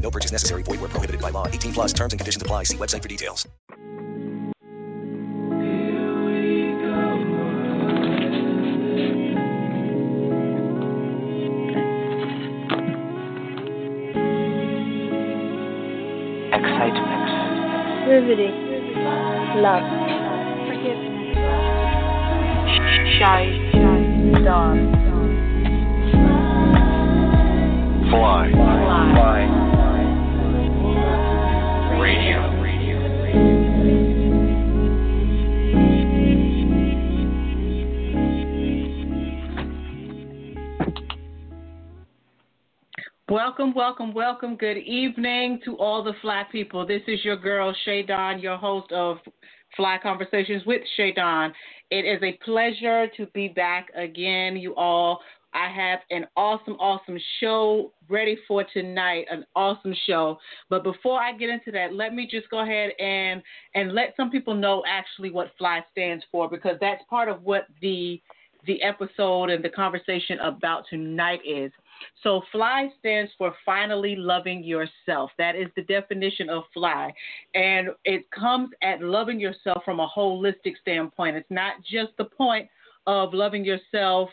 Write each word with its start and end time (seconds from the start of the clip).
No 0.00 0.10
purchase 0.10 0.32
necessary. 0.32 0.62
Void 0.64 0.80
where 0.80 0.88
prohibited 0.88 1.20
by 1.20 1.30
law. 1.30 1.46
18 1.46 1.72
plus 1.72 1.92
terms 1.92 2.12
and 2.12 2.18
conditions 2.18 2.42
apply. 2.42 2.64
See 2.64 2.76
website 2.76 3.02
for 3.02 3.08
details. 3.08 3.46
excitement, 16.80 18.08
riveting, 18.08 18.56
love, 19.62 19.84
forgiveness, 20.66 21.36
shy, 23.18 23.42
shy, 23.72 24.42
dawn, 24.44 24.78
fly, 28.10 28.50
fly, 28.52 29.12
radio, 29.14 29.79
Welcome, 43.30 43.74
welcome, 43.74 44.12
welcome. 44.12 44.56
Good 44.56 44.78
evening 44.78 45.60
to 45.64 45.76
all 45.76 46.02
the 46.02 46.14
Fly 46.20 46.44
people. 46.50 46.84
This 46.86 47.02
is 47.06 47.24
your 47.24 47.36
girl, 47.36 47.74
Shay 47.84 48.02
Don, 48.02 48.40
your 48.40 48.56
host 48.56 48.90
of 48.90 49.18
Fly 49.76 49.98
Conversations 50.02 50.64
with 50.66 50.82
Shay 50.96 51.12
Don. 51.12 51.52
It 51.90 52.04
is 52.04 52.20
a 52.22 52.38
pleasure 52.44 53.06
to 53.16 53.26
be 53.26 53.48
back 53.48 53.88
again, 53.94 54.56
you 54.56 54.74
all. 54.74 55.20
I 55.52 55.70
have 55.70 56.00
an 56.10 56.26
awesome, 56.36 56.74
awesome 56.74 57.18
show 57.40 57.92
ready 58.08 58.38
for 58.46 58.64
tonight, 58.72 59.26
an 59.30 59.44
awesome 59.56 59.94
show. 60.06 60.38
But 60.68 60.84
before 60.84 61.20
I 61.20 61.32
get 61.32 61.50
into 61.50 61.70
that, 61.72 61.94
let 61.94 62.14
me 62.14 62.28
just 62.30 62.48
go 62.50 62.60
ahead 62.60 62.92
and 62.98 63.42
and 63.74 63.92
let 63.92 64.14
some 64.16 64.30
people 64.30 64.54
know 64.54 64.82
actually 64.86 65.30
what 65.30 65.52
FLY 65.58 65.84
stands 65.90 66.24
for 66.30 66.48
because 66.48 66.76
that's 66.80 67.02
part 67.08 67.28
of 67.28 67.42
what 67.42 67.66
the 67.80 68.20
the 68.66 68.82
episode 68.82 69.50
and 69.50 69.64
the 69.64 69.68
conversation 69.68 70.38
about 70.40 70.84
tonight 70.88 71.40
is. 71.46 71.72
So, 72.22 72.42
FLY 72.52 72.90
stands 72.98 73.30
for 73.36 73.54
finally 73.64 74.16
loving 74.16 74.64
yourself. 74.64 75.30
That 75.38 75.56
is 75.56 75.68
the 75.76 75.82
definition 75.82 76.48
of 76.48 76.64
FLY. 76.74 77.12
And 77.54 77.90
it 78.04 78.30
comes 78.30 78.70
at 78.82 79.02
loving 79.02 79.40
yourself 79.40 79.82
from 79.84 80.00
a 80.00 80.08
holistic 80.08 80.74
standpoint. 80.80 81.36
It's 81.36 81.50
not 81.50 81.74
just 81.82 82.12
the 82.16 82.24
point 82.24 82.68
of 83.06 83.34
loving 83.34 83.64
yourself 83.64 84.30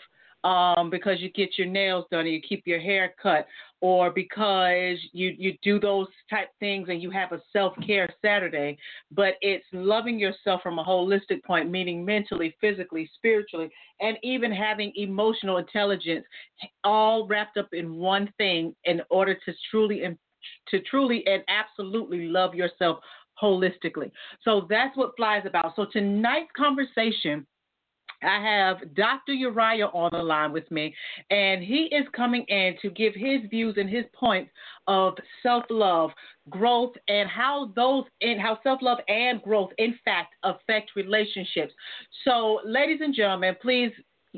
um, 0.47 0.89
because 0.89 1.19
you 1.19 1.29
get 1.31 1.57
your 1.57 1.67
nails 1.67 2.05
done 2.09 2.21
or 2.21 2.29
you 2.29 2.41
keep 2.41 2.65
your 2.65 2.79
hair 2.79 3.13
cut 3.21 3.45
or 3.81 4.09
because 4.09 4.97
you, 5.11 5.35
you 5.37 5.57
do 5.61 5.77
those 5.77 6.07
type 6.29 6.47
things 6.61 6.87
and 6.89 7.01
you 7.01 7.11
have 7.11 7.33
a 7.33 7.41
self 7.51 7.73
care 7.85 8.07
Saturday, 8.23 8.77
but 9.11 9.33
it's 9.41 9.65
loving 9.73 10.17
yourself 10.17 10.61
from 10.61 10.79
a 10.79 10.83
holistic 10.83 11.43
point, 11.43 11.69
meaning 11.69 12.05
mentally, 12.05 12.55
physically, 12.61 13.09
spiritually, 13.15 13.69
and 13.99 14.17
even 14.23 14.49
having 14.49 14.93
emotional 14.95 15.57
intelligence, 15.57 16.25
all 16.85 17.27
wrapped 17.27 17.57
up 17.57 17.67
in 17.73 17.95
one 17.95 18.31
thing 18.37 18.73
in 18.85 19.01
order 19.09 19.35
to 19.45 19.53
truly 19.69 20.05
and 20.05 20.17
to 20.69 20.79
truly 20.79 21.25
and 21.27 21.43
absolutely 21.49 22.27
love 22.27 22.55
yourself 22.55 22.99
holistically. 23.41 24.09
So 24.43 24.65
that's 24.69 24.95
what 24.95 25.11
FLY 25.17 25.39
is 25.39 25.45
about. 25.45 25.73
So 25.75 25.85
tonight's 25.91 26.51
conversation 26.55 27.45
I 28.23 28.41
have 28.41 28.95
Dr. 28.95 29.33
UriyYah 29.33 29.93
on 29.93 30.09
the 30.11 30.23
line 30.23 30.51
with 30.51 30.69
me, 30.71 30.93
and 31.29 31.63
he 31.63 31.83
is 31.91 32.05
coming 32.15 32.43
in 32.47 32.75
to 32.81 32.89
give 32.89 33.13
his 33.13 33.41
views 33.49 33.75
and 33.77 33.89
his 33.89 34.05
points 34.13 34.51
of 34.87 35.13
self-love, 35.43 36.11
growth, 36.49 36.93
and 37.07 37.29
how 37.29 37.71
those 37.75 38.05
and 38.21 38.41
how 38.41 38.59
self-love 38.63 38.99
and 39.07 39.41
growth, 39.43 39.69
in 39.77 39.97
fact, 40.03 40.33
affect 40.43 40.91
relationships. 40.95 41.73
So, 42.25 42.59
ladies 42.65 43.01
and 43.01 43.13
gentlemen, 43.13 43.55
please 43.61 43.91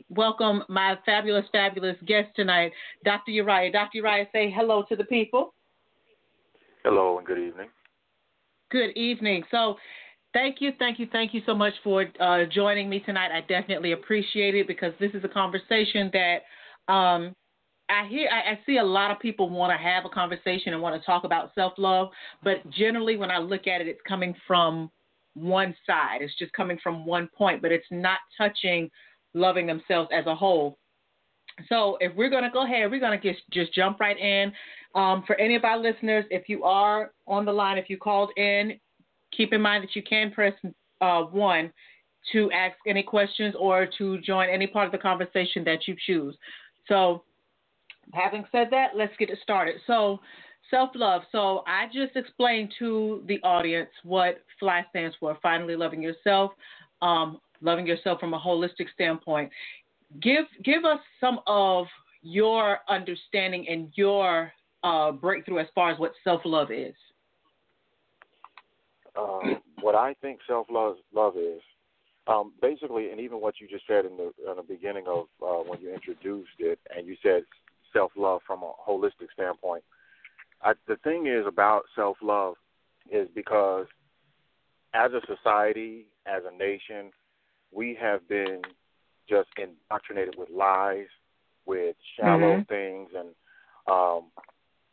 welcome 0.09 0.63
my 0.67 0.97
fabulous, 1.05 1.45
fabulous 1.51 1.97
guest 2.05 2.29
tonight, 2.35 2.71
Dr. 3.05 3.31
UriyYah. 3.31 3.71
Dr. 3.71 4.01
UriyYah, 4.01 4.31
say 4.33 4.51
hello 4.51 4.83
to 4.89 4.95
the 4.95 5.05
people. 5.05 5.53
Hello 6.83 7.17
and 7.17 7.27
good 7.27 7.39
evening. 7.39 7.69
Good 8.71 8.91
evening. 8.97 9.43
So, 9.51 9.77
Thank 10.31 10.57
you, 10.61 10.71
thank 10.77 10.99
you, 10.99 11.07
thank 11.11 11.33
you 11.33 11.41
so 11.45 11.55
much 11.55 11.73
for 11.83 12.05
uh, 12.19 12.45
joining 12.53 12.87
me 12.87 12.99
tonight. 12.99 13.31
I 13.31 13.41
definitely 13.41 13.93
appreciate 13.93 14.53
it 14.53 14.67
because 14.67 14.93
this 14.99 15.11
is 15.15 15.23
a 15.23 15.27
conversation 15.27 16.11
that 16.13 16.93
um, 16.93 17.35
I 17.89 18.07
hear. 18.07 18.29
I, 18.31 18.51
I, 18.51 18.59
see 18.65 18.77
a 18.77 18.83
lot 18.83 19.09
of 19.09 19.19
people 19.19 19.49
want 19.49 19.71
to 19.71 19.77
have 19.83 20.05
a 20.05 20.09
conversation 20.09 20.73
and 20.73 20.81
want 20.81 21.01
to 21.01 21.05
talk 21.05 21.23
about 21.23 21.51
self 21.55 21.73
love, 21.77 22.09
but 22.43 22.57
generally, 22.69 23.17
when 23.17 23.31
I 23.31 23.39
look 23.39 23.65
at 23.65 23.81
it, 23.81 23.87
it's 23.87 24.01
coming 24.07 24.35
from 24.45 24.91
one 25.33 25.75
side. 25.87 26.21
It's 26.21 26.37
just 26.37 26.53
coming 26.53 26.77
from 26.83 27.07
one 27.07 27.27
point, 27.35 27.63
but 27.63 27.71
it's 27.71 27.87
not 27.89 28.19
touching 28.37 28.89
loving 29.33 29.65
themselves 29.65 30.09
as 30.13 30.27
a 30.27 30.35
whole. 30.35 30.77
So, 31.69 31.97
if 32.01 32.15
we're 32.15 32.29
going 32.29 32.43
to 32.43 32.51
go 32.51 32.65
ahead, 32.65 32.91
we're 32.91 32.99
going 32.99 33.19
to 33.19 33.33
just 33.51 33.73
jump 33.73 33.99
right 33.99 34.17
in. 34.17 34.51
Um, 34.93 35.23
for 35.25 35.35
any 35.39 35.55
of 35.55 35.63
our 35.63 35.79
listeners, 35.79 36.25
if 36.29 36.47
you 36.49 36.63
are 36.63 37.11
on 37.27 37.45
the 37.45 37.51
line, 37.51 37.79
if 37.79 37.89
you 37.89 37.97
called 37.97 38.31
in, 38.37 38.79
keep 39.35 39.53
in 39.53 39.61
mind 39.61 39.83
that 39.83 39.95
you 39.95 40.03
can 40.03 40.31
press 40.31 40.53
uh, 41.01 41.21
one 41.23 41.71
to 42.33 42.51
ask 42.51 42.75
any 42.85 43.03
questions 43.03 43.55
or 43.57 43.87
to 43.97 44.19
join 44.19 44.49
any 44.49 44.67
part 44.67 44.85
of 44.85 44.91
the 44.91 44.97
conversation 44.97 45.63
that 45.63 45.87
you 45.87 45.95
choose. 46.05 46.35
So, 46.87 47.23
having 48.13 48.43
said 48.51 48.67
that, 48.71 48.91
let's 48.95 49.13
get 49.17 49.29
it 49.29 49.39
started. 49.41 49.75
So, 49.87 50.19
self 50.69 50.91
love. 50.95 51.21
So, 51.31 51.63
I 51.67 51.85
just 51.93 52.15
explained 52.15 52.73
to 52.79 53.23
the 53.27 53.41
audience 53.43 53.89
what 54.03 54.43
FLY 54.59 54.85
stands 54.89 55.15
for 55.19 55.37
finally 55.41 55.75
loving 55.75 56.01
yourself, 56.01 56.51
um, 57.01 57.39
loving 57.61 57.87
yourself 57.87 58.19
from 58.19 58.33
a 58.33 58.39
holistic 58.39 58.87
standpoint. 58.93 59.49
Give, 60.21 60.45
give 60.63 60.85
us 60.85 60.99
some 61.21 61.39
of 61.47 61.85
your 62.21 62.79
understanding 62.89 63.67
and 63.69 63.89
your 63.95 64.51
uh, 64.83 65.11
breakthrough 65.11 65.59
as 65.59 65.67
far 65.75 65.91
as 65.91 65.99
what 65.99 66.11
self 66.23 66.41
love 66.45 66.71
is 66.71 66.95
um, 69.17 69.61
what 69.81 69.95
I 69.95 70.13
think 70.21 70.39
self 70.47 70.67
love 70.69 70.95
love 71.13 71.37
is, 71.37 71.61
um, 72.27 72.53
basically, 72.61 73.11
and 73.11 73.19
even 73.19 73.41
what 73.41 73.55
you 73.59 73.67
just 73.67 73.87
said 73.87 74.05
in 74.05 74.17
the 74.17 74.31
in 74.49 74.57
the 74.57 74.63
beginning 74.63 75.05
of 75.07 75.25
uh, 75.41 75.63
when 75.67 75.81
you 75.81 75.93
introduced 75.93 76.59
it, 76.59 76.79
and 76.95 77.07
you 77.07 77.15
said 77.21 77.43
self 77.93 78.11
love 78.15 78.41
from 78.45 78.63
a 78.63 78.71
holistic 78.87 79.31
standpoint. 79.33 79.83
I, 80.61 80.73
the 80.87 80.97
thing 80.97 81.27
is 81.27 81.45
about 81.47 81.83
self 81.95 82.17
love 82.21 82.55
is 83.11 83.27
because 83.33 83.87
as 84.93 85.11
a 85.13 85.21
society, 85.25 86.07
as 86.25 86.43
a 86.51 86.55
nation, 86.55 87.11
we 87.71 87.97
have 87.99 88.27
been 88.27 88.61
just 89.27 89.49
indoctrinated 89.57 90.35
with 90.37 90.49
lies, 90.49 91.07
with 91.65 91.95
shallow 92.19 92.57
mm-hmm. 92.57 92.61
things, 92.63 93.09
and 93.15 93.29
um, 93.87 94.31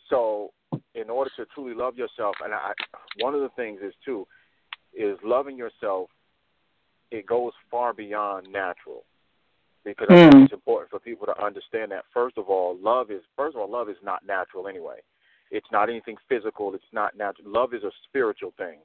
so 0.09 0.53
in 0.94 1.10
order 1.10 1.31
to 1.37 1.47
truly 1.54 1.75
love 1.75 1.97
yourself, 1.97 2.37
and 2.43 2.54
I, 2.54 2.72
one 3.21 3.34
of 3.34 3.41
the 3.41 3.50
things 3.50 3.81
is 3.82 3.94
too, 4.04 4.27
is 4.94 5.19
loving 5.22 5.56
yourself. 5.56 6.08
It 7.11 7.26
goes 7.26 7.52
far 7.70 7.93
beyond 7.93 8.49
natural, 8.50 9.05
because 9.85 10.08
mm. 10.08 10.17
I 10.17 10.23
think 10.23 10.35
hmm. 10.35 10.43
it's 10.44 10.52
important 10.52 10.90
for 10.90 10.99
people 10.99 11.26
to 11.26 11.44
understand 11.44 11.93
that. 11.93 12.05
First 12.12 12.38
of 12.38 12.49
all, 12.49 12.76
love 12.81 13.11
is 13.11 13.23
first 13.37 13.55
of 13.55 13.61
all, 13.61 13.70
love 13.70 13.88
is 13.88 13.96
not 14.02 14.26
natural 14.26 14.67
anyway. 14.69 14.96
It's 15.50 15.67
not 15.70 15.88
anything 15.88 16.17
physical. 16.29 16.75
It's 16.75 16.85
not 16.93 17.17
natural. 17.17 17.52
Love 17.52 17.73
is 17.73 17.85
a 17.85 17.93
spiritual 18.08 18.52
thing. 18.58 18.79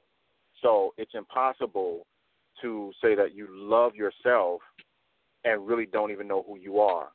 So 0.62 0.94
it's 0.96 1.12
impossible 1.14 2.06
to 2.60 2.92
say 3.02 3.16
that 3.16 3.34
you 3.34 3.48
love 3.50 3.96
yourself 3.96 4.60
and 5.44 5.66
really 5.66 5.86
don't 5.86 6.12
even 6.12 6.28
know 6.28 6.44
who 6.46 6.56
you 6.56 6.78
are. 6.78 7.08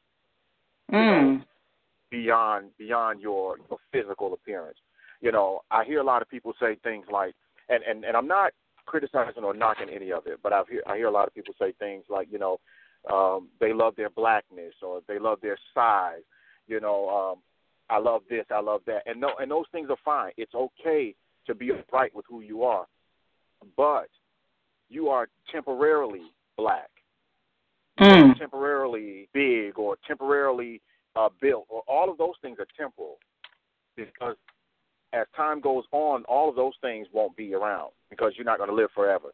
Mm. 0.92 0.94
You 0.94 1.00
know, 1.00 1.38
hmm 1.38 1.44
beyond 2.10 2.72
beyond 2.78 3.22
your, 3.22 3.58
your 3.70 3.80
physical 3.92 4.34
appearance. 4.34 4.78
You 5.22 5.32
know, 5.32 5.62
I 5.72 5.84
hear 5.84 6.00
a 6.00 6.04
lot 6.04 6.22
of 6.22 6.30
people 6.30 6.54
say 6.60 6.76
things 6.84 7.06
like, 7.12 7.34
and 7.70 7.84
and 7.84 8.06
and 8.06 8.16
I'm 8.16 8.28
not 8.28 8.52
criticizing 8.86 9.44
or 9.44 9.54
knocking 9.54 9.90
any 9.90 10.12
of 10.12 10.28
it, 10.28 10.40
but 10.42 10.54
I 10.54 10.64
hear 10.70 10.84
I 10.88 10.96
hear 10.98 11.08
a 11.08 11.12
lot 11.12 11.28
of 11.28 11.34
people 11.34 11.54
say 11.60 11.74
things 11.80 12.06
like, 12.10 12.28
you 12.32 12.40
know, 12.40 12.60
um, 13.12 13.50
they 13.60 13.74
love 13.74 13.96
their 13.96 14.10
blackness 14.10 14.74
or 14.82 15.02
they 15.08 15.20
love 15.20 15.40
their 15.42 15.58
size. 15.74 16.24
You 16.68 16.80
know, 16.80 17.10
um, 17.10 17.42
I 17.90 18.00
love 18.00 18.22
this, 18.30 18.46
I 18.52 18.60
love 18.60 18.82
that, 18.88 19.04
and 19.06 19.20
no, 19.22 19.32
and 19.40 19.50
those 19.50 19.66
things 19.72 19.90
are 19.90 19.98
fine. 20.04 20.32
It's 20.38 20.54
okay 20.54 21.16
to 21.46 21.56
be 21.56 21.72
upright 21.72 22.14
with 22.14 22.26
who 22.30 22.42
you 22.42 22.64
are, 22.64 22.86
but 23.78 24.10
you 24.90 25.08
are 25.10 25.30
temporarily 25.52 26.32
black, 26.58 26.90
Mm. 28.00 28.38
temporarily 28.38 29.28
big, 29.34 29.80
or 29.80 29.98
temporarily 30.06 30.82
uh, 31.18 31.30
built, 31.42 31.66
or 31.70 31.82
all 31.88 32.10
of 32.12 32.18
those 32.18 32.36
things 32.42 32.58
are 32.60 32.68
temporal. 32.78 33.18
Because 33.96 34.36
as 35.14 35.26
time 35.36 35.60
goes 35.60 35.84
on, 35.92 36.24
all 36.26 36.50
of 36.50 36.56
those 36.56 36.74
things 36.82 37.08
won't 37.12 37.36
be 37.36 37.54
around 37.54 37.92
because 38.10 38.34
you're 38.36 38.46
not 38.46 38.58
going 38.58 38.70
to 38.70 38.76
live 38.76 38.90
forever. 38.94 39.30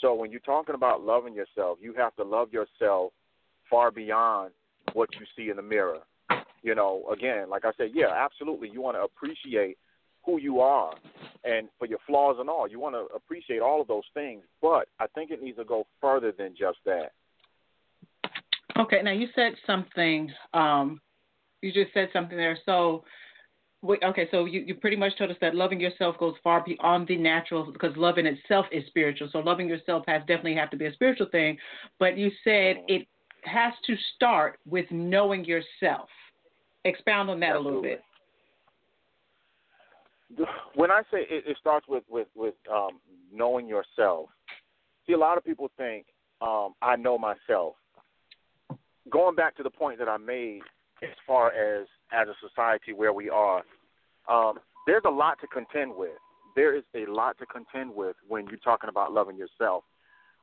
So 0.00 0.14
when 0.14 0.30
you're 0.30 0.40
talking 0.40 0.74
about 0.74 1.02
loving 1.02 1.34
yourself, 1.34 1.78
you 1.80 1.94
have 1.94 2.16
to 2.16 2.24
love 2.24 2.52
yourself 2.52 3.12
far 3.68 3.90
beyond 3.90 4.50
what 4.94 5.10
you 5.18 5.26
see 5.36 5.50
in 5.50 5.56
the 5.56 5.62
mirror. 5.62 5.98
You 6.62 6.74
know, 6.74 7.04
again, 7.12 7.48
like 7.48 7.64
I 7.64 7.70
said, 7.76 7.90
yeah, 7.94 8.08
absolutely. 8.12 8.70
You 8.70 8.80
want 8.80 8.96
to 8.96 9.02
appreciate 9.02 9.78
who 10.24 10.38
you 10.38 10.60
are 10.60 10.92
and 11.44 11.68
for 11.78 11.86
your 11.86 11.98
flaws 12.06 12.36
and 12.40 12.50
all. 12.50 12.68
You 12.68 12.80
want 12.80 12.94
to 12.94 13.14
appreciate 13.14 13.60
all 13.60 13.80
of 13.80 13.88
those 13.88 14.04
things, 14.12 14.42
but 14.60 14.88
I 14.98 15.06
think 15.14 15.30
it 15.30 15.42
needs 15.42 15.58
to 15.58 15.64
go 15.64 15.86
further 16.00 16.32
than 16.36 16.54
just 16.58 16.78
that. 16.86 17.12
Okay, 18.78 19.02
now 19.02 19.12
you 19.12 19.28
said 19.34 19.54
something. 19.66 20.30
Um, 20.54 21.00
you 21.62 21.72
just 21.72 21.92
said 21.92 22.08
something 22.12 22.36
there. 22.36 22.58
So, 22.64 23.04
wait, 23.82 24.00
okay, 24.02 24.28
so 24.30 24.44
you, 24.44 24.60
you 24.60 24.74
pretty 24.74 24.96
much 24.96 25.16
told 25.18 25.30
us 25.30 25.36
that 25.40 25.54
loving 25.54 25.80
yourself 25.80 26.18
goes 26.18 26.34
far 26.42 26.64
beyond 26.64 27.08
the 27.08 27.16
natural 27.16 27.70
because 27.72 27.96
love 27.96 28.18
in 28.18 28.26
itself 28.26 28.66
is 28.72 28.84
spiritual. 28.86 29.28
So 29.32 29.38
loving 29.40 29.68
yourself 29.68 30.04
has 30.06 30.20
definitely 30.20 30.54
have 30.56 30.70
to 30.70 30.76
be 30.76 30.86
a 30.86 30.92
spiritual 30.92 31.28
thing. 31.30 31.58
But 31.98 32.16
you 32.16 32.30
said 32.44 32.76
it 32.88 33.06
has 33.44 33.72
to 33.86 33.96
start 34.16 34.58
with 34.66 34.86
knowing 34.90 35.44
yourself. 35.44 36.08
Expound 36.84 37.28
on 37.28 37.40
that 37.40 37.56
a 37.56 37.60
little 37.60 37.82
bit. 37.82 38.00
when 40.74 40.90
I 40.90 41.02
say 41.10 41.20
it, 41.28 41.44
it 41.46 41.56
starts 41.60 41.86
with 41.88 42.04
with 42.08 42.28
with 42.34 42.54
um, 42.72 43.00
knowing 43.32 43.68
yourself. 43.68 44.30
See, 45.06 45.12
a 45.12 45.18
lot 45.18 45.36
of 45.36 45.44
people 45.44 45.70
think 45.76 46.06
um, 46.40 46.74
I 46.80 46.96
know 46.96 47.18
myself. 47.18 47.74
Going 49.10 49.34
back 49.34 49.56
to 49.56 49.62
the 49.62 49.70
point 49.70 49.98
that 49.98 50.08
I 50.08 50.16
made, 50.16 50.62
as 51.02 51.16
far 51.26 51.52
as 51.52 51.86
as 52.12 52.28
a 52.28 52.34
society 52.46 52.92
where 52.92 53.12
we 53.12 53.30
are, 53.30 53.62
um, 54.28 54.58
there's 54.86 55.02
a 55.06 55.10
lot 55.10 55.38
to 55.40 55.46
contend 55.46 55.94
with. 55.94 56.18
There 56.56 56.74
is 56.76 56.82
a 56.94 57.06
lot 57.06 57.38
to 57.38 57.46
contend 57.46 57.94
with 57.94 58.16
when 58.26 58.46
you're 58.48 58.58
talking 58.58 58.90
about 58.90 59.12
loving 59.12 59.36
yourself, 59.36 59.84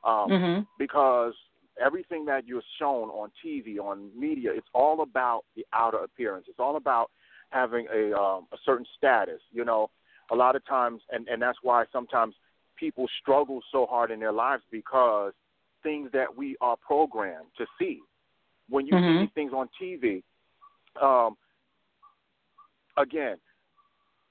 um, 0.04 0.30
Mhm. 0.30 0.66
because 0.78 1.34
everything 1.80 2.24
that 2.24 2.46
you're 2.46 2.62
shown 2.78 3.08
on 3.10 3.30
TV, 3.44 3.78
on 3.78 4.10
media, 4.18 4.50
it's 4.52 4.66
all 4.74 5.02
about 5.02 5.44
the 5.54 5.66
outer 5.72 5.98
appearance. 5.98 6.46
It's 6.48 6.58
all 6.58 6.76
about 6.76 7.10
having 7.50 7.86
a 7.92 8.12
um, 8.18 8.46
a 8.52 8.56
certain 8.64 8.86
status. 8.96 9.40
You 9.52 9.64
know, 9.64 9.90
a 10.30 10.34
lot 10.34 10.56
of 10.56 10.64
times, 10.66 11.02
and 11.10 11.28
and 11.28 11.40
that's 11.40 11.58
why 11.62 11.84
sometimes 11.92 12.34
people 12.76 13.06
struggle 13.20 13.60
so 13.72 13.86
hard 13.86 14.10
in 14.10 14.20
their 14.20 14.32
lives 14.32 14.62
because 14.70 15.32
things 15.82 16.10
that 16.12 16.34
we 16.34 16.56
are 16.60 16.76
programmed 16.76 17.48
to 17.58 17.66
see. 17.78 18.00
When 18.68 18.86
you 18.86 18.92
Mhm. 18.94 19.06
see 19.06 19.20
these 19.24 19.32
things 19.34 19.52
on 19.52 19.68
TV, 19.80 20.22
um, 21.00 21.36
again, 22.96 23.36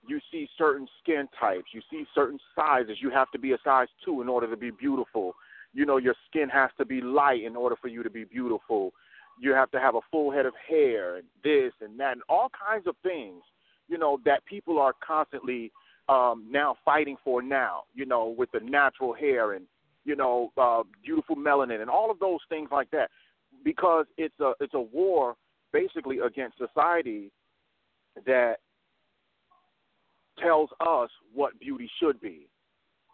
you 0.08 0.20
see 0.32 0.48
certain 0.58 0.88
skin 1.02 1.28
types, 1.40 1.66
you 1.74 1.82
see 1.92 2.06
certain 2.16 2.40
sizes. 2.56 2.98
You 3.02 3.10
have 3.12 3.30
to 3.32 3.40
be 3.40 3.52
a 3.52 3.58
size 3.64 3.88
two 4.04 4.22
in 4.22 4.30
order 4.30 4.50
to 4.50 4.58
be 4.58 4.72
beautiful. 4.72 5.34
You 5.74 5.86
know, 5.86 5.98
your 5.98 6.16
skin 6.30 6.50
has 6.50 6.70
to 6.78 6.86
be 6.86 7.02
light 7.02 7.44
in 7.44 7.56
order 7.56 7.76
for 7.80 7.88
you 7.88 8.04
to 8.04 8.10
be 8.10 8.24
beautiful. 8.24 8.94
You 9.40 9.52
have 9.54 9.70
to 9.72 9.80
have 9.80 9.96
a 9.96 10.00
full 10.10 10.32
head 10.32 10.46
of 10.46 10.54
hair 10.68 11.18
and 11.18 11.26
this 11.44 11.74
and 11.82 12.00
that 12.00 12.14
and 12.14 12.22
all 12.30 12.50
kinds 12.50 12.88
of 12.88 12.96
things, 13.04 13.44
you 13.88 13.98
know, 13.98 14.20
that 14.26 14.46
people 14.46 14.80
are 14.80 14.94
constantly 15.06 15.72
um 16.10 16.46
now 16.50 16.78
fighting 16.86 17.18
for 17.24 17.42
now, 17.42 17.84
you 17.94 18.06
know, 18.06 18.34
with 18.38 18.50
the 18.52 18.62
natural 18.62 19.14
hair 19.14 19.54
and 19.54 19.66
you 20.06 20.16
know, 20.16 20.52
uh 20.58 20.84
beautiful 21.04 21.36
melanin 21.36 21.82
and 21.82 21.90
all 21.90 22.10
of 22.10 22.18
those 22.20 22.40
things 22.50 22.70
like 22.72 22.90
that. 22.92 23.10
Because 23.64 24.06
it's 24.18 24.40
a 24.40 24.54
it's 24.60 24.74
a 24.74 24.82
war 24.82 25.36
basically 25.74 26.20
against 26.20 26.58
society 26.58 27.32
that 28.26 28.58
tells 30.40 30.70
us 30.80 31.10
what 31.34 31.60
beauty 31.60 31.90
should 32.00 32.20
be. 32.22 32.48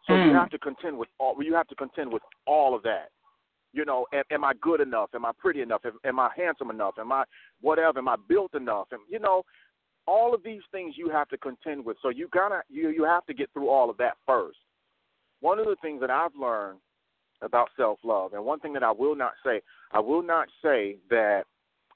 So 0.07 0.15
you 0.15 0.31
Mm. 0.31 0.39
have 0.39 0.49
to 0.49 0.59
contend 0.59 0.97
with 0.97 1.09
all. 1.17 1.41
You 1.41 1.53
have 1.53 1.67
to 1.69 1.75
contend 1.75 2.11
with 2.11 2.23
all 2.45 2.75
of 2.75 2.83
that. 2.83 3.11
You 3.71 3.85
know, 3.85 4.05
am, 4.13 4.23
am 4.29 4.43
I 4.43 4.53
good 4.55 4.81
enough? 4.81 5.15
Am 5.15 5.25
I 5.25 5.31
pretty 5.31 5.61
enough? 5.61 5.85
Am, 5.85 5.97
am 6.03 6.19
I 6.19 6.29
handsome 6.35 6.69
enough? 6.69 6.99
Am 6.99 7.11
I 7.11 7.23
whatever? 7.61 7.99
Am 7.99 8.09
I 8.09 8.17
built 8.27 8.53
enough? 8.53 8.91
And 8.91 9.01
you 9.07 9.19
know, 9.19 9.43
all 10.05 10.33
of 10.33 10.43
these 10.43 10.61
things 10.71 10.97
you 10.97 11.09
have 11.09 11.29
to 11.29 11.37
contend 11.37 11.85
with. 11.85 11.97
So 12.01 12.09
you 12.09 12.27
gotta 12.27 12.63
you 12.69 12.89
you 12.89 13.03
have 13.05 13.25
to 13.27 13.33
get 13.33 13.51
through 13.53 13.69
all 13.69 13.89
of 13.89 13.97
that 13.97 14.17
first. 14.27 14.59
One 15.39 15.59
of 15.59 15.65
the 15.65 15.77
things 15.81 16.01
that 16.01 16.11
I've 16.11 16.35
learned 16.35 16.79
about 17.41 17.69
self 17.77 17.99
love, 18.03 18.33
and 18.33 18.43
one 18.43 18.59
thing 18.59 18.73
that 18.73 18.83
I 18.83 18.91
will 18.91 19.15
not 19.15 19.33
say, 19.45 19.61
I 19.91 19.99
will 19.99 20.23
not 20.23 20.49
say 20.61 20.97
that 21.09 21.43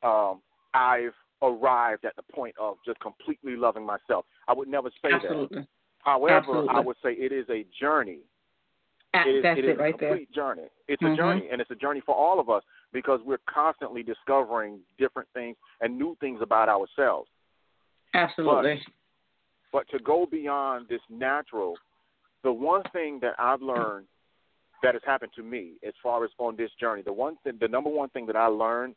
um, 0.03 0.41
I've 0.73 1.13
arrived 1.41 2.05
at 2.05 2.15
the 2.15 2.23
point 2.23 2.55
of 2.59 2.77
just 2.85 2.99
completely 2.99 3.55
loving 3.55 3.85
myself. 3.85 4.25
I 4.47 4.53
would 4.53 4.67
never 4.67 4.89
say 5.01 5.09
that. 5.11 5.23
Absolutely. 5.25 5.67
However, 5.99 6.35
Absolutely. 6.35 6.69
I 6.69 6.79
would 6.79 6.97
say 7.03 7.11
it 7.13 7.31
is 7.31 7.45
a 7.49 7.65
journey. 7.79 8.19
It 9.13 9.27
is, 9.27 9.43
That's 9.43 9.59
it 9.59 9.65
it, 9.65 9.69
is 9.71 9.77
a 9.77 9.81
right 9.81 9.99
there. 9.99 10.09
complete 10.09 10.31
journey. 10.31 10.67
It's 10.87 11.01
Mhm. 11.01 11.13
a 11.13 11.15
journey, 11.15 11.49
and 11.49 11.61
it's 11.61 11.71
a 11.71 11.75
journey 11.75 12.01
for 12.01 12.15
all 12.15 12.39
of 12.39 12.49
us 12.49 12.63
because 12.91 13.21
we're 13.21 13.39
constantly 13.45 14.03
discovering 14.03 14.81
different 14.97 15.29
things 15.33 15.57
and 15.81 15.97
new 15.97 16.15
things 16.15 16.41
about 16.41 16.69
ourselves. 16.69 17.29
Absolutely. 18.13 18.85
But 19.71 19.87
to 19.89 19.99
go 19.99 20.25
beyond 20.25 20.87
this 20.87 21.01
natural, 21.09 21.77
the 22.43 22.53
one 22.53 22.83
thing 22.93 23.19
that 23.19 23.35
I've 23.39 23.61
learned 23.61 24.07
that 24.83 24.93
has 24.93 25.03
happened 25.03 25.33
to 25.33 25.43
me 25.43 25.73
as 25.83 25.93
far 26.03 26.23
as 26.23 26.31
on 26.37 26.55
this 26.55 26.71
journey, 26.75 27.01
the 27.01 27.13
one 27.13 27.35
thing, 27.37 27.57
the 27.57 27.67
number 27.67 27.89
one 27.89 28.09
thing 28.09 28.25
that 28.27 28.35
I 28.35 28.45
learned 28.47 28.95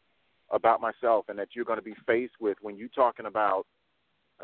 about 0.50 0.80
myself 0.80 1.26
and 1.28 1.38
that 1.38 1.48
you're 1.54 1.64
going 1.64 1.78
to 1.78 1.84
be 1.84 1.94
faced 2.06 2.34
with 2.40 2.56
when 2.60 2.76
you're 2.76 2.88
talking 2.88 3.26
about 3.26 3.66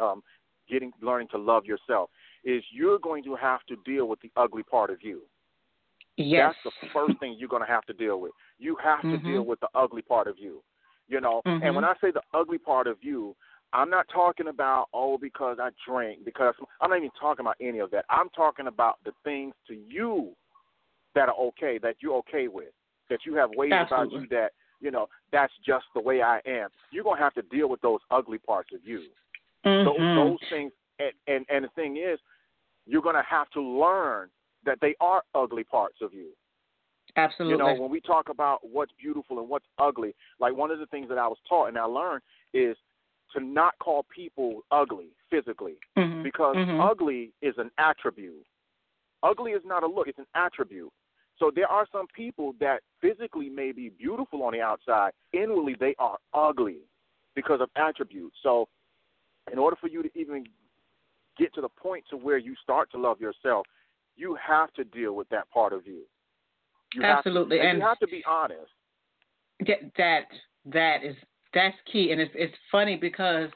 um, 0.00 0.22
getting 0.68 0.92
learning 1.00 1.28
to 1.28 1.38
love 1.38 1.64
yourself 1.64 2.10
is 2.44 2.62
you're 2.70 2.98
going 2.98 3.24
to 3.24 3.34
have 3.34 3.60
to 3.68 3.76
deal 3.84 4.06
with 4.06 4.20
the 4.20 4.30
ugly 4.36 4.62
part 4.62 4.90
of 4.90 4.98
you. 5.02 5.22
yes. 6.16 6.54
That's 6.64 6.76
the 6.82 6.88
first 6.92 7.18
thing 7.18 7.36
you're 7.38 7.48
going 7.48 7.62
to 7.62 7.68
have 7.68 7.84
to 7.86 7.92
deal 7.92 8.20
with. 8.20 8.32
You 8.58 8.76
have 8.82 9.02
to 9.02 9.16
Mhm. 9.16 9.24
deal 9.24 9.42
with 9.42 9.60
the 9.60 9.68
ugly 9.74 10.02
part 10.02 10.26
of 10.28 10.38
you. 10.38 10.62
You 11.08 11.20
know, 11.20 11.42
Mhm. 11.46 11.62
and 11.62 11.74
when 11.74 11.84
I 11.84 11.94
say 12.00 12.10
the 12.10 12.22
ugly 12.34 12.58
part 12.58 12.86
of 12.86 13.02
you, 13.02 13.36
I'm 13.72 13.90
not 13.90 14.08
talking 14.08 14.48
about 14.48 14.88
oh 14.94 15.18
because 15.18 15.58
I 15.60 15.70
drank 15.86 16.24
because 16.24 16.54
I'm 16.80 16.90
not 16.90 16.98
even 16.98 17.10
talking 17.20 17.44
about 17.44 17.56
any 17.60 17.80
of 17.80 17.90
that. 17.90 18.04
I'm 18.08 18.28
talking 18.30 18.68
about 18.68 18.98
the 19.04 19.12
things 19.24 19.54
to 19.68 19.74
you 19.74 20.36
that 21.14 21.28
are 21.28 21.34
okay 21.34 21.78
that 21.78 21.96
you're 22.00 22.16
okay 22.16 22.48
with 22.48 22.72
that 23.08 23.20
you 23.24 23.34
have 23.34 23.50
ways 23.50 23.72
about 23.72 24.12
you 24.12 24.26
that 24.30 24.52
you 24.80 24.90
know 24.90 25.08
that's 25.32 25.52
just 25.64 25.86
the 25.94 26.00
way 26.00 26.22
I 26.22 26.40
am. 26.46 26.68
You're 26.90 27.04
gonna 27.04 27.20
have 27.20 27.34
to 27.34 27.42
deal 27.42 27.68
with 27.68 27.80
those 27.80 28.00
ugly 28.10 28.38
parts 28.38 28.70
of 28.74 28.80
you 28.84 29.02
those, 29.64 29.98
Mhm. 29.98 30.14
those 30.14 30.48
things 30.48 30.72
and, 30.98 31.12
and 31.26 31.46
and 31.48 31.64
the 31.64 31.68
thing 31.70 31.96
is 31.96 32.18
you're 32.86 33.02
going 33.02 33.16
to 33.16 33.22
have 33.22 33.50
to 33.50 33.60
learn 33.60 34.30
that 34.64 34.78
they 34.80 34.94
are 35.00 35.22
ugly 35.34 35.64
parts 35.64 35.96
of 36.00 36.14
you 36.14 36.30
Absolutely. 37.16 37.52
you 37.52 37.58
know 37.58 37.74
when 37.80 37.90
we 37.90 38.00
talk 38.00 38.28
about 38.28 38.60
what's 38.62 38.92
beautiful 38.92 39.40
and 39.40 39.48
what's 39.48 39.66
ugly 39.78 40.14
like 40.38 40.54
one 40.54 40.70
of 40.70 40.78
the 40.78 40.86
things 40.86 41.08
that 41.08 41.18
i 41.18 41.26
was 41.26 41.38
taught 41.48 41.66
and 41.66 41.78
i 41.78 41.84
learned 41.84 42.22
is 42.54 42.76
to 43.32 43.40
not 43.40 43.74
call 43.80 44.04
people 44.04 44.62
ugly 44.70 45.08
physically 45.30 45.76
Mhm. 45.96 46.22
because 46.22 46.56
Mhm. 46.56 46.80
ugly 46.80 47.32
is 47.42 47.58
an 47.58 47.70
attribute 47.78 48.46
ugly 49.22 49.52
is 49.52 49.64
not 49.64 49.82
a 49.82 49.86
look 49.86 50.08
it's 50.08 50.18
an 50.18 50.26
attribute 50.34 50.92
so 51.38 51.50
there 51.54 51.68
are 51.68 51.86
some 51.92 52.06
people 52.14 52.54
that 52.60 52.80
physically 53.00 53.48
may 53.48 53.72
be 53.72 53.90
beautiful 53.90 54.42
on 54.42 54.52
the 54.52 54.60
outside 54.60 55.12
inwardly 55.32 55.76
they 55.78 55.94
are 55.98 56.18
ugly 56.34 56.78
because 57.34 57.60
of 57.60 57.68
attributes 57.76 58.36
so 58.42 58.68
in 59.52 59.58
order 59.58 59.76
for 59.80 59.88
you 59.88 60.02
to 60.02 60.10
even 60.18 60.44
get 61.38 61.54
to 61.54 61.60
the 61.60 61.68
point 61.68 62.04
to 62.10 62.16
where 62.16 62.38
you 62.38 62.54
start 62.62 62.90
to 62.92 62.98
love 62.98 63.20
yourself, 63.20 63.66
you 64.16 64.36
have 64.44 64.72
to 64.74 64.84
deal 64.84 65.14
with 65.14 65.28
that 65.28 65.48
part 65.50 65.72
of 65.72 65.86
you. 65.86 66.02
you 66.94 67.02
Absolutely, 67.02 67.58
to, 67.58 67.62
and, 67.62 67.70
and- 67.72 67.78
you 67.78 67.84
have 67.84 67.98
to 67.98 68.06
be 68.06 68.24
honest. 68.26 68.70
that 69.96 70.26
that 70.66 71.04
is 71.04 71.16
that's 71.54 71.76
key 71.90 72.10
and 72.10 72.20
it's 72.20 72.32
it's 72.34 72.54
funny 72.70 72.96
because 72.96 73.48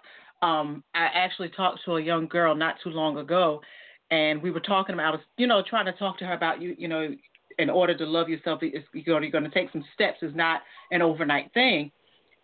um 0.43 0.83
I 0.95 1.09
actually 1.13 1.51
talked 1.51 1.81
to 1.85 1.97
a 1.97 2.01
young 2.01 2.27
girl 2.29 2.55
not 2.55 2.77
too 2.83 2.91
long 2.91 3.19
ago 3.19 3.61
and 4.11 4.41
we 4.41 4.51
were 4.51 4.61
talking 4.61 4.95
about 4.95 5.21
you 5.37 5.47
know 5.47 5.63
trying 5.69 5.87
to 5.87 5.93
talk 5.93 6.19
to 6.19 6.25
her 6.25 6.33
about 6.33 6.63
you 6.63 6.75
you 6.79 6.89
know 6.89 7.09
in 7.61 7.71
order 7.71 7.97
to 7.97 8.05
love 8.07 8.29
yourself 8.29 8.61
it's, 8.63 8.87
you're 8.93 9.05
going 9.05 9.23
you're 9.23 9.33
going 9.33 9.45
to 9.45 9.51
take 9.51 9.71
some 9.73 9.85
steps 9.95 10.19
it's 10.23 10.37
not 10.37 10.63
an 10.91 11.03
overnight 11.03 11.53
thing 11.53 11.91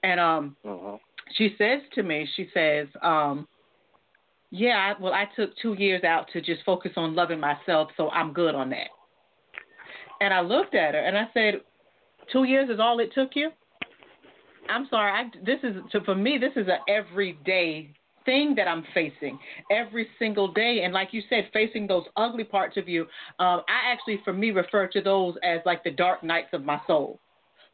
and 0.03 0.21
um 0.21 0.57
Mhm. 0.65 1.01
she 1.33 1.55
says 1.59 1.81
to 1.95 2.03
me 2.03 2.29
she 2.37 2.49
says 2.55 2.89
um 3.03 3.47
yeah 4.51 4.95
I, 4.97 5.03
well 5.03 5.13
I 5.13 5.25
took 5.37 5.57
2 5.59 5.75
years 5.75 6.05
out 6.05 6.29
to 6.33 6.41
just 6.41 6.63
focus 6.65 6.93
on 6.97 7.15
loving 7.15 7.41
myself 7.41 7.91
so 7.97 8.11
I'm 8.11 8.33
good 8.33 8.55
on 8.55 8.71
that 8.71 8.89
and 10.21 10.33
I 10.33 10.41
looked 10.41 10.75
at 10.75 10.95
her 10.95 11.01
and 11.01 11.17
I 11.17 11.29
said 11.35 11.61
two 12.33 12.45
years 12.45 12.71
is 12.71 12.81
all 12.81 12.99
it 13.01 13.13
took 13.15 13.31
you? 13.35 13.51
I'm 14.69 14.87
sorry. 14.91 15.13
I, 15.13 15.31
this 15.45 15.59
is 15.63 15.77
so 15.93 16.01
for 16.05 16.15
me. 16.15 16.39
This 16.39 16.53
is 16.57 16.69
a 16.69 16.79
everyday 16.91 17.93
thing 18.27 18.55
that 18.57 18.69
I'm 18.69 18.85
facing 18.93 19.39
every 19.71 20.07
single 20.19 20.53
day. 20.53 20.83
And 20.85 20.93
like 20.93 21.09
you 21.13 21.23
said, 21.31 21.49
facing 21.53 21.87
those 21.87 22.05
ugly 22.17 22.45
parts 22.45 22.77
of 22.77 22.89
you, 22.89 23.03
um, 23.39 23.63
I 23.69 23.91
actually, 23.91 24.21
for 24.25 24.35
me, 24.35 24.51
refer 24.51 24.87
to 24.89 25.01
those 25.01 25.35
as 25.43 25.61
like 25.65 25.83
the 25.83 25.91
dark 25.91 26.23
nights 26.23 26.49
of 26.53 26.65
my 26.65 26.79
soul, 26.87 27.19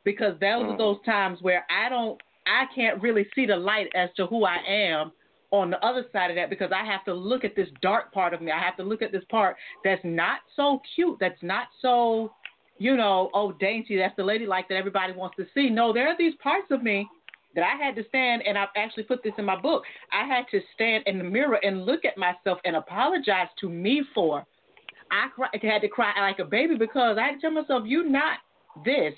because 0.05 0.39
those 0.39 0.65
are 0.71 0.79
those 0.79 0.99
times 1.05 1.39
where 1.41 1.67
I 1.71 1.89
don't, 1.89 2.21
I 2.47 2.65
can't 2.75 3.03
really 3.03 3.27
see 3.35 3.47
the 3.47 3.57
light 3.57 3.89
as 3.95 4.11
to 4.17 4.27
who 4.27 4.45
I 4.45 4.59
am 4.69 5.13
on 5.53 5.71
the 5.71 5.85
other 5.85 6.05
side 6.13 6.31
of 6.31 6.37
that 6.37 6.51
because 6.51 6.73
I 6.75 6.85
have 6.85 7.05
to 7.05 7.15
look 7.15 7.45
at 7.45 7.55
this 7.55 7.69
dark 7.83 8.13
part 8.13 8.33
of 8.33 8.41
me. 8.41 8.51
I 8.51 8.59
have 8.59 8.77
to 8.79 8.83
look 8.83 9.03
at 9.03 9.13
this 9.13 9.23
part 9.31 9.57
that's 9.85 10.01
not 10.03 10.41
so 10.57 10.81
cute, 10.95 11.19
that's 11.21 11.43
not 11.43 11.69
so, 11.81 12.33
you 12.79 12.97
know, 12.97 13.31
oh 13.35 13.53
dainty, 13.53 13.97
that's 13.99 14.17
the 14.17 14.25
ladylike 14.25 14.69
that 14.71 14.77
everybody 14.77 15.13
wants 15.13 15.37
to 15.37 15.45
see. 15.55 15.69
No, 15.69 15.93
there 15.93 16.09
are 16.09 16.17
these 16.17 16.35
parts 16.43 16.69
of 16.71 16.83
me 16.83 17.07
that 17.55 17.65
I 17.65 17.83
had 17.83 17.95
to 17.97 18.05
stand, 18.09 18.43
and 18.47 18.57
I've 18.57 18.69
actually 18.77 19.05
put 19.05 19.23
this 19.23 19.33
in 19.39 19.45
my 19.45 19.61
book. 19.61 19.83
I 20.13 20.27
had 20.27 20.45
to 20.51 20.61
stand 20.75 21.05
in 21.07 21.19
the 21.19 21.25
mirror 21.25 21.59
and 21.63 21.85
look 21.85 22.05
at 22.05 22.17
myself 22.17 22.59
and 22.65 22.77
apologize 22.77 23.49
to 23.61 23.69
me 23.69 24.03
for. 24.15 24.45
I 25.11 25.29
cry, 25.35 25.49
had 25.63 25.83
to 25.83 25.89
cry 25.89 26.13
like 26.21 26.39
a 26.39 26.45
baby 26.45 26.77
because 26.77 27.19
I 27.19 27.27
had 27.27 27.35
to 27.35 27.41
tell 27.41 27.51
myself, 27.51 27.83
"You're 27.87 28.09
not 28.09 28.39
this. 28.85 29.15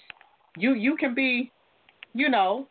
You 0.57 0.75
you 0.75 0.97
can 0.97 1.15
be, 1.15 1.53
you 2.15 2.29
know, 2.29 2.69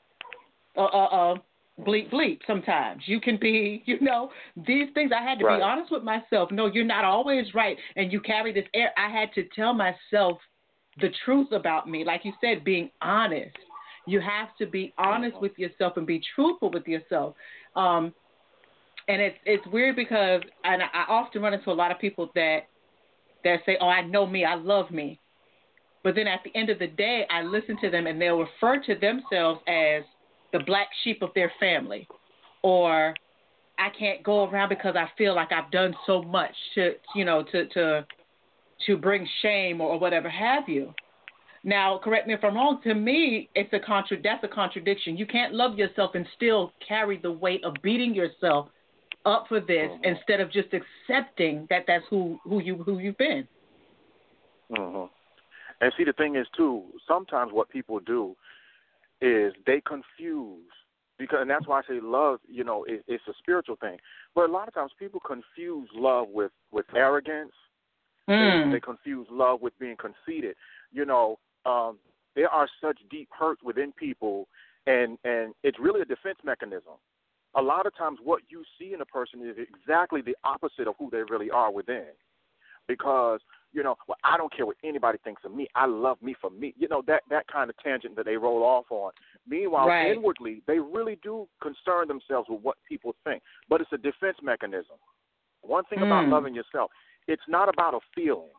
uh 0.77 0.84
uh, 0.84 1.05
uh 1.05 1.36
bleep 1.82 2.12
bleep. 2.12 2.39
Sometimes 2.46 3.01
you 3.05 3.22
can 3.22 3.38
be, 3.38 3.82
you 3.86 4.00
know, 4.01 4.32
these 4.67 4.89
things. 4.93 5.12
I 5.15 5.24
had 5.24 5.39
to 5.39 5.46
Right. 5.46 5.58
be 5.58 5.63
honest 5.63 5.91
with 5.91 6.03
myself. 6.03 6.51
No, 6.51 6.65
you're 6.67 6.84
not 6.84 7.05
always 7.05 7.53
right, 7.53 7.77
and 7.96 8.12
you 8.12 8.20
carry 8.20 8.51
this 8.51 8.67
air. 8.74 8.91
I 8.98 9.10
had 9.10 9.34
to 9.34 9.43
tell 9.55 9.74
myself 9.74 10.39
the 11.01 11.10
truth 11.25 11.51
about 11.51 11.89
me, 11.89 12.03
like 12.03 12.24
you 12.24 12.34
said, 12.41 12.63
being 12.63 12.91
honest. 13.01 13.55
You 14.05 14.19
have 14.19 14.50
to 14.57 14.65
be 14.65 14.93
honest 14.98 15.39
with 15.41 15.57
yourself 15.57 15.98
and 15.98 16.05
be 16.05 16.22
truthful 16.36 16.69
with 16.72 16.88
yourself. 16.88 17.36
Um, 17.75 18.13
and 19.07 19.22
it's 19.22 19.38
it's 19.45 19.65
weird 19.67 19.95
because 19.95 20.41
and 20.63 20.81
I 20.81 21.05
often 21.10 21.41
run 21.41 21.53
into 21.53 21.72
a 21.72 21.74
lot 21.74 21.91
of 21.91 22.00
people 22.00 22.29
that 22.36 22.67
that 23.43 23.60
say, 23.65 23.77
"Oh, 23.81 23.88
I 23.88 24.01
know 24.01 24.25
me, 24.25 24.45
I 24.45 24.55
love 24.55 24.91
me," 24.91 25.19
but 26.03 26.15
then 26.15 26.27
at 26.27 26.41
the 26.43 26.55
end 26.57 26.69
of 26.69 26.79
the 26.79 26.88
day, 26.88 27.25
I 27.29 27.41
listen 27.41 27.77
to 27.81 27.89
them 27.89 28.07
and 28.07 28.22
they'll 28.22 28.39
refer 28.39 28.81
to 28.83 28.95
themselves 28.95 29.60
as 29.67 30.03
the 30.51 30.60
black 30.65 30.88
sheep 31.03 31.22
of 31.22 31.29
their 31.36 31.51
family, 31.60 32.07
or 32.62 33.13
I 33.77 33.89
can't 33.98 34.24
go 34.24 34.48
around 34.48 34.69
because 34.69 34.95
I 34.95 35.10
feel 35.17 35.36
like 35.36 35.51
I've 35.51 35.72
done 35.72 35.95
so 36.05 36.22
much 36.22 36.53
to 36.75 36.93
you 37.15 37.25
know 37.25 37.43
to 37.43 37.67
to 37.69 38.05
to 38.86 38.98
bring 38.98 39.27
shame 39.41 39.81
or, 39.81 39.89
or 39.91 40.00
whatever 40.00 40.29
have 40.29 40.69
you. 40.69 40.93
Now, 41.63 41.98
correct 42.03 42.27
me 42.27 42.34
if 42.34 42.43
I'm 42.43 42.55
wrong. 42.55 42.82
To 42.84 42.93
me, 42.93 43.50
it's 43.55 43.72
a 43.74 43.79
contra- 43.79 44.22
That's 44.22 44.43
a 44.43 44.48
contradiction. 44.50 45.15
You 45.15 45.25
can't 45.25 45.53
love 45.53 45.77
yourself 45.77 46.12
and 46.15 46.25
still 46.36 46.74
carry 46.86 47.17
the 47.17 47.32
weight 47.32 47.63
of 47.63 47.74
beating 47.82 48.13
yourself 48.13 48.67
up 49.25 49.46
for 49.48 49.62
this 49.62 49.89
instead 50.03 50.41
of 50.41 50.51
just 50.51 50.67
accepting 50.74 51.65
that 51.70 51.86
that's 51.88 52.03
who 52.10 52.38
who 52.43 52.60
you 52.60 52.75
who 52.84 53.00
you've 53.00 53.17
been. 53.17 53.48
hmm 54.75 55.05
And 55.79 55.93
see, 55.98 56.03
the 56.03 56.13
thing 56.13 56.36
is 56.36 56.48
too. 56.55 56.84
Sometimes 57.08 57.53
what 57.53 57.70
people 57.70 58.00
do 58.00 58.36
is 59.22 59.53
they 59.65 59.82
confuse 59.86 60.67
because, 61.17 61.39
and 61.41 61.50
that's 61.50 61.67
why 61.67 61.79
I 61.79 61.82
say 61.88 62.00
love. 62.01 62.39
You 62.50 62.65
know, 62.65 62.84
it, 62.84 63.05
it's 63.08 63.24
a 63.29 63.34
spiritual 63.39 63.77
thing. 63.77 63.98
But 64.36 64.50
a 64.50 64.51
lot 64.51 64.67
of 64.67 64.74
times 64.74 64.91
people 65.00 65.22
confuse 65.22 65.88
love 65.96 66.27
with 66.29 66.51
with 66.72 66.86
arrogance. 66.93 67.53
They, 68.27 68.34
Mm. 68.34 68.72
they 68.72 68.79
confuse 68.79 69.27
love 69.29 69.62
with 69.62 69.77
being 69.79 69.98
conceited. 69.98 70.55
You 70.93 71.05
know, 71.05 71.39
um, 71.65 71.98
there 72.36 72.50
are 72.50 72.67
such 72.82 73.00
deep 73.10 73.29
hurts 73.38 73.62
within 73.63 73.91
people, 73.93 74.48
and 74.88 75.17
and 75.24 75.53
it's 75.63 75.79
really 75.79 76.01
a 76.01 76.05
defense 76.05 76.38
mechanism. 76.43 76.93
A 77.55 77.62
lot 77.62 77.86
of 77.86 77.96
times, 77.96 78.20
what 78.24 78.41
you 78.50 78.63
see 78.79 78.93
in 78.93 79.01
a 79.01 79.05
person 79.05 79.48
is 79.48 79.55
exactly 79.58 80.22
the 80.22 80.36
opposite 80.43 80.88
of 80.88 80.96
who 80.98 81.10
they 81.12 81.22
really 81.29 81.51
are 81.51 81.72
within. 81.72 82.08
Because 82.88 83.39
you 83.72 83.82
know, 83.84 83.96
well, 84.08 84.17
I 84.24 84.38
don't 84.38 84.53
care 84.55 84.65
what 84.65 84.77
anybody 84.84 85.17
thinks 85.24 85.43
of 85.46 85.53
me. 85.53 85.67
I 85.74 85.88
love 85.88 86.22
me 86.22 86.36
for 86.39 86.50
me. 86.50 86.74
You 86.77 86.88
know 86.88 87.01
that 87.08 87.24
that 87.29 87.48
kind 87.48 87.70
of 87.70 87.77
tangent 87.77 88.15
that 88.15 88.25
they 88.25 88.38
roll 88.38 88.63
off 88.63 88.86
on. 88.91 89.12
Meanwhile, 89.48 89.88
Right. 89.88 90.12
inwardly, 90.12 90.62
they 90.67 90.79
really 90.79 91.17
do 91.24 91.48
concern 91.62 92.08
themselves 92.08 92.50
with 92.50 92.62
what 92.62 92.77
people 92.88 93.15
think. 93.24 93.41
But 93.70 93.82
it's 93.82 93.91
a 93.93 93.98
defense 93.98 94.38
mechanism. 94.41 94.98
One 95.62 95.86
thing 95.86 96.01
about 96.01 96.25
Mm. 96.25 96.32
loving 96.32 96.53
yourself, 96.53 96.91
it's 97.27 97.48
not 97.48 97.70
about 97.70 97.93
a 97.93 98.00
feeling. 98.13 98.51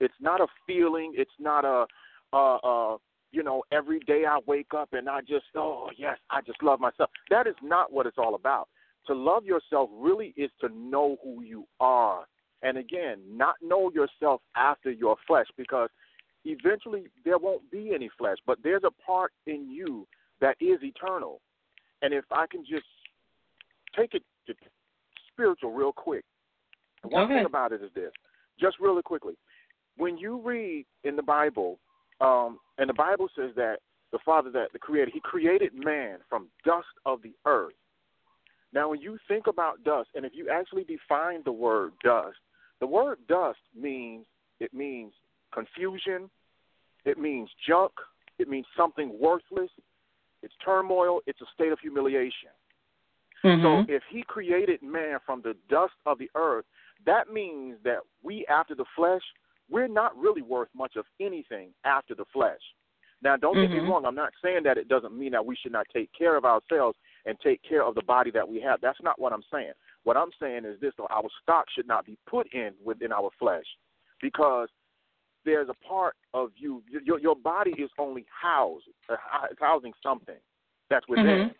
It's 0.00 0.20
not 0.20 0.40
a 0.40 0.46
feeling. 0.66 1.14
It's 1.16 1.38
not 1.38 1.64
a, 1.64 1.86
uh, 2.34 2.56
uh, 2.56 2.96
you 3.32 3.42
know, 3.42 3.62
every 3.72 4.00
day 4.00 4.24
I 4.28 4.38
wake 4.46 4.74
up 4.76 4.90
and 4.92 5.08
I 5.08 5.20
just, 5.20 5.46
oh 5.56 5.88
yes, 5.96 6.18
I 6.30 6.40
just 6.40 6.62
love 6.62 6.80
myself. 6.80 7.10
That 7.30 7.46
is 7.46 7.54
not 7.62 7.92
what 7.92 8.06
it's 8.06 8.18
all 8.18 8.34
about. 8.34 8.68
To 9.06 9.14
love 9.14 9.44
yourself 9.44 9.90
really 9.92 10.32
is 10.36 10.50
to 10.60 10.68
know 10.68 11.16
who 11.22 11.42
you 11.42 11.66
are, 11.78 12.24
and 12.62 12.78
again, 12.78 13.18
not 13.30 13.56
know 13.62 13.90
yourself 13.92 14.40
after 14.56 14.90
your 14.90 15.16
flesh, 15.26 15.46
because 15.56 15.90
eventually 16.44 17.04
there 17.24 17.38
won't 17.38 17.70
be 17.70 17.92
any 17.94 18.10
flesh, 18.18 18.38
but 18.46 18.58
there's 18.62 18.84
a 18.84 19.02
part 19.04 19.32
in 19.46 19.70
you 19.70 20.06
that 20.40 20.56
is 20.60 20.78
eternal. 20.82 21.40
And 22.02 22.12
if 22.14 22.24
I 22.30 22.46
can 22.50 22.64
just 22.64 22.86
take 23.96 24.14
it 24.14 24.22
to 24.46 24.54
spiritual 25.32 25.72
real 25.72 25.92
quick, 25.92 26.24
one 27.02 27.24
Okay. 27.24 27.34
thing 27.34 27.46
about 27.46 27.72
it 27.72 27.82
is 27.82 27.90
this, 27.94 28.12
just 28.58 28.78
really 28.80 29.02
quickly. 29.02 29.36
When 29.96 30.16
you 30.16 30.40
read 30.40 30.86
in 31.04 31.16
the 31.16 31.22
Bible, 31.22 31.78
um, 32.20 32.58
and 32.78 32.88
the 32.88 32.94
Bible 32.94 33.28
says 33.36 33.50
that 33.56 33.78
the 34.12 34.18
Father, 34.24 34.50
that 34.50 34.72
the 34.72 34.78
Creator, 34.78 35.10
He 35.12 35.20
created 35.20 35.72
man 35.74 36.18
from 36.28 36.48
dust 36.64 36.86
of 37.04 37.22
the 37.22 37.32
earth. 37.46 37.74
Now, 38.72 38.88
when 38.90 39.00
you 39.00 39.18
think 39.28 39.46
about 39.46 39.82
dust, 39.84 40.08
and 40.14 40.24
if 40.24 40.32
you 40.34 40.50
actually 40.50 40.84
define 40.84 41.42
the 41.44 41.52
word 41.52 41.92
dust, 42.02 42.36
the 42.80 42.86
word 42.86 43.18
dust 43.28 43.58
means 43.78 44.26
it 44.60 44.74
means 44.74 45.12
confusion, 45.52 46.28
it 47.04 47.18
means 47.18 47.48
junk, 47.66 47.92
it 48.38 48.48
means 48.48 48.66
something 48.76 49.16
worthless, 49.20 49.70
it's 50.42 50.54
turmoil, 50.64 51.20
it's 51.26 51.40
a 51.40 51.46
state 51.54 51.72
of 51.72 51.78
humiliation. 51.80 52.50
Mhm. 53.44 53.62
So 53.62 53.92
if 53.92 54.02
he 54.04 54.22
created 54.22 54.82
man 54.82 55.18
from 55.20 55.42
the 55.42 55.54
dust 55.68 55.94
of 56.06 56.18
the 56.18 56.30
earth, 56.34 56.66
that 57.04 57.30
means 57.30 57.80
that 57.82 58.00
we 58.22 58.46
after 58.46 58.74
the 58.74 58.86
flesh, 58.96 59.22
we're 59.70 59.88
not 59.88 60.16
really 60.16 60.42
worth 60.42 60.68
much 60.74 60.96
of 60.96 61.06
anything 61.20 61.70
after 61.84 62.14
the 62.14 62.24
flesh. 62.32 62.60
Now 63.22 63.36
don't 63.36 63.54
get 63.54 63.70
me 63.70 63.78
Mhm. 63.78 63.88
wrong, 63.88 64.04
I'm 64.04 64.14
not 64.14 64.34
saying 64.42 64.64
that 64.64 64.76
it 64.76 64.88
doesn't 64.88 65.16
mean 65.16 65.32
that 65.32 65.44
we 65.46 65.56
should 65.56 65.72
not 65.72 65.88
take 65.88 66.12
care 66.12 66.36
of 66.36 66.44
ourselves 66.44 66.98
and 67.24 67.38
take 67.40 67.62
care 67.62 67.82
of 67.82 67.94
the 67.94 68.02
body 68.02 68.30
that 68.32 68.46
we 68.46 68.60
have. 68.60 68.80
That's 68.80 69.00
not 69.02 69.18
what 69.18 69.32
I'm 69.32 69.44
saying. 69.50 69.72
What 70.02 70.16
I'm 70.16 70.32
saying 70.38 70.64
is 70.66 70.78
this 70.80 70.92
though, 70.96 71.06
our 71.10 71.28
stock 71.42 71.70
should 71.70 71.86
not 71.86 72.04
be 72.04 72.18
put 72.26 72.52
in 72.52 72.74
within 72.84 73.12
our 73.12 73.30
flesh 73.38 73.64
because 74.20 74.68
there's 75.44 75.68
a 75.68 75.74
part 75.86 76.16
of 76.34 76.50
you 76.56 76.82
your 76.88 77.18
your 77.18 77.36
body 77.36 77.72
is 77.78 77.90
only 77.98 78.26
housed 78.28 78.88
uh, 79.08 79.16
it's 79.50 79.60
housing 79.60 79.92
something 80.02 80.38
that's 80.90 81.06
within 81.08 81.48
Mhm. 81.50 81.54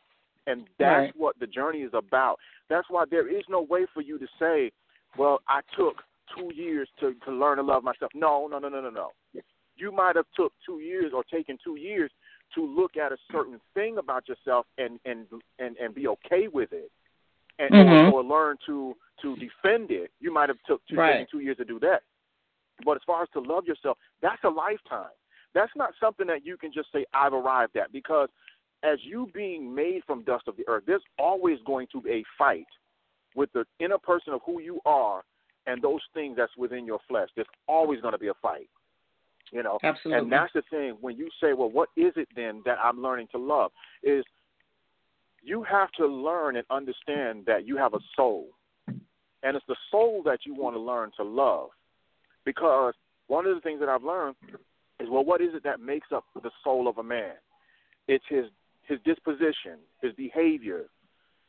and 0.46 0.68
that's 0.78 1.06
Right. 1.06 1.16
what 1.16 1.38
the 1.38 1.46
journey 1.46 1.82
is 1.82 1.94
about. 1.94 2.38
That's 2.68 2.88
why 2.90 3.04
there 3.06 3.26
is 3.28 3.49
no 3.49 3.62
way 3.62 3.87
for 3.87 4.02
you 4.02 4.18
to 4.18 4.26
say, 4.38 4.73
"Well, 5.16 5.40
I 5.49 5.62
took 5.75 6.04
two 6.37 6.52
years 6.54 6.88
to 7.00 7.14
to 7.25 7.31
learn 7.33 7.57
to 7.59 7.62
love 7.62 7.85
myself." 7.85 8.12
No, 8.14 8.47
no, 8.47 8.59
no, 8.59 8.69
no, 8.69 8.81
no, 8.81 8.90
no. 8.90 9.11
You 9.76 9.90
might 9.90 10.14
have 10.16 10.26
took 10.37 10.52
two 10.64 10.78
years 10.81 11.12
or 11.12 11.25
taken 11.25 11.59
two 11.62 11.76
years 11.76 12.11
to 12.54 12.64
look 12.64 12.97
at 12.97 13.11
a 13.11 13.16
certain 13.33 13.61
thing 13.75 13.99
about 13.99 14.28
yourself 14.28 14.66
and 14.78 15.00
and 15.04 15.26
and 15.59 15.76
and 15.76 15.95
be 15.95 16.07
okay 16.09 16.49
with 16.49 16.73
it, 16.73 16.90
and 17.59 17.75
Mhm. 17.75 18.12
or, 18.12 18.21
or 18.21 18.25
learn 18.25 18.57
to 18.66 18.97
to 19.23 19.37
defend 19.37 19.90
it. 19.90 20.12
You 20.21 20.33
might 20.33 20.49
have 20.49 20.62
took 20.64 20.85
two, 20.87 20.97
Right. 20.97 21.28
two 21.28 21.40
years 21.40 21.57
to 21.59 21.64
do 21.64 21.78
that. 21.81 22.02
But 22.85 22.97
as 22.97 23.02
far 23.04 23.23
as 23.23 23.28
to 23.31 23.40
love 23.40 23.66
yourself, 23.66 23.99
that's 24.21 24.43
a 24.45 24.50
lifetime. 24.50 25.11
That's 25.52 25.75
not 25.76 25.95
something 26.00 26.26
that 26.26 26.45
you 26.45 26.57
can 26.57 26.73
just 26.73 26.90
say, 26.90 27.07
I've 27.14 27.33
arrived 27.33 27.76
at. 27.76 27.93
Because 27.93 28.28
as 28.83 28.99
you 29.04 29.28
being 29.33 29.73
made 29.73 30.02
from 30.04 30.23
dust 30.25 30.49
of 30.49 30.57
the 30.57 30.66
earth, 30.66 30.85
there's 30.87 31.04
always 31.19 31.59
going 31.62 31.87
to 31.93 32.00
be 32.00 32.11
a 32.11 32.25
fight 32.37 32.66
with 33.37 33.52
the 33.52 33.64
inner 33.78 33.99
person 33.99 34.33
of 34.33 34.40
who 34.45 34.61
you 34.61 34.81
are 34.85 35.25
and 35.66 35.80
those 35.83 36.00
things 36.12 36.37
that's 36.37 36.56
within 36.56 36.85
your 36.85 36.99
flesh. 37.09 37.28
There's 37.35 37.47
always 37.66 38.00
going 38.00 38.12
to 38.12 38.18
be 38.18 38.28
a 38.28 38.35
fight. 38.35 38.68
You 39.52 39.62
know, 39.62 39.78
Absolutely. 39.83 40.23
and 40.23 40.33
that's 40.33 40.52
the 40.52 40.62
thing. 40.71 40.97
When 41.00 41.16
you 41.16 41.28
say, 41.40 41.52
"Well, 41.52 41.71
what 41.71 41.90
is 41.97 42.12
it 42.16 42.28
then 42.35 42.62
that 42.64 42.78
I'm 42.83 43.00
learning 43.00 43.28
to 43.33 43.38
love?" 43.38 43.73
Is 44.02 44.25
you 45.42 45.62
have 45.62 45.92
to 45.92 46.06
learn 46.06 46.56
and 46.56 46.66
understand 46.71 47.44
that 47.47 47.66
you 47.66 47.76
have 47.76 47.94
a 47.94 48.00
soul, 48.16 48.49
and 49.42 49.56
it's 49.56 49.66
the 49.66 49.76
soul 49.90 50.23
that 50.25 50.40
you 50.47 50.54
want 50.54 50.75
to 50.75 50.80
learn 50.80 51.12
to 51.18 51.23
love. 51.23 51.71
Because 52.44 52.94
one 53.28 53.47
of 53.47 53.54
the 53.54 53.61
things 53.61 53.80
that 53.80 53.88
I've 53.88 54.02
learned 54.02 54.37
is, 54.99 55.09
well, 55.09 55.25
what 55.25 55.40
is 55.40 55.54
it 55.54 55.62
that 55.64 55.80
makes 55.80 56.09
up 56.12 56.25
the 56.35 56.50
soul 56.62 56.88
of 56.88 56.99
a 56.99 57.02
man? 57.02 57.35
It's 58.09 58.25
his 58.28 58.47
his 58.83 58.99
disposition, 59.04 59.78
his 60.02 60.12
behavior, 60.14 60.87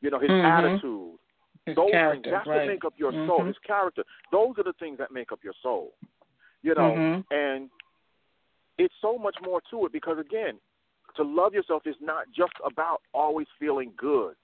you 0.01 0.09
know, 0.09 0.19
his 0.19 0.31
Mhm. 0.31 0.45
attitude. 0.45 1.19
His 1.65 1.75
Those 1.75 1.91
character, 1.91 2.21
things 2.21 2.33
that's 2.33 2.47
right. 2.47 2.57
what 2.57 2.67
make 2.67 2.85
up 2.85 2.93
your 2.97 3.11
soul. 3.27 3.39
Mhm. 3.41 3.47
His 3.47 3.57
character. 3.59 4.03
Those 4.31 4.57
are 4.59 4.63
the 4.63 4.73
things 4.73 4.97
that 4.99 5.11
make 5.11 5.31
up 5.31 5.43
your 5.43 5.53
soul. 5.61 5.93
You 6.61 6.75
know, 6.75 6.91
Mhm. 6.95 7.25
and 7.31 7.69
it's 8.77 8.95
so 9.01 9.17
much 9.17 9.39
more 9.41 9.61
to 9.69 9.85
it 9.85 9.91
because 9.91 10.19
again, 10.19 10.59
to 11.15 11.23
love 11.23 11.53
yourself 11.53 11.87
is 11.87 11.99
not 12.01 12.29
just 12.31 12.53
about 12.63 13.01
always 13.13 13.47
feeling 13.57 13.93
good. 13.95 14.35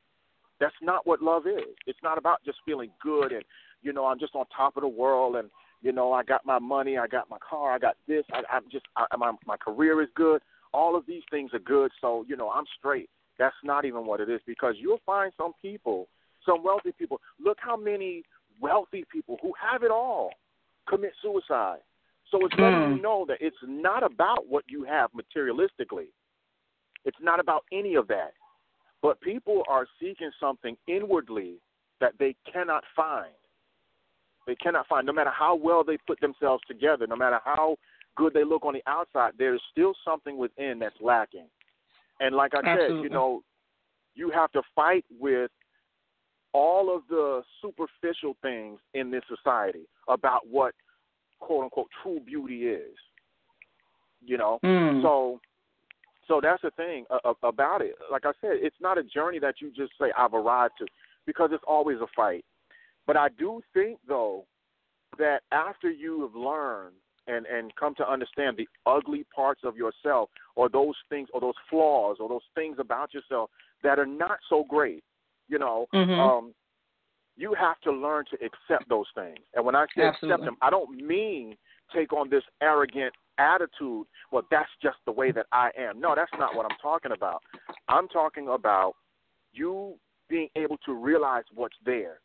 That's 0.60 0.80
not 0.82 1.06
what 1.06 1.22
love 1.22 1.48
is. 1.48 1.76
It's 1.86 2.02
not 2.04 2.18
about 2.18 2.44
just 2.44 2.62
feeling 2.66 2.92
good 3.00 3.32
and 3.32 3.44
you 3.82 3.94
know 3.94 4.06
I'm 4.06 4.20
just 4.20 4.36
on 4.36 4.46
top 4.48 4.78
of 4.78 4.82
the 4.82 4.88
world 4.88 5.36
and 5.36 5.50
you 5.82 5.92
know 5.92 6.14
I 6.14 6.24
got 6.24 6.46
my 6.46 6.60
money, 6.60 6.98
I 6.98 7.08
got 7.08 7.30
my 7.30 7.40
car, 7.40 7.74
I 7.74 7.80
got 7.80 7.98
this. 8.08 8.26
I, 8.32 8.44
I'm 8.50 8.70
just 8.70 8.86
I, 8.96 9.06
my 9.18 9.34
my 9.46 9.58
career 9.58 10.02
is 10.02 10.10
good. 10.16 10.42
All 10.74 10.96
of 10.96 11.06
these 11.06 11.24
things 11.30 11.54
are 11.54 11.60
good, 11.60 11.92
so 12.00 12.24
you 12.28 12.38
know 12.38 12.50
I'm 12.52 12.66
straight. 12.78 13.10
That's 13.38 13.56
not 13.64 13.86
even 13.86 14.06
what 14.06 14.22
it 14.22 14.30
is 14.30 14.40
because 14.46 14.76
you'll 14.78 15.02
find 15.06 15.34
some 15.36 15.54
people, 15.62 16.08
some 16.46 16.64
wealthy 16.64 16.92
people. 16.92 17.20
Look 17.40 17.58
how 17.60 17.76
many 17.78 18.24
wealthy 18.60 19.06
people 19.12 19.38
who 19.42 19.54
have 19.60 19.84
it 19.84 19.92
all 19.92 20.32
commit 20.88 21.14
suicide. 21.22 21.80
So 22.30 22.46
it's 22.46 22.56
letting 22.58 22.80
Mm. 22.80 22.96
you 22.96 23.02
know 23.02 23.26
that 23.28 23.42
it's 23.42 23.62
not 23.64 24.04
about 24.04 24.48
what 24.48 24.64
you 24.68 24.84
have 24.84 25.12
materialistically. 25.12 26.08
It's 27.04 27.20
not 27.20 27.40
about 27.40 27.66
any 27.72 27.96
of 27.96 28.08
that. 28.08 28.34
But 29.02 29.20
people 29.22 29.64
are 29.68 29.88
seeking 30.00 30.32
something 30.40 30.78
inwardly 30.88 31.60
that 32.00 32.18
they 32.20 32.36
cannot 32.46 32.86
find. 32.96 33.34
They 34.48 34.56
cannot 34.56 34.88
find, 34.88 35.06
no 35.06 35.14
matter 35.14 35.32
how 35.32 35.56
well 35.56 35.84
they 35.84 35.98
put 35.98 36.20
themselves 36.20 36.64
together, 36.68 37.08
no 37.08 37.16
matter 37.16 37.40
how 37.44 37.78
good 38.16 38.34
they 38.34 38.44
look 38.44 38.66
on 38.66 38.74
the 38.74 38.84
outside, 38.88 39.34
there's 39.38 39.62
still 39.72 39.94
something 40.04 40.38
within 40.38 40.80
that's 40.80 41.00
lacking. 41.02 41.48
And 42.20 42.36
like 42.36 42.54
I 42.54 42.62
said, 42.76 42.92
you 43.04 43.10
know, 43.10 43.44
you 44.14 44.30
have 44.32 44.52
to 44.52 44.62
fight 44.76 45.06
with 45.20 45.52
all 46.54 46.94
of 46.96 47.04
the 47.10 47.42
superficial 47.62 48.36
things 48.42 48.80
in 48.94 49.12
this 49.12 49.24
society 49.28 49.88
about 50.08 50.48
what 50.50 50.74
quote 51.40 51.64
unquote 51.64 51.88
true 52.04 52.20
beauty 52.20 52.68
is. 52.68 52.98
You 54.24 54.38
know, 54.38 54.60
Mm. 54.64 55.02
so 55.02 55.40
so 56.28 56.40
that's 56.40 56.62
the 56.62 56.72
thing 56.72 57.06
about 57.44 57.82
it. 57.82 57.96
Like 58.10 58.26
I 58.26 58.32
said, 58.40 58.58
it's 58.62 58.80
not 58.80 58.98
a 58.98 59.04
journey 59.04 59.40
that 59.40 59.60
you 59.60 59.72
just 59.72 59.92
say 60.00 60.12
I've 60.18 60.34
arrived 60.34 60.76
to, 60.78 60.86
because 61.26 61.50
it's 61.52 61.64
always 61.68 62.00
a 62.00 62.08
fight. 62.16 62.46
But 63.08 63.18
I 63.18 63.30
do 63.30 63.62
think 63.74 64.00
though 64.08 64.46
that 65.18 65.42
after 65.52 65.90
you 65.90 66.22
have 66.22 66.36
learned 66.36 66.96
and 67.28 67.46
and 67.48 67.76
come 67.76 67.96
to 67.96 68.10
understand 68.10 68.58
the 68.58 68.68
ugly 68.86 69.26
parts 69.36 69.62
of 69.64 69.76
yourself, 69.76 70.30
or 70.56 70.70
those 70.70 70.96
things, 71.10 71.28
or 71.34 71.42
those 71.42 71.58
flaws, 71.70 72.18
or 72.20 72.30
those 72.30 72.48
things 72.56 72.78
about 72.80 73.14
yourself 73.14 73.50
that 73.84 74.00
are 74.00 74.06
not 74.06 74.40
so 74.48 74.64
great, 74.64 75.04
you 75.52 75.60
know, 75.60 75.88
Mhm. 75.94 76.18
um, 76.18 76.56
you 77.36 77.54
have 77.54 77.80
to 77.82 77.92
learn 77.92 78.26
to 78.26 78.44
accept 78.44 78.88
those 78.88 79.10
things. 79.12 79.40
And 79.54 79.66
when 79.66 79.76
I 79.76 79.86
say 79.96 80.08
accept 80.08 80.44
them, 80.46 80.58
I 80.62 80.70
don't 80.70 80.96
mean 80.96 81.58
take 81.94 82.14
on 82.14 82.30
this 82.30 82.44
arrogant 82.62 83.14
attitude. 83.38 84.08
Well, 84.32 84.44
that's 84.50 84.70
just 84.82 84.98
the 85.06 85.12
way 85.12 85.32
that 85.32 85.48
I 85.52 85.72
am. 85.78 86.00
No, 86.00 86.16
that's 86.16 86.32
not 86.40 86.56
what 86.56 86.66
I'm 86.66 86.78
talking 86.82 87.12
about. 87.12 87.44
I'm 87.90 88.08
talking 88.08 88.48
about 88.48 88.96
you 89.52 90.00
being 90.30 90.50
able 90.56 90.78
to 90.86 90.94
realize 90.94 91.44
what's 91.54 91.78
there, 91.84 92.22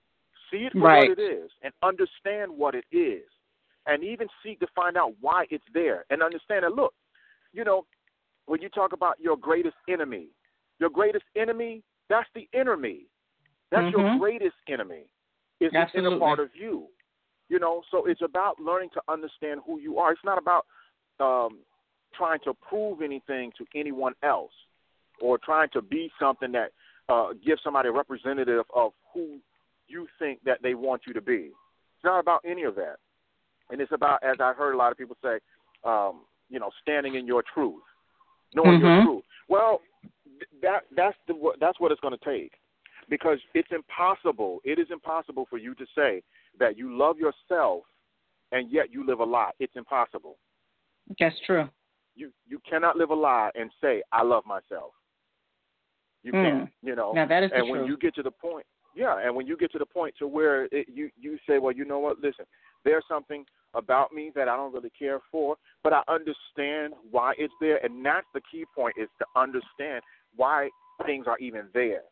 see 0.51 0.67
it 0.67 0.73
for 0.73 0.83
Right. 0.83 1.09
what 1.09 1.19
it 1.19 1.23
is, 1.23 1.51
and 1.63 1.75
understand 1.83 2.57
what 2.57 2.77
it 2.77 2.85
is, 2.93 3.29
and 3.87 4.05
even 4.05 4.29
seek 4.43 4.61
to 4.61 4.67
find 4.69 4.97
out 4.97 5.15
why 5.21 5.47
it's 5.51 5.67
there, 5.73 6.05
and 6.11 6.23
understand 6.23 6.63
that. 6.63 6.75
Look, 6.75 6.95
you 7.53 7.65
know, 7.65 7.87
when 8.47 8.63
you 8.63 8.69
talk 8.69 8.93
about 8.93 9.19
your 9.19 9.37
greatest 9.37 9.77
enemy, 9.89 10.31
your 10.79 10.91
greatest 10.91 11.25
enemy, 11.35 11.83
that's 12.09 12.31
the 12.35 12.49
inner 12.53 12.77
That's 13.71 13.91
your 13.93 14.03
Mhm. 14.03 14.19
greatest 14.19 14.57
enemy. 14.69 15.09
Is 15.59 15.73
the 15.73 15.91
inner 15.95 16.19
part 16.19 16.39
of 16.39 16.55
you. 16.55 16.89
You 17.49 17.59
know, 17.59 17.83
so 17.91 18.05
it's 18.07 18.21
about 18.21 18.61
learning 18.61 18.91
to 18.91 19.03
understand 19.09 19.63
who 19.65 19.79
you 19.79 19.99
are. 19.99 20.13
It's 20.13 20.25
not 20.25 20.37
about 20.37 20.67
um, 21.19 21.61
trying 22.13 22.41
to 22.41 22.53
prove 22.55 23.01
anything 23.01 23.53
to 23.57 23.65
anyone 23.75 24.15
else 24.23 24.53
or 25.21 25.39
trying 25.39 25.71
to 25.71 25.81
be 25.81 26.13
something 26.19 26.53
that 26.53 26.73
uh, 27.09 27.33
gives 27.45 27.63
somebody 27.63 27.89
a 27.89 27.93
representative 27.93 28.65
of 28.75 28.93
who 29.15 29.39
you 29.89 30.07
think 30.19 30.43
that 30.45 30.61
they 30.63 30.75
want 30.75 31.07
you 31.07 31.15
to 31.15 31.23
be. 31.23 31.53
It's 31.97 32.05
not 32.05 32.19
about 32.19 32.43
any 32.45 32.65
of 32.65 32.75
that. 32.75 32.97
And 33.71 33.81
it's 33.81 33.93
about, 33.93 34.23
as 34.23 34.37
I 34.41 34.53
heard 34.53 34.75
a 34.75 34.77
lot 34.77 34.93
of 34.93 34.99
people 34.99 35.17
say, 35.23 35.39
um, 35.85 36.23
you 36.51 36.59
know, 36.61 36.71
standing 36.83 37.15
in 37.15 37.27
your 37.27 37.43
truth, 37.55 37.83
knowing 38.55 38.81
your 38.81 38.91
Mhm. 38.91 39.03
truth. 39.05 39.25
Well, 39.49 39.81
that 40.61 40.85
that's 40.91 41.17
the 41.27 41.55
that's 41.59 41.79
what 41.81 41.93
it's 41.93 42.01
going 42.01 42.17
to 42.17 42.25
take, 42.25 42.53
because 43.09 43.39
it's 43.55 43.69
impossible. 43.71 44.61
It 44.65 44.79
is 44.79 44.89
impossible 44.91 45.47
for 45.49 45.59
you 45.59 45.75
to 45.75 45.87
say 45.97 46.23
that 46.59 46.77
you 46.77 46.97
love 46.97 47.19
yourself 47.19 47.83
and 48.53 48.71
yet 48.71 48.93
you 48.93 49.07
live 49.07 49.21
a 49.21 49.25
lie. 49.25 49.51
It's 49.61 49.77
impossible. 49.77 50.39
That's 51.19 51.37
true. 51.47 51.69
You 52.15 52.33
you 52.49 52.61
cannot 52.69 52.97
live 52.97 53.11
a 53.11 53.15
lie 53.15 53.51
and 53.55 53.71
say 53.81 54.03
I 54.13 54.23
love 54.23 54.45
myself. 54.47 54.93
You 56.23 56.33
Mm. 56.33 56.43
can't. 56.43 56.73
You 56.83 56.97
know. 56.97 57.13
Now 57.13 57.27
that 57.27 57.43
is 57.43 57.53
and 57.53 57.69
when 57.69 57.81
truth. 57.81 57.89
you 57.89 57.97
get 57.99 58.15
to 58.17 58.23
the 58.23 58.31
point, 58.31 58.67
yeah, 58.95 59.19
and 59.19 59.35
when 59.37 59.47
you 59.47 59.57
get 59.57 59.71
to 59.73 59.79
the 59.79 59.87
point 59.87 60.15
to 60.19 60.27
where 60.27 60.65
it, 60.73 60.89
you 60.89 61.11
you 61.17 61.39
say, 61.47 61.59
well, 61.59 61.73
you 61.73 61.85
know 61.85 61.99
what? 61.99 62.19
Listen, 62.21 62.47
there's 62.85 63.05
something 63.07 63.45
about 63.75 64.13
me 64.13 64.31
that 64.35 64.49
I 64.49 64.57
don't 64.57 64.73
really 64.73 64.91
care 64.99 65.21
for, 65.31 65.57
but 65.85 65.93
I 65.93 66.03
understand 66.09 66.95
why 67.11 67.35
it's 67.37 67.53
there, 67.61 67.79
and 67.85 68.05
that's 68.05 68.27
the 68.33 68.41
key 68.51 68.65
point 68.75 68.95
is 68.97 69.09
to 69.19 69.27
understand 69.37 70.03
why 70.35 70.71
things 71.05 71.27
are 71.27 71.39
even 71.39 71.69
there. 71.75 72.03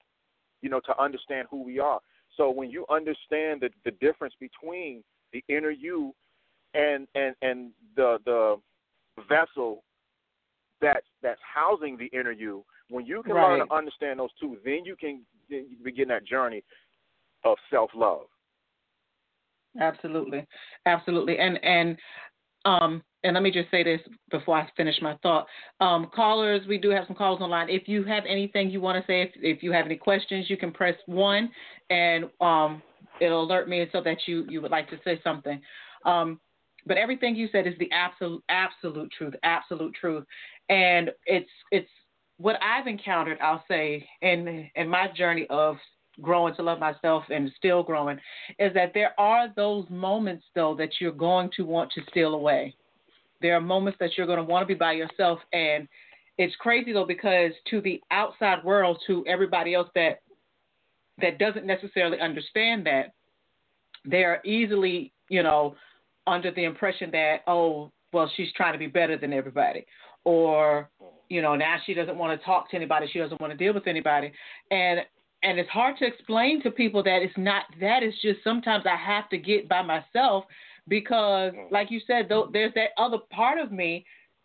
You 0.64 0.70
know, 0.70 0.80
to 0.86 0.98
understand 0.98 1.46
who 1.50 1.62
we 1.62 1.78
are. 1.78 2.00
So 2.38 2.50
when 2.50 2.70
you 2.70 2.86
understand 2.90 3.60
the 3.60 3.68
the 3.84 3.90
difference 4.00 4.34
between 4.40 5.04
the 5.34 5.44
inner 5.48 5.70
you 5.70 6.14
and 6.72 7.06
and 7.14 7.34
and 7.42 7.70
the 7.96 8.16
the 8.24 8.56
vessel 9.28 9.84
that's 10.80 11.06
that's 11.22 11.40
housing 11.54 11.98
the 11.98 12.06
inner 12.18 12.32
you, 12.32 12.64
when 12.88 13.04
you 13.04 13.22
can 13.22 13.34
learn 13.34 13.66
to 13.66 13.74
understand 13.74 14.20
those 14.20 14.30
two, 14.40 14.56
then 14.64 14.86
you 14.86 14.96
can 14.96 15.20
begin 15.84 16.08
that 16.08 16.26
journey 16.26 16.62
of 17.44 17.58
self 17.70 17.90
love. 17.94 18.22
Absolutely, 19.78 20.46
absolutely, 20.86 21.36
and 21.38 21.62
and 21.62 21.98
um 22.64 23.02
and 23.24 23.32
let 23.32 23.42
me 23.42 23.50
just 23.50 23.70
say 23.70 23.82
this 23.82 24.00
before 24.30 24.58
I 24.58 24.68
finish 24.76 24.96
my 25.00 25.16
thought. 25.22 25.46
Um, 25.80 26.10
callers, 26.14 26.60
we 26.68 26.76
do 26.76 26.90
have 26.90 27.04
some 27.06 27.16
calls 27.16 27.40
online. 27.40 27.70
If 27.70 27.88
you 27.88 28.04
have 28.04 28.24
anything 28.28 28.68
you 28.68 28.82
want 28.82 29.02
to 29.02 29.06
say, 29.10 29.22
if, 29.22 29.30
if 29.36 29.62
you 29.62 29.72
have 29.72 29.86
any 29.86 29.96
questions, 29.96 30.50
you 30.50 30.58
can 30.58 30.70
press 30.70 30.94
one, 31.06 31.50
and 31.88 32.26
um, 32.42 32.82
it'll 33.22 33.42
alert 33.42 33.66
me 33.66 33.86
so 33.92 34.02
that 34.02 34.18
you 34.26 34.44
you 34.48 34.60
would 34.60 34.70
like 34.70 34.88
to 34.90 35.00
say 35.04 35.20
something. 35.24 35.60
Um, 36.04 36.38
but 36.86 36.98
everything 36.98 37.34
you 37.34 37.48
said 37.50 37.66
is 37.66 37.74
the 37.78 37.90
absolute 37.92 38.44
absolute 38.50 39.10
truth, 39.16 39.34
absolute 39.42 39.94
truth, 39.94 40.24
and 40.68 41.10
it's 41.24 41.50
it's 41.70 41.88
what 42.36 42.56
I've 42.62 42.86
encountered. 42.86 43.38
I'll 43.40 43.64
say 43.68 44.06
in 44.20 44.68
in 44.74 44.88
my 44.88 45.08
journey 45.16 45.46
of 45.48 45.76
growing 46.22 46.54
to 46.54 46.62
love 46.62 46.78
myself 46.78 47.24
and 47.30 47.50
still 47.56 47.82
growing 47.82 48.18
is 48.58 48.72
that 48.74 48.92
there 48.94 49.18
are 49.18 49.48
those 49.56 49.86
moments 49.90 50.44
though 50.54 50.74
that 50.76 50.90
you're 51.00 51.12
going 51.12 51.50
to 51.56 51.64
want 51.64 51.90
to 51.92 52.02
steal 52.10 52.34
away. 52.34 52.74
There 53.42 53.56
are 53.56 53.60
moments 53.60 53.98
that 54.00 54.10
you're 54.16 54.26
going 54.26 54.38
to 54.38 54.44
want 54.44 54.62
to 54.62 54.66
be 54.66 54.78
by 54.78 54.92
yourself 54.92 55.38
and 55.52 55.88
it's 56.38 56.54
crazy 56.56 56.92
though 56.92 57.06
because 57.06 57.52
to 57.70 57.80
the 57.80 58.00
outside 58.10 58.64
world 58.64 58.98
to 59.06 59.24
everybody 59.26 59.74
else 59.74 59.88
that 59.94 60.20
that 61.20 61.38
doesn't 61.38 61.64
necessarily 61.64 62.18
understand 62.18 62.84
that 62.86 63.12
they're 64.04 64.44
easily, 64.44 65.12
you 65.28 65.42
know, 65.42 65.76
under 66.26 66.50
the 66.50 66.64
impression 66.64 67.10
that 67.12 67.38
oh, 67.46 67.90
well 68.12 68.30
she's 68.36 68.52
trying 68.56 68.72
to 68.72 68.78
be 68.78 68.86
better 68.86 69.16
than 69.18 69.32
everybody 69.32 69.84
or 70.24 70.88
you 71.28 71.42
know, 71.42 71.56
now 71.56 71.76
she 71.84 71.94
doesn't 71.94 72.16
want 72.16 72.38
to 72.38 72.44
talk 72.44 72.70
to 72.70 72.76
anybody, 72.76 73.08
she 73.12 73.18
doesn't 73.18 73.40
want 73.40 73.52
to 73.52 73.56
deal 73.56 73.72
with 73.72 73.86
anybody. 73.86 74.32
And 74.70 75.00
and 75.44 75.58
it's 75.58 75.70
hard 75.70 75.96
to 75.98 76.06
explain 76.06 76.62
to 76.62 76.70
people 76.70 77.02
that 77.02 77.20
it's 77.22 77.36
not 77.36 77.64
that. 77.80 78.02
It's 78.02 78.20
just 78.22 78.42
sometimes 78.42 78.84
I 78.86 78.96
have 78.96 79.28
to 79.28 79.38
get 79.38 79.68
by 79.68 79.82
myself 79.82 80.44
because, 80.88 81.52
mm. 81.52 81.70
like 81.70 81.90
you 81.90 82.00
said, 82.06 82.26
though, 82.28 82.48
there's 82.52 82.74
that 82.74 82.90
other 82.98 83.18
part 83.30 83.58
of 83.58 83.70
me 83.70 84.04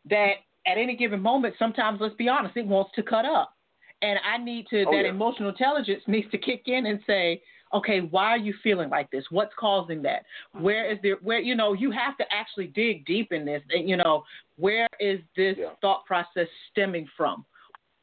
that 0.09 0.33
at 0.67 0.77
any 0.77 0.95
given 0.95 1.21
moment, 1.21 1.55
sometimes 1.57 1.99
let's 2.01 2.15
be 2.15 2.27
honest, 2.27 2.55
it 2.57 2.67
wants 2.67 2.91
to 2.95 3.03
cut 3.03 3.25
up, 3.25 3.55
and 4.01 4.19
I 4.23 4.37
need 4.37 4.67
to 4.69 4.83
Oh, 4.83 4.91
that 4.91 5.05
yeah. 5.05 5.09
emotional 5.09 5.49
intelligence 5.49 6.03
needs 6.07 6.29
to 6.31 6.37
kick 6.37 6.63
in 6.67 6.85
and 6.85 6.99
say, 7.07 7.41
okay, 7.73 7.99
why 8.01 8.25
are 8.25 8.37
you 8.37 8.53
feeling 8.63 8.89
like 8.89 9.09
this? 9.11 9.23
What's 9.29 9.53
causing 9.57 10.01
that? 10.01 10.25
Where 10.53 10.91
is 10.91 10.97
there? 11.03 11.17
Where 11.21 11.39
you 11.39 11.55
know 11.55 11.73
you 11.73 11.91
have 11.91 12.17
to 12.17 12.25
actually 12.31 12.67
dig 12.67 13.05
deep 13.05 13.31
in 13.31 13.45
this. 13.45 13.61
And, 13.69 13.87
you 13.87 13.95
know, 13.95 14.23
where 14.57 14.87
is 14.99 15.19
this 15.35 15.55
Yeah. 15.57 15.69
thought 15.81 16.05
process 16.05 16.47
stemming 16.71 17.07
from? 17.15 17.45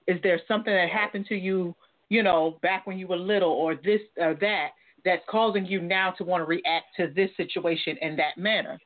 Is 0.06 0.20
there 0.22 0.40
something 0.46 0.72
that 0.72 0.88
happened 0.88 1.26
to 1.26 1.36
you, 1.36 1.74
you 2.08 2.22
know, 2.22 2.58
back 2.62 2.86
when 2.86 2.98
you 2.98 3.06
were 3.06 3.16
little, 3.16 3.50
or 3.50 3.74
this 3.74 4.00
or 4.18 4.34
that, 4.40 4.68
that's 5.04 5.22
causing 5.28 5.66
you 5.66 5.80
now 5.80 6.10
to 6.12 6.24
want 6.24 6.40
to 6.40 6.46
react 6.46 6.86
to 6.96 7.08
this 7.14 7.30
situation 7.36 7.96
in 8.00 8.16
that 8.16 8.36
manner? 8.36 8.78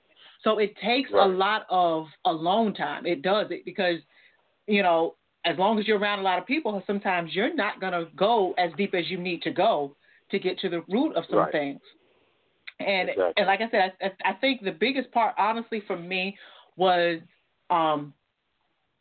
So 0.43 0.59
it 0.59 0.75
takes 0.83 1.11
a 1.11 1.27
lot 1.27 1.67
of 1.69 2.07
alone 2.25 2.73
time. 2.75 3.05
It 3.05 3.21
does 3.23 3.49
it 3.51 3.65
because, 3.65 3.99
you 4.67 4.83
know, 4.83 5.17
as 5.45 5.59
long 5.59 5.79
as 5.79 5.87
you're 5.87 5.99
around 5.99 6.21
a 6.21 6.23
lot 6.23 6.39
of 6.39 6.47
people, 6.47 6.83
sometimes 6.87 7.35
you're 7.35 7.55
not 7.55 7.81
going 7.81 7.93
to 7.93 8.07
go 8.17 8.55
as 8.59 8.71
deep 8.77 8.95
as 8.95 9.11
you 9.11 9.19
need 9.19 9.43
to 9.43 9.51
go 9.51 9.97
to 10.31 10.39
get 10.39 10.59
to 10.61 10.69
the 10.69 10.83
root 10.89 11.15
of 11.17 11.25
some 11.29 11.41
Right. 11.41 11.53
things. 11.53 11.81
And 12.79 13.11
Exactly. 13.11 13.35
and 13.37 13.47
like 13.47 13.61
I 13.61 13.71
said, 13.71 13.93
I, 14.01 14.31
I 14.31 14.33
think 14.35 14.63
the 14.63 14.73
biggest 14.73 15.11
part, 15.13 15.35
honestly, 15.39 15.83
for 15.87 15.99
me, 15.99 16.39
was 16.77 17.21
um, 17.69 18.15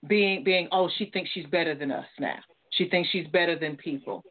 being 0.07 0.43
being 0.43 0.67
oh 0.71 0.89
she 0.97 1.05
thinks 1.11 1.29
she's 1.31 1.45
better 1.45 1.75
than 1.75 1.91
us 1.91 2.05
now. 2.19 2.39
She 2.71 2.87
thinks 2.89 3.09
she's 3.09 3.27
better 3.27 3.57
than 3.57 3.75
people. 3.77 4.23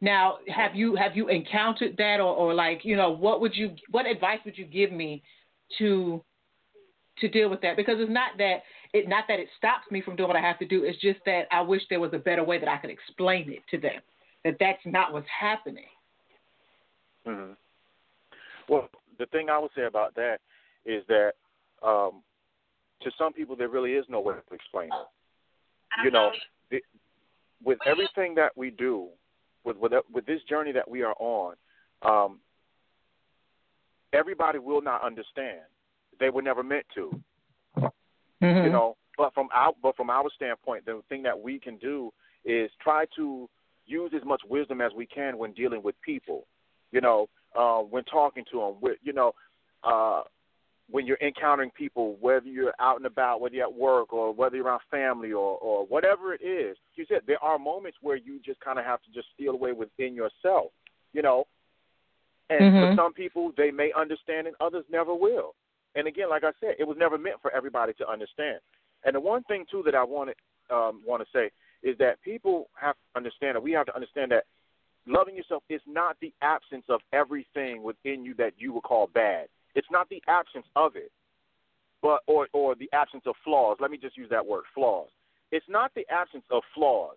Now, 0.00 0.38
have 0.48 0.74
you 0.74 0.96
have 0.96 1.16
you 1.16 1.28
encountered 1.28 1.96
that, 1.98 2.20
or, 2.20 2.34
or 2.34 2.54
like 2.54 2.84
you 2.84 2.96
know, 2.96 3.10
what 3.10 3.40
would 3.40 3.54
you 3.54 3.74
what 3.90 4.06
advice 4.06 4.38
would 4.44 4.58
you 4.58 4.64
give 4.64 4.92
me 4.92 5.22
to 5.78 6.22
to 7.18 7.28
deal 7.28 7.48
with 7.48 7.60
that? 7.62 7.76
Because 7.76 7.96
it's 7.98 8.10
not 8.10 8.30
that 8.38 8.62
it 8.92 9.08
not 9.08 9.24
that 9.28 9.38
it 9.38 9.48
stops 9.56 9.90
me 9.90 10.00
from 10.00 10.16
doing 10.16 10.28
what 10.28 10.36
I 10.36 10.40
have 10.40 10.58
to 10.58 10.66
do. 10.66 10.84
It's 10.84 11.00
just 11.00 11.20
that 11.26 11.42
I 11.50 11.60
wish 11.60 11.82
there 11.88 12.00
was 12.00 12.12
a 12.14 12.18
better 12.18 12.44
way 12.44 12.58
that 12.58 12.68
I 12.68 12.78
could 12.78 12.90
explain 12.90 13.50
it 13.50 13.62
to 13.70 13.78
them 13.78 14.00
that 14.44 14.56
that's 14.58 14.82
not 14.84 15.12
what's 15.12 15.26
happening. 15.40 15.84
Mm-hmm. 17.26 17.52
Well, 18.68 18.88
the 19.18 19.26
thing 19.26 19.48
I 19.50 19.58
would 19.58 19.70
say 19.76 19.84
about 19.84 20.14
that 20.16 20.38
is 20.84 21.04
that 21.08 21.32
um, 21.82 22.22
to 23.02 23.10
some 23.16 23.32
people 23.32 23.56
there 23.56 23.68
really 23.68 23.92
is 23.92 24.04
no 24.08 24.20
way 24.20 24.34
to 24.34 24.54
explain 24.54 24.88
it. 24.88 26.04
You 26.04 26.10
know, 26.10 26.30
the, 26.70 26.80
with 27.64 27.78
everything 27.86 28.34
that 28.36 28.56
we 28.56 28.70
do, 28.70 29.08
with 29.64 29.76
with 29.76 29.92
with 30.12 30.26
this 30.26 30.42
journey 30.48 30.72
that 30.72 30.88
we 30.88 31.02
are 31.02 31.14
on, 31.18 31.54
um, 32.02 32.40
everybody 34.12 34.58
will 34.58 34.82
not 34.82 35.02
understand. 35.04 35.60
They 36.20 36.30
were 36.30 36.42
never 36.42 36.62
meant 36.62 36.86
to. 36.94 37.20
Mm-hmm. 37.76 38.64
You 38.64 38.70
know, 38.70 38.96
but 39.16 39.32
from 39.34 39.48
our 39.54 39.72
but 39.82 39.96
from 39.96 40.10
our 40.10 40.28
standpoint, 40.34 40.84
the 40.84 41.00
thing 41.08 41.22
that 41.22 41.38
we 41.38 41.58
can 41.58 41.76
do 41.76 42.12
is 42.44 42.70
try 42.80 43.04
to 43.16 43.48
use 43.86 44.12
as 44.16 44.24
much 44.24 44.40
wisdom 44.48 44.80
as 44.80 44.92
we 44.96 45.06
can 45.06 45.38
when 45.38 45.52
dealing 45.52 45.82
with 45.82 45.94
people. 46.02 46.46
You 46.90 47.00
know, 47.00 47.28
uh, 47.56 47.78
when 47.78 48.04
talking 48.04 48.44
to 48.52 48.58
them, 48.58 48.74
with, 48.80 48.98
you 49.02 49.12
know, 49.12 49.32
uh, 49.84 50.22
when 50.90 51.06
you're 51.06 51.18
encountering 51.22 51.70
people, 51.70 52.16
whether 52.20 52.46
you're 52.46 52.74
out 52.78 52.96
and 52.96 53.06
about, 53.06 53.40
whether 53.40 53.54
you're 53.54 53.64
at 53.64 53.72
work 53.72 54.12
or 54.12 54.32
whether 54.32 54.56
you're 54.56 54.66
around 54.66 54.80
family 54.90 55.32
or, 55.32 55.56
or 55.58 55.86
whatever 55.86 56.34
it 56.34 56.42
is, 56.42 56.76
you 56.94 57.06
said 57.08 57.20
there 57.26 57.42
are 57.42 57.58
moments 57.58 57.98
where 58.02 58.16
you 58.16 58.40
just 58.44 58.60
kind 58.60 58.78
of 58.78 58.84
have 58.84 59.00
to 59.02 59.10
just 59.12 59.28
steal 59.34 59.54
away 59.54 59.72
within 59.72 60.14
yourself, 60.14 60.72
you 61.12 61.22
know. 61.22 61.46
And 62.50 62.74
Mhm. 62.74 62.80
for 62.80 62.94
some 62.94 63.12
people, 63.14 63.52
they 63.52 63.70
may 63.70 63.92
understand 63.92 64.46
and 64.46 64.56
others 64.60 64.84
never 64.90 65.14
will. 65.14 65.54
And 65.94 66.06
again, 66.06 66.28
like 66.28 66.44
I 66.44 66.52
said, 66.60 66.76
it 66.78 66.84
was 66.84 66.96
never 66.98 67.16
meant 67.16 67.40
for 67.40 67.50
everybody 67.52 67.92
to 67.94 68.08
understand. 68.08 68.60
And 69.04 69.14
the 69.14 69.20
one 69.20 69.42
thing 69.44 69.66
too 69.70 69.82
that 69.84 69.94
I 69.94 70.04
want 70.04 70.30
to 70.30 70.36
um, 70.74 71.02
want 71.04 71.22
to 71.22 71.28
say 71.32 71.50
is 71.82 71.98
that 71.98 72.20
people 72.22 72.70
have 72.74 72.94
to 72.94 73.16
understand, 73.16 73.56
or 73.56 73.60
we 73.60 73.72
have 73.72 73.86
to 73.86 73.94
understand 73.94 74.30
that 74.32 74.44
loving 75.06 75.36
yourself 75.36 75.62
is 75.68 75.82
not 75.86 76.16
the 76.20 76.32
absence 76.40 76.84
of 76.88 77.00
everything 77.12 77.82
within 77.82 78.24
you 78.24 78.34
that 78.34 78.54
you 78.56 78.72
would 78.72 78.84
call 78.84 79.08
bad. 79.08 79.48
It's 79.74 79.90
not 79.90 80.08
the 80.08 80.22
absence 80.28 80.66
of 80.76 80.96
it, 80.96 81.10
but 82.02 82.20
or 82.26 82.48
or 82.52 82.74
the 82.74 82.90
absence 82.92 83.24
of 83.26 83.34
flaws. 83.44 83.78
Let 83.80 83.90
me 83.90 83.98
just 83.98 84.16
use 84.16 84.28
that 84.30 84.44
word, 84.44 84.64
flaws. 84.74 85.08
It's 85.50 85.68
not 85.68 85.92
the 85.94 86.06
absence 86.10 86.44
of 86.50 86.62
flaws, 86.74 87.16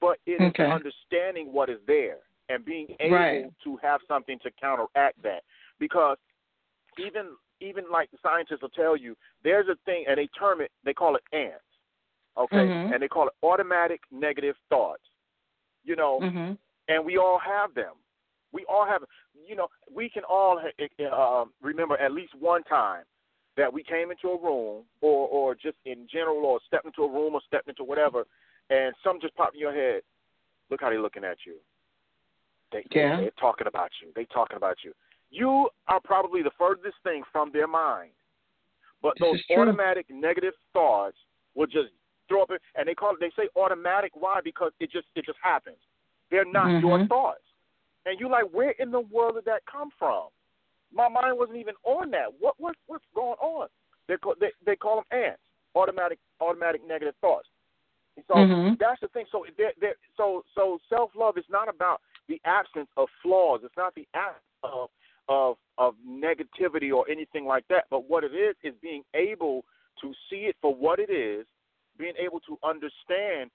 but 0.00 0.18
it 0.26 0.42
is 0.42 0.48
Okay. 0.50 0.64
understanding 0.64 1.52
what 1.52 1.68
is 1.68 1.78
there 1.86 2.18
and 2.48 2.64
being 2.64 2.96
able 3.00 3.16
Right. 3.16 3.52
to 3.64 3.76
have 3.78 4.00
something 4.08 4.38
to 4.40 4.50
counteract 4.52 5.22
that. 5.22 5.44
Because 5.78 6.18
even 6.98 7.36
even 7.60 7.90
like 7.90 8.10
the 8.10 8.18
scientists 8.22 8.62
will 8.62 8.70
tell 8.70 8.96
you, 8.96 9.16
there's 9.44 9.68
a 9.68 9.76
thing, 9.84 10.04
and 10.08 10.16
they 10.16 10.26
term 10.28 10.60
it, 10.60 10.72
they 10.84 10.94
call 10.94 11.16
it 11.16 11.22
ants. 11.32 11.64
Okay, 12.36 12.56
Mhm. 12.56 12.92
and 12.92 13.02
they 13.02 13.08
call 13.08 13.28
it 13.28 13.34
automatic 13.42 14.00
negative 14.10 14.56
thoughts. 14.68 15.02
You 15.84 15.96
know, 15.96 16.20
Mhm. 16.20 16.58
and 16.88 17.04
we 17.04 17.18
all 17.18 17.38
have 17.38 17.74
them. 17.74 17.99
We 18.52 18.64
all 18.68 18.86
have, 18.86 19.02
you 19.48 19.54
know, 19.56 19.68
we 19.94 20.08
can 20.08 20.24
all 20.24 20.60
uh, 20.60 21.44
remember 21.62 21.96
at 21.98 22.12
least 22.12 22.34
one 22.38 22.62
time 22.64 23.04
that 23.56 23.72
we 23.72 23.82
came 23.82 24.10
into 24.10 24.28
a 24.28 24.40
room, 24.40 24.84
or 25.00 25.28
or 25.28 25.54
just 25.54 25.76
in 25.84 26.06
general, 26.10 26.44
or 26.44 26.60
stepped 26.66 26.86
into 26.86 27.02
a 27.02 27.12
room, 27.12 27.34
or 27.34 27.40
stepped 27.46 27.68
into 27.68 27.84
whatever, 27.84 28.26
and 28.70 28.94
something 29.02 29.20
just 29.20 29.36
popped 29.36 29.54
in 29.54 29.60
your 29.60 29.74
head. 29.74 30.02
Look 30.70 30.80
how 30.80 30.90
they're 30.90 31.02
looking 31.02 31.24
at 31.24 31.38
you. 31.46 31.56
They, 32.72 32.86
Yeah. 32.90 33.16
they, 33.16 33.22
they're 33.24 33.32
talking 33.40 33.66
about 33.66 33.90
you. 34.00 34.12
They 34.14 34.24
talking 34.26 34.56
about 34.56 34.76
you. 34.84 34.92
You 35.30 35.68
are 35.88 36.00
probably 36.00 36.42
the 36.42 36.52
furthest 36.58 36.96
thing 37.02 37.22
from 37.32 37.50
their 37.52 37.66
mind. 37.66 38.12
But 39.02 39.14
This 39.18 39.42
those 39.48 39.58
automatic 39.58 40.06
negative 40.10 40.54
thoughts 40.72 41.16
will 41.54 41.66
just 41.66 41.88
throw 42.28 42.42
up, 42.42 42.50
and 42.76 42.86
they 42.86 42.94
call 42.94 43.14
it. 43.14 43.20
They 43.20 43.30
say 43.36 43.48
automatic. 43.56 44.12
Why? 44.14 44.40
Because 44.42 44.72
it 44.80 44.90
just 44.90 45.06
it 45.14 45.24
just 45.24 45.38
happens. 45.42 45.78
They're 46.30 46.44
not 46.44 46.80
your 46.80 46.98
Mhm. 46.98 47.08
thoughts, 47.08 47.42
and 48.06 48.18
you're 48.18 48.30
like, 48.30 48.46
where 48.52 48.70
in 48.78 48.90
the 48.90 49.00
world 49.00 49.34
did 49.34 49.44
that 49.44 49.62
come 49.70 49.90
from? 49.98 50.28
My 50.92 51.08
mind 51.08 51.38
wasn't 51.38 51.58
even 51.58 51.74
on 51.84 52.10
that. 52.10 52.26
What 52.38 52.54
what 52.58 52.76
what's 52.86 53.04
going 53.14 53.36
on? 53.40 53.68
They 54.08 54.16
call 54.16 54.34
they 54.40 54.50
they 54.66 54.76
call 54.76 54.96
them 54.96 55.04
ants. 55.24 55.40
Automatic 55.74 56.18
automatic 56.40 56.80
negative 56.86 57.14
thoughts. 57.20 57.48
So 58.26 58.34
Mhm. 58.34 58.78
that's 58.78 59.00
the 59.00 59.08
thing. 59.08 59.26
So 59.30 59.46
they're, 59.56 59.72
they're, 59.80 59.96
so 60.16 60.44
so 60.54 60.78
self 60.88 61.14
love 61.14 61.38
is 61.38 61.48
not 61.48 61.68
about 61.68 62.00
the 62.28 62.40
absence 62.44 62.88
of 62.96 63.08
flaws. 63.22 63.60
It's 63.64 63.76
not 63.76 63.94
the 63.94 64.06
absence 64.14 64.44
of 64.62 64.90
of 65.28 65.56
of 65.78 65.94
negativity 66.06 66.92
or 66.92 67.08
anything 67.08 67.46
like 67.46 67.66
that. 67.68 67.84
But 67.88 68.08
what 68.10 68.24
it 68.24 68.34
is 68.34 68.56
is 68.64 68.74
being 68.82 69.04
able 69.14 69.64
to 70.02 70.12
see 70.28 70.46
it 70.46 70.56
for 70.60 70.74
what 70.74 70.98
it 70.98 71.10
is, 71.10 71.46
being 71.96 72.14
able 72.18 72.40
to 72.40 72.58
understand 72.64 73.50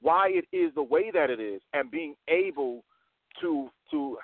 why 0.00 0.28
it 0.30 0.46
is 0.50 0.74
the 0.74 0.82
way 0.82 1.10
that 1.12 1.30
it 1.30 1.40
is, 1.40 1.62
and 1.72 1.90
being 1.90 2.16
able 2.28 2.84
to 3.40 3.68
to 3.90 4.18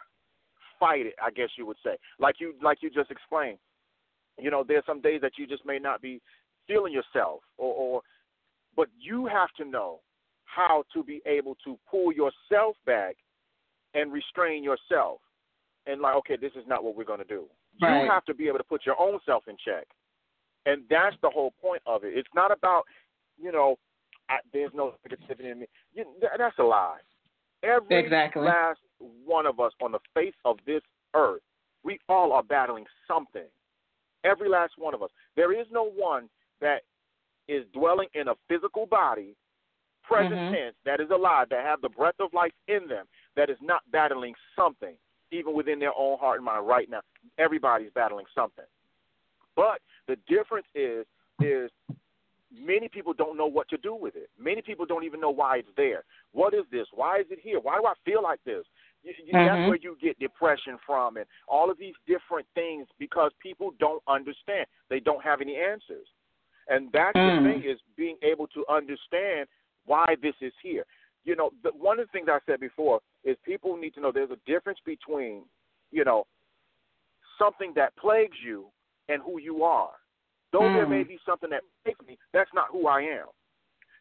fight 0.79 1.07
it. 1.07 1.15
I 1.23 1.31
guess 1.31 1.49
you 1.57 1.67
would 1.67 1.77
say, 1.85 1.97
like 2.19 2.37
you 2.41 2.55
like 2.63 2.79
you 2.83 2.91
just 2.91 3.11
explained. 3.11 3.59
You 4.39 4.51
know, 4.51 4.65
there's 4.67 4.85
some 4.87 5.01
days 5.01 5.21
that 5.23 5.33
you 5.39 5.47
just 5.47 5.67
may 5.67 5.79
not 5.79 6.01
be 6.01 6.21
feeling 6.67 6.93
yourself, 6.93 7.41
or, 7.59 7.75
or 7.75 8.03
but 8.77 8.89
you 8.99 9.27
have 9.27 9.51
to 9.59 9.65
know 9.65 10.01
how 10.45 10.85
to 10.93 11.03
be 11.03 11.21
able 11.27 11.57
to 11.65 11.79
pull 11.91 12.13
yourself 12.13 12.77
back 12.87 13.17
and 13.95 14.13
restrain 14.13 14.63
yourself 14.65 15.21
and 15.87 16.01
like 16.01 16.15
okay 16.17 16.37
this 16.37 16.53
is 16.57 16.65
not 16.67 16.83
what 16.85 16.97
we're 16.97 17.05
going 17.05 17.19
to 17.19 17.25
do 17.25 17.45
Right. 17.81 18.03
you 18.05 18.11
have 18.11 18.25
to 18.27 18.35
be 18.35 18.47
able 18.49 18.59
to 18.59 18.65
put 18.65 18.85
your 18.85 19.01
own 19.01 19.19
self 19.25 19.45
in 19.49 19.57
check 19.65 19.87
and 20.67 20.83
that's 20.91 21.17
the 21.23 21.31
whole 21.31 21.53
point 21.63 21.83
of 21.87 22.05
it 22.05 22.13
it's 22.17 22.29
not 22.35 22.53
about 22.53 22.83
you 23.41 23.53
know 23.53 23.77
I, 24.29 24.37
there's 24.53 24.73
no 24.75 24.95
negativity 25.09 25.51
in 25.51 25.61
me 25.61 25.67
you, 25.95 26.05
that, 26.21 26.33
that's 26.39 26.59
a 26.59 26.63
lie 26.63 26.99
every 27.63 27.99
Exactly. 27.99 28.43
last 28.43 28.81
one 29.25 29.47
of 29.47 29.61
us 29.61 29.73
on 29.83 29.93
the 29.93 29.99
face 30.15 30.35
of 30.45 30.59
this 30.67 30.83
earth. 31.15 31.43
We 31.83 31.99
all 32.09 32.33
are 32.33 32.43
battling 32.43 32.85
something. 33.09 33.47
Every 34.25 34.49
last 34.49 34.75
one 34.77 34.95
of 34.95 35.03
us. 35.03 35.11
There 35.37 35.59
is 35.59 35.67
no 35.71 35.85
one 35.85 36.29
that 36.61 36.83
is 37.49 37.65
dwelling 37.73 38.09
in 38.15 38.29
a 38.29 38.35
physical 38.49 38.87
body 38.87 39.35
present 40.03 40.35
Mhm. 40.35 40.51
tense 40.51 40.77
that 40.85 41.01
is 41.01 41.11
alive 41.11 41.49
that 41.49 41.65
have 41.65 41.81
the 41.81 41.89
breath 41.89 42.19
of 42.21 42.33
life 42.35 42.53
in 42.67 42.87
them 42.89 43.09
that 43.35 43.49
is 43.49 43.61
not 43.61 43.89
battling 43.91 44.35
something 44.57 44.99
even 45.31 45.55
within 45.55 45.79
their 45.79 45.97
own 45.97 46.19
heart 46.19 46.37
and 46.37 46.45
mind 46.45 46.67
right 46.67 46.89
now. 46.91 47.01
Everybody's 47.39 47.93
battling 47.93 48.27
something. 48.35 48.67
But 49.55 49.81
the 50.07 50.17
difference 50.27 50.67
is 50.75 51.07
is 51.41 51.71
many 52.51 52.89
people 52.89 53.15
don't 53.15 53.37
know 53.37 53.47
what 53.47 53.69
to 53.69 53.79
do 53.79 53.95
with 53.95 54.17
it. 54.17 54.29
Many 54.37 54.61
people 54.61 54.85
don't 54.85 55.05
even 55.05 55.21
know 55.21 55.31
why 55.31 55.59
it's 55.59 55.73
there. 55.77 56.05
What 56.33 56.53
is 56.53 56.67
this? 56.71 56.87
Why 56.93 57.19
is 57.21 57.31
it 57.31 57.39
here? 57.39 57.61
Why 57.61 57.79
do 57.79 57.87
i 57.87 57.95
feel 58.05 58.23
like 58.23 58.43
this 58.45 58.67
you, 59.03 59.13
you, 59.25 59.33
Mhm. 59.35 59.47
that's 59.47 59.69
where 59.69 59.79
you 59.81 59.97
get 60.01 60.19
depression 60.19 60.79
from 60.87 61.17
and 61.17 61.27
all 61.49 61.71
of 61.71 61.79
these 61.79 61.95
different 62.07 62.47
things 62.55 62.87
because 62.99 63.33
people 63.41 63.73
don't 63.79 64.03
understand 64.07 64.67
they 64.89 65.01
don't 65.01 65.23
have 65.23 65.41
any 65.41 65.57
answers 65.57 66.07
and 66.69 66.91
that's 66.93 67.19
Mm. 67.19 67.43
the 67.43 67.49
thing 67.49 67.63
is 67.65 67.81
being 67.97 68.17
able 68.23 68.47
to 68.49 68.65
understand 68.69 69.49
why 69.87 70.15
this 70.23 70.35
is 70.41 70.53
here. 70.63 70.85
You 71.25 71.37
know, 71.37 71.51
the, 71.63 71.71
one 71.71 71.99
of 71.99 72.07
the 72.07 72.13
things 72.13 72.29
I 72.31 72.39
said 72.47 72.61
before 72.61 73.01
is 73.25 73.37
people 73.45 73.77
need 73.77 73.95
to 73.95 74.01
know 74.01 74.13
there's 74.13 74.31
a 74.31 74.39
difference 74.47 74.79
between, 74.87 75.45
you 75.91 76.05
know, 76.05 76.27
something 77.39 77.73
that 77.75 77.97
plagues 77.97 78.37
you 78.45 78.71
and 79.09 79.21
who 79.23 79.41
you 79.41 79.65
are. 79.65 79.93
Though 80.53 80.71
there 80.73 80.87
Mm. 80.87 80.91
may 80.91 81.03
be 81.03 81.19
something 81.27 81.51
that 81.51 81.63
plagues 81.85 82.07
me, 82.07 82.19
that's 82.33 82.51
not 82.55 82.69
who 82.71 82.87
I 82.87 83.01
am. 83.03 83.27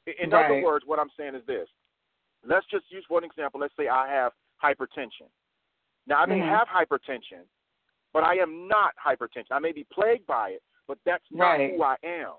In, 0.05 0.13
in 0.25 0.33
other 0.33 0.61
words, 0.61 0.85
what 0.85 0.99
I'm 0.99 1.09
saying 1.17 1.35
is 1.35 1.45
this. 1.45 1.67
Let's 2.45 2.65
just 2.67 2.85
use 2.89 3.03
for 3.07 3.17
an 3.17 3.23
example. 3.23 3.59
Let's 3.59 3.75
say 3.77 3.87
I 3.87 4.07
have 4.07 4.31
hypertension. 4.63 5.29
Now, 6.07 6.19
I 6.19 6.25
may 6.25 6.39
Mhm. 6.39 6.47
have 6.47 6.67
hypertension, 6.67 7.47
but 8.13 8.23
I 8.23 8.35
am 8.35 8.67
not 8.67 8.95
hypertension. 8.97 9.51
I 9.51 9.59
may 9.59 9.71
be 9.71 9.83
plagued 9.85 10.25
by 10.25 10.51
it, 10.51 10.63
but 10.87 10.97
that's 11.03 11.29
not 11.31 11.59
Right. 11.59 11.71
who 11.71 11.83
I 11.83 11.97
am. 12.03 12.35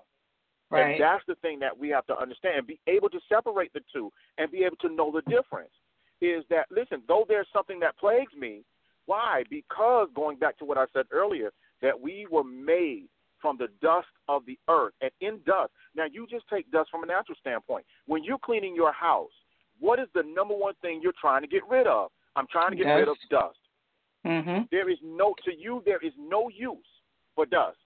Right. 0.69 0.91
And 0.91 1.01
that's 1.01 1.25
the 1.25 1.35
thing 1.35 1.59
that 1.59 1.77
we 1.77 1.89
have 1.89 2.05
to 2.07 2.17
understand 2.17 2.57
and 2.59 2.67
be 2.67 2.79
able 2.87 3.09
to 3.09 3.19
separate 3.21 3.73
the 3.73 3.81
two 3.91 4.11
and 4.37 4.49
be 4.51 4.63
able 4.63 4.77
to 4.77 4.89
know 4.89 5.11
the 5.11 5.21
difference. 5.23 5.73
Is 6.21 6.45
that, 6.47 6.71
listen, 6.71 7.03
though 7.07 7.25
there's 7.27 7.49
something 7.49 7.79
that 7.79 7.97
plagues 7.97 8.33
me, 8.35 8.63
why? 9.05 9.43
Because 9.49 10.09
going 10.13 10.37
back 10.37 10.57
to 10.59 10.65
what 10.65 10.77
I 10.77 10.85
said 10.93 11.07
earlier, 11.11 11.51
that 11.81 11.99
we 11.99 12.27
were 12.27 12.43
made 12.43 13.09
from 13.39 13.57
the 13.57 13.67
dust 13.81 14.07
of 14.27 14.45
the 14.45 14.57
earth. 14.69 14.93
And 15.01 15.11
in 15.19 15.41
dust, 15.43 15.73
now 15.95 16.05
you 16.05 16.27
just 16.27 16.47
take 16.47 16.69
dust 16.71 16.91
from 16.91 17.03
a 17.03 17.07
natural 17.07 17.35
standpoint. 17.39 17.85
When 18.05 18.23
you're 18.23 18.37
cleaning 18.37 18.75
your 18.75 18.91
house, 18.91 19.31
what 19.81 19.99
is 19.99 20.07
the 20.15 20.23
number 20.23 20.55
one 20.55 20.75
thing 20.81 21.01
you're 21.03 21.19
trying 21.19 21.41
to 21.41 21.47
get 21.47 21.63
rid 21.69 21.87
of? 21.87 22.11
I'm 22.37 22.47
trying 22.47 22.71
to 22.71 22.77
get 22.77 22.85
rid 22.85 23.09
of 23.09 23.17
Dust. 23.29 23.29
dust. 23.29 23.59
Mhm. 24.25 24.69
There 24.69 24.89
is 24.89 24.99
no 25.01 25.33
to 25.43 25.53
you. 25.53 25.81
There 25.85 25.99
is 25.99 26.13
no 26.17 26.47
use 26.49 26.87
for 27.35 27.45
dust. 27.45 27.79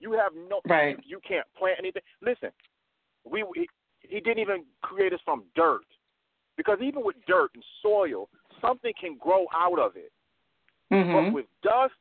You 0.00 0.12
have 0.12 0.32
no. 0.34 0.60
Right. 0.66 0.98
You 1.04 1.20
can't 1.26 1.46
plant 1.54 1.78
anything. 1.78 2.02
Listen, 2.20 2.50
we 3.24 3.44
he, 3.54 3.68
he 4.02 4.20
didn't 4.20 4.40
even 4.40 4.64
create 4.82 5.12
us 5.12 5.20
from 5.24 5.44
dirt, 5.54 5.86
because 6.56 6.78
even 6.80 7.04
with 7.04 7.16
dirt 7.26 7.50
and 7.54 7.64
soil, 7.82 8.28
something 8.60 8.92
can 9.00 9.16
grow 9.16 9.46
out 9.54 9.78
of 9.78 9.96
it. 9.96 10.12
Mm-hmm. 10.92 11.12
But 11.12 11.32
with 11.32 11.46
dust, 11.62 11.94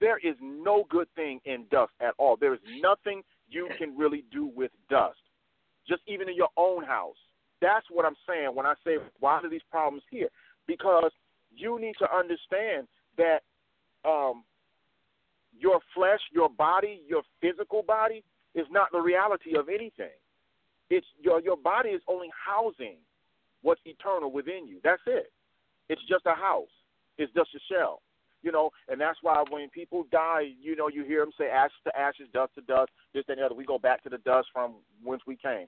there 0.00 0.18
is 0.18 0.36
no 0.40 0.84
good 0.90 1.08
thing 1.14 1.40
in 1.44 1.64
dust 1.70 1.92
at 2.00 2.14
all. 2.18 2.36
There 2.36 2.54
is 2.54 2.60
nothing 2.80 3.22
you 3.48 3.68
can 3.78 3.96
really 3.96 4.24
do 4.30 4.46
with 4.46 4.70
dust. 4.90 5.20
Just 5.88 6.02
even 6.06 6.28
in 6.28 6.36
your 6.36 6.50
own 6.56 6.84
house. 6.84 7.16
That's 7.62 7.86
what 7.90 8.04
I'm 8.04 8.16
saying 8.28 8.50
when 8.52 8.66
I 8.66 8.74
say 8.84 8.96
why 9.20 9.34
are 9.34 9.48
these 9.48 9.62
problems 9.70 10.02
here? 10.10 10.28
Because 10.66 11.12
you 11.54 11.78
need 11.80 11.94
to 12.00 12.08
understand 12.12 12.88
that 13.16 13.42
um, 14.04 14.42
your 15.56 15.78
flesh, 15.94 16.20
your 16.32 16.48
body, 16.48 17.00
your 17.06 17.22
physical 17.40 17.82
body 17.82 18.24
is 18.54 18.66
not 18.70 18.88
the 18.90 19.00
reality 19.00 19.56
of 19.56 19.68
anything. 19.68 20.16
It's 20.90 21.06
your 21.22 21.40
your 21.40 21.56
body 21.56 21.90
is 21.90 22.02
only 22.08 22.28
housing 22.34 22.96
what's 23.62 23.80
eternal 23.84 24.32
within 24.32 24.66
you. 24.66 24.80
That's 24.82 25.02
it. 25.06 25.32
It's 25.88 26.02
just 26.08 26.26
a 26.26 26.34
house. 26.34 26.74
It's 27.16 27.32
just 27.32 27.50
a 27.54 27.60
shell. 27.72 28.02
You 28.42 28.50
know, 28.50 28.70
and 28.88 29.00
that's 29.00 29.18
why 29.22 29.44
when 29.50 29.70
people 29.70 30.04
die, 30.10 30.50
you 30.60 30.74
know, 30.74 30.88
you 30.88 31.04
hear 31.04 31.20
them 31.20 31.30
say 31.38 31.48
ashes 31.48 31.76
to 31.84 31.96
ashes, 31.96 32.26
dust 32.34 32.54
to 32.56 32.60
dust, 32.62 32.90
this 33.14 33.22
and 33.28 33.38
the 33.38 33.44
other. 33.44 33.54
We 33.54 33.64
go 33.64 33.78
back 33.78 34.02
to 34.02 34.08
the 34.08 34.18
dust 34.18 34.48
from 34.52 34.74
whence 35.04 35.22
we 35.28 35.36
came. 35.36 35.66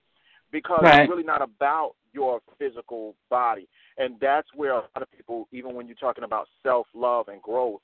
Because 0.50 0.82
Right. 0.82 1.00
it's 1.00 1.10
really 1.10 1.24
not 1.24 1.42
about 1.42 1.96
your 2.12 2.40
physical 2.58 3.16
body. 3.28 3.68
And 3.98 4.18
that's 4.20 4.48
where 4.54 4.72
a 4.72 4.80
lot 4.80 5.02
of 5.02 5.10
people, 5.10 5.48
even 5.52 5.74
when 5.74 5.86
you're 5.86 5.96
talking 5.96 6.24
about 6.24 6.48
self 6.62 6.86
love 6.94 7.28
and 7.28 7.42
growth, 7.42 7.80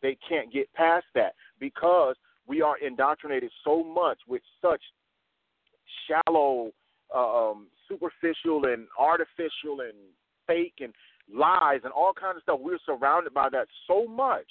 they 0.00 0.16
can't 0.16 0.52
get 0.52 0.72
past 0.72 1.06
that 1.14 1.34
because 1.58 2.16
we 2.46 2.62
are 2.62 2.76
indoctrinated 2.78 3.50
so 3.64 3.82
much 3.84 4.18
with 4.26 4.42
such 4.60 4.82
shallow, 6.06 6.72
um, 7.14 7.68
superficial, 7.88 8.66
and 8.66 8.88
artificial, 8.98 9.80
and 9.80 9.94
fake, 10.46 10.74
and 10.80 10.92
lies, 11.32 11.80
and 11.84 11.92
all 11.92 12.12
kinds 12.12 12.36
of 12.36 12.42
stuff. 12.42 12.60
We're 12.60 12.78
surrounded 12.84 13.32
by 13.32 13.48
that 13.50 13.68
so 13.86 14.06
much 14.06 14.46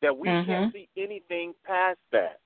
that 0.00 0.16
we 0.16 0.28
can't 0.28 0.72
see 0.72 0.88
anything 0.96 1.54
past 1.64 1.98
that. 2.12 2.40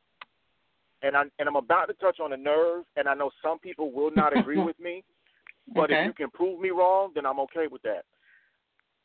And 1.03 1.17
I 1.17 1.23
and 1.38 1.49
I'm 1.49 1.57
about 1.57 1.87
to 1.87 1.95
touch 1.95 2.21
on 2.21 2.33
a 2.33 2.37
nerve, 2.37 2.85
and 2.97 3.09
I 3.09 3.15
know 3.15 3.31
some 3.43 3.59
people 3.59 3.91
will 3.93 4.11
not 4.11 4.33
agree 4.38 4.59
with 4.62 4.79
me, 4.79 5.03
but 5.75 5.91
Okay. 5.91 6.01
if 6.01 6.07
you 6.07 6.12
can 6.12 6.31
prove 6.31 6.61
me 6.61 6.71
wrong, 6.71 7.12
then 7.15 7.27
I'm 7.27 7.41
okay 7.41 7.67
with 7.71 7.83
that. 7.83 8.05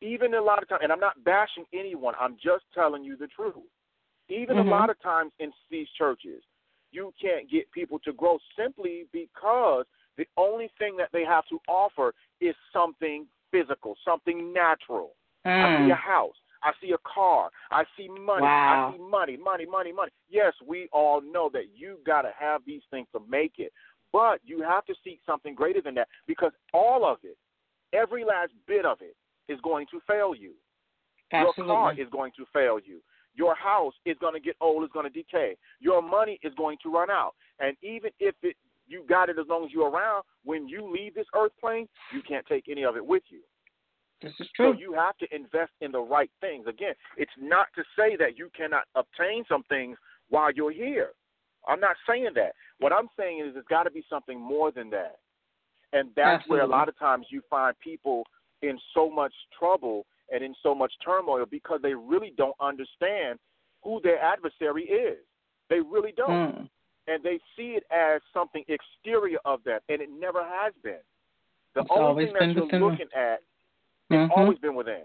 Even 0.01 0.35
a 0.35 0.41
lot 0.41 0.61
of 0.61 0.69
times, 0.69 0.81
and 0.83 0.91
I'm 0.91 0.99
not 0.99 1.23
bashing 1.23 1.65
anyone, 1.73 2.13
I'm 2.19 2.35
just 2.35 2.65
telling 2.73 3.03
you 3.03 3.17
the 3.17 3.27
truth. 3.27 3.55
Even 4.29 4.57
Mhm. 4.57 4.67
a 4.67 4.69
lot 4.69 4.89
of 4.89 5.01
times 5.01 5.31
in 5.39 5.51
these 5.71 5.87
churches, 5.97 6.43
you 6.91 7.13
can't 7.19 7.49
get 7.49 7.71
people 7.71 7.97
to 7.99 8.13
grow 8.13 8.37
simply 8.55 9.07
because 9.11 9.85
the 10.17 10.27
only 10.37 10.69
thing 10.77 10.97
that 10.97 11.09
they 11.11 11.23
have 11.23 11.45
to 11.47 11.59
offer 11.67 12.13
is 12.41 12.55
something 12.71 13.27
physical, 13.51 13.95
something 14.05 14.53
natural. 14.53 15.15
I 15.45 15.49
see 15.77 15.89
a 15.89 15.95
Mm. 15.95 15.97
house. 15.97 16.35
I 16.63 16.71
see 16.81 16.91
a 16.91 16.97
car. 17.03 17.49
I 17.71 17.83
see 17.97 18.07
money. 18.07 18.43
Wow. 18.43 18.93
I 18.93 18.97
see 18.97 19.03
money, 19.03 19.37
money, 19.37 19.65
money, 19.65 19.91
money. 19.91 20.11
Yes, 20.29 20.53
we 20.65 20.87
all 20.91 21.21
know 21.21 21.49
that 21.53 21.65
you 21.75 21.97
got 22.05 22.23
to 22.23 22.31
have 22.37 22.61
these 22.65 22.81
things 22.91 23.07
to 23.13 23.21
make 23.29 23.53
it. 23.57 23.71
But 24.13 24.39
you 24.45 24.61
have 24.61 24.85
to 24.85 24.95
seek 25.03 25.19
something 25.25 25.53
greater 25.53 25.81
than 25.81 25.95
that 25.95 26.07
because 26.27 26.51
all 26.73 27.05
of 27.05 27.17
it, 27.23 27.37
every 27.93 28.23
last 28.23 28.51
bit 28.67 28.85
of 28.85 28.97
it, 29.01 29.15
is 29.51 29.59
going 29.61 29.85
to 29.91 29.99
fail 30.07 30.33
you. 30.35 30.53
Your 31.31 31.53
car 31.67 31.93
is 31.99 32.07
going 32.11 32.31
to 32.37 32.45
fail 32.53 32.79
you. 32.83 33.01
Your 33.35 33.53
house 33.55 33.93
is 34.05 34.17
going 34.19 34.33
to 34.33 34.39
get 34.39 34.55
old, 34.59 34.83
it's 34.83 34.93
going 34.93 35.05
to 35.05 35.11
decay. 35.11 35.55
Your 35.79 36.01
money 36.01 36.39
is 36.41 36.53
going 36.57 36.77
to 36.83 36.91
run 36.91 37.11
out. 37.11 37.33
And 37.59 37.77
even 37.83 38.09
if 38.19 38.35
it 38.41 38.55
you 38.87 39.03
got 39.07 39.29
it 39.29 39.37
as 39.37 39.45
long 39.49 39.65
as 39.65 39.71
you're 39.71 39.89
around, 39.89 40.23
when 40.43 40.67
you 40.67 40.89
leave 40.89 41.13
this 41.13 41.25
earth 41.35 41.51
plane, 41.59 41.87
you 42.13 42.21
can't 42.27 42.45
take 42.47 42.65
any 42.69 42.83
of 42.83 42.95
it 42.95 43.05
with 43.05 43.23
you. 43.29 43.41
This 44.21 44.33
is 44.39 44.47
So 44.57 44.71
true. 44.73 44.77
you 44.79 44.93
have 44.93 45.17
to 45.17 45.27
invest 45.33 45.71
in 45.81 45.91
the 45.91 45.99
right 45.99 46.31
things. 46.41 46.65
Again, 46.67 46.93
it's 47.17 47.31
not 47.39 47.67
to 47.75 47.83
say 47.97 48.15
that 48.17 48.37
you 48.37 48.49
cannot 48.55 48.85
obtain 48.95 49.43
some 49.47 49.63
things 49.63 49.97
while 50.29 50.51
you're 50.51 50.71
here. 50.71 51.11
I'm 51.67 51.79
not 51.79 51.95
saying 52.07 52.29
that. 52.35 52.53
What 52.79 52.93
I'm 52.93 53.07
saying 53.17 53.41
is 53.45 53.53
it's 53.55 53.67
got 53.67 53.83
to 53.83 53.91
be 53.91 54.03
something 54.09 54.39
more 54.39 54.71
than 54.71 54.89
that. 54.91 55.17
And 55.93 56.09
that's 56.15 56.47
where 56.47 56.61
a 56.61 56.67
lot 56.67 56.89
of 56.89 56.97
times 56.97 57.27
you 57.29 57.41
find 57.49 57.77
people 57.79 58.23
in 58.61 58.77
so 58.93 59.09
much 59.09 59.33
trouble 59.57 60.05
and 60.31 60.43
in 60.43 60.53
so 60.63 60.73
much 60.73 60.91
turmoil 61.03 61.45
because 61.49 61.79
they 61.81 61.93
really 61.93 62.33
don't 62.37 62.55
understand 62.59 63.39
who 63.83 64.01
their 64.03 64.21
adversary 64.21 64.83
is. 64.83 65.19
They 65.69 65.79
really 65.79 66.13
don't. 66.15 66.55
Mm. 66.55 66.69
And 67.07 67.23
they 67.23 67.39
see 67.55 67.77
it 67.77 67.83
as 67.89 68.21
something 68.33 68.65
exterior 68.67 69.37
of 69.45 69.63
them, 69.63 69.79
and 69.87 70.01
it 70.01 70.09
never 70.11 70.43
has 70.43 70.73
been. 70.83 70.99
The 71.73 71.81
It's 71.81 71.89
only 71.91 72.25
thing 72.25 72.33
that 72.33 72.69
you're 72.71 72.81
looking 72.81 73.07
at 73.15 73.39
it's 74.09 74.31
Mhm. 74.31 74.37
always 74.37 74.57
been 74.59 74.75
within. 74.75 75.03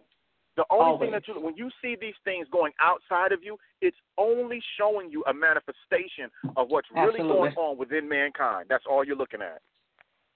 The 0.55 0.67
only 0.69 0.85
Always. 0.93 1.01
thing 1.01 1.11
that 1.13 1.27
you, 1.27 1.41
when 1.41 1.57
you 1.57 1.71
see 1.81 1.97
these 1.97 2.17
things 2.25 2.47
going 2.51 2.75
outside 2.79 3.33
of 3.33 3.43
you, 3.43 3.59
it's 3.81 3.97
only 4.19 4.61
showing 4.77 5.11
you 5.11 5.25
a 5.27 5.33
manifestation 5.33 6.31
of 6.57 6.71
what's 6.71 6.91
really 6.91 7.21
going 7.21 7.57
on 7.57 7.79
within 7.79 8.07
mankind. 8.07 8.67
That's 8.69 8.85
all 8.87 9.03
you're 9.03 9.17
looking 9.17 9.41
at. 9.41 9.63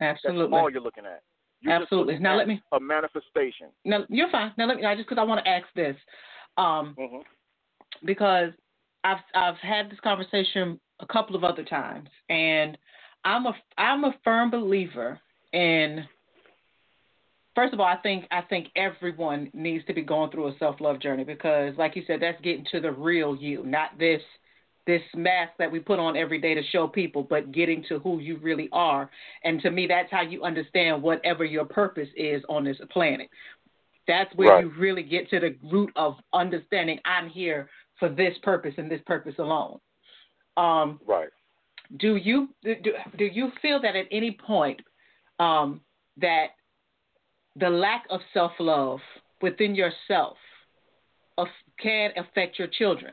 That's 0.00 0.16
Absolutely. 0.24 0.58
all 0.58 0.70
you're 0.70 0.80
looking 0.80 1.04
at. 1.04 1.22
You're 1.60 1.74
Absolutely. 1.74 2.18
Now 2.18 2.36
let 2.36 2.48
me- 2.48 2.62
a 2.72 2.80
manifestation. 2.80 3.68
No, 3.84 4.06
you're 4.08 4.30
fine. 4.30 4.52
Now 4.56 4.66
let 4.66 4.78
me. 4.78 4.84
I 4.84 4.94
just 4.94 5.08
because 5.08 5.20
I 5.20 5.24
want 5.24 5.44
to 5.44 5.50
ask 5.50 5.66
this, 5.74 5.96
um, 6.56 6.94
hmm 6.94 7.20
because 8.04 8.52
I've 9.04 9.22
I've 9.34 9.56
had 9.58 9.90
this 9.90 10.00
conversation 10.00 10.80
a 11.00 11.06
couple 11.06 11.36
of 11.36 11.44
other 11.44 11.64
times, 11.64 12.08
and 12.28 12.76
I'm 13.24 13.46
a 13.46 13.54
I'm 13.78 14.04
a 14.04 14.14
firm 14.24 14.50
believer 14.50 15.20
in. 15.52 16.08
First 17.56 17.72
of 17.72 17.80
all, 17.80 17.86
I 17.86 17.96
think 17.96 18.26
I 18.30 18.42
think 18.42 18.68
everyone 18.76 19.50
needs 19.54 19.84
to 19.86 19.94
be 19.94 20.02
going 20.02 20.30
through 20.30 20.48
a 20.48 20.58
self 20.58 20.78
love 20.78 21.00
journey 21.00 21.24
because, 21.24 21.74
like 21.78 21.96
you 21.96 22.02
said, 22.06 22.20
that's 22.20 22.40
getting 22.42 22.66
to 22.70 22.80
the 22.80 22.92
real 22.92 23.34
you, 23.34 23.64
not 23.64 23.98
this 23.98 24.20
this 24.86 25.00
mask 25.14 25.52
that 25.58 25.72
we 25.72 25.80
put 25.80 25.98
on 25.98 26.16
every 26.18 26.38
day 26.38 26.54
to 26.54 26.62
show 26.70 26.86
people, 26.86 27.22
but 27.22 27.50
getting 27.50 27.82
to 27.88 27.98
who 28.00 28.20
you 28.20 28.36
really 28.36 28.68
are. 28.72 29.10
And 29.42 29.60
to 29.62 29.70
me, 29.70 29.86
that's 29.88 30.10
how 30.12 30.20
you 30.20 30.44
understand 30.44 31.02
whatever 31.02 31.44
your 31.44 31.64
purpose 31.64 32.08
is 32.14 32.42
on 32.50 32.62
this 32.62 32.76
planet. 32.90 33.28
That's 34.06 34.32
where 34.36 34.50
Right. 34.50 34.64
you 34.64 34.70
really 34.78 35.02
get 35.02 35.28
to 35.30 35.40
the 35.40 35.56
root 35.72 35.90
of 35.96 36.14
understanding 36.34 37.00
I'm 37.06 37.28
here 37.28 37.68
for 37.98 38.10
this 38.10 38.36
purpose 38.42 38.74
and 38.76 38.88
this 38.90 39.00
purpose 39.06 39.34
alone. 39.38 39.80
Um, 40.58 41.00
Right. 41.06 41.30
do 41.96 42.16
you 42.16 42.54
do, 42.62 42.74
do 43.16 43.24
you 43.24 43.50
feel 43.62 43.80
that 43.80 43.96
at 43.96 44.06
any 44.10 44.32
point 44.32 44.80
um, 45.40 45.80
that 46.18 46.50
the 47.58 47.70
lack 47.70 48.04
of 48.10 48.20
self 48.32 48.52
love 48.58 49.00
within 49.40 49.74
yourself 49.74 50.36
of, 51.38 51.48
can 51.80 52.10
affect 52.16 52.58
your 52.58 52.68
children? 52.68 53.12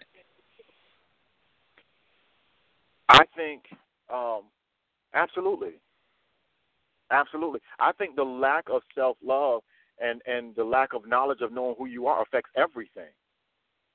I 3.09 3.23
think, 3.35 3.63
um, 4.11 4.43
absolutely, 5.13 5.73
absolutely. 7.11 7.59
I 7.79 7.91
think 7.93 8.15
the 8.15 8.23
lack 8.23 8.65
of 8.71 8.81
self 8.95 9.17
love 9.23 9.61
and 9.99 10.21
and 10.25 10.55
the 10.55 10.63
lack 10.63 10.93
of 10.93 11.07
knowledge 11.07 11.41
of 11.41 11.51
knowing 11.51 11.75
who 11.77 11.85
you 11.85 12.07
are 12.07 12.21
affects 12.21 12.49
everything. 12.55 13.11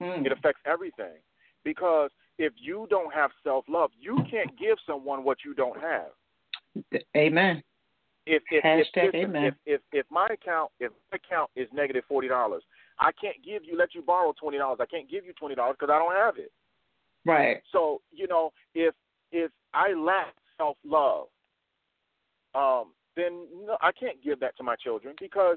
Hmm. 0.00 0.24
It 0.24 0.32
affects 0.32 0.60
everything 0.64 1.18
because 1.64 2.10
if 2.38 2.52
you 2.56 2.86
don't 2.90 3.12
have 3.12 3.30
self 3.42 3.64
love, 3.68 3.90
you 3.98 4.18
can't 4.30 4.56
give 4.58 4.78
someone 4.86 5.24
what 5.24 5.38
you 5.44 5.54
don't 5.54 5.80
have. 5.80 7.00
Amen. 7.16 7.62
If 8.28 8.42
if 8.50 8.62
if, 8.62 8.64
Hashtag 8.64 9.04
listen, 9.14 9.20
amen. 9.30 9.44
if 9.44 9.54
if 9.64 9.80
if 9.92 10.06
my 10.10 10.26
account 10.30 10.70
if 10.80 10.92
my 11.10 11.16
account 11.16 11.50
is 11.56 11.66
negative 11.72 12.04
forty 12.06 12.28
dollars, 12.28 12.62
I 13.00 13.10
can't 13.18 13.36
give 13.42 13.64
you 13.64 13.76
let 13.76 13.94
you 13.94 14.02
borrow 14.02 14.34
twenty 14.38 14.58
dollars. 14.58 14.78
I 14.82 14.86
can't 14.86 15.10
give 15.10 15.24
you 15.24 15.32
twenty 15.32 15.54
dollars 15.54 15.76
because 15.80 15.92
I 15.92 15.98
don't 15.98 16.14
have 16.14 16.36
it. 16.36 16.52
Right. 17.24 17.62
So 17.72 18.02
you 18.12 18.28
know, 18.28 18.52
if 18.74 18.94
if 19.32 19.50
I 19.72 19.94
lack 19.94 20.34
self 20.58 20.76
love, 20.84 21.28
um, 22.54 22.92
then 23.16 23.46
no, 23.64 23.78
I 23.80 23.92
can't 23.92 24.22
give 24.22 24.40
that 24.40 24.56
to 24.58 24.62
my 24.62 24.76
children 24.76 25.14
because 25.18 25.56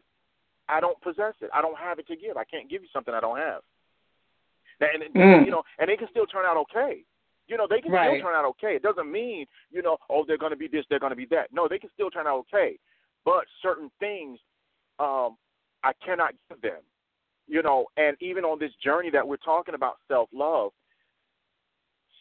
I 0.70 0.80
don't 0.80 1.00
possess 1.02 1.34
it. 1.42 1.50
I 1.54 1.62
don't 1.62 1.78
have 1.78 2.00
it 2.00 2.08
to 2.08 2.16
give. 2.16 2.38
I 2.38 2.46
can't 2.46 2.70
give 2.70 2.82
you 2.82 2.88
something 2.94 3.14
I 3.14 3.20
don't 3.20 3.38
have. 3.38 3.62
And, 4.80 5.04
and 5.04 5.14
Mm. 5.14 5.46
you 5.46 5.52
know, 5.52 5.64
and 5.78 5.90
it 5.92 6.00
can 6.00 6.08
still 6.10 6.26
turn 6.26 6.46
out 6.46 6.58
okay. 6.58 7.04
You 7.52 7.58
know, 7.58 7.68
they 7.68 7.82
can 7.82 7.92
Right. 7.92 8.10
still 8.10 8.22
turn 8.22 8.36
out 8.36 8.46
okay. 8.46 8.78
It 8.78 8.82
doesn't 8.82 9.12
mean 9.12 9.46
you 9.72 9.82
know, 9.82 9.98
oh, 10.10 10.24
they're 10.26 10.38
going 10.38 10.52
to 10.54 10.58
be 10.58 10.70
this, 10.70 10.86
they're 10.90 11.00
going 11.00 11.12
to 11.12 11.18
be 11.18 11.26
that. 11.26 11.52
No, 11.52 11.68
they 11.68 11.78
can 11.78 11.90
still 11.90 12.10
turn 12.10 12.26
out 12.26 12.38
okay. 12.40 12.80
But 13.26 13.46
certain 13.62 13.92
things, 14.00 14.40
um, 15.00 15.38
I 15.84 15.92
cannot 16.04 16.34
give 16.50 16.62
them. 16.62 16.82
You 17.48 17.62
know, 17.62 17.88
and 17.98 18.16
even 18.22 18.46
on 18.46 18.58
this 18.58 18.74
journey 18.76 19.10
that 19.10 19.28
we're 19.28 19.36
talking 19.38 19.76
about 19.76 19.98
self 20.08 20.30
love, 20.32 20.72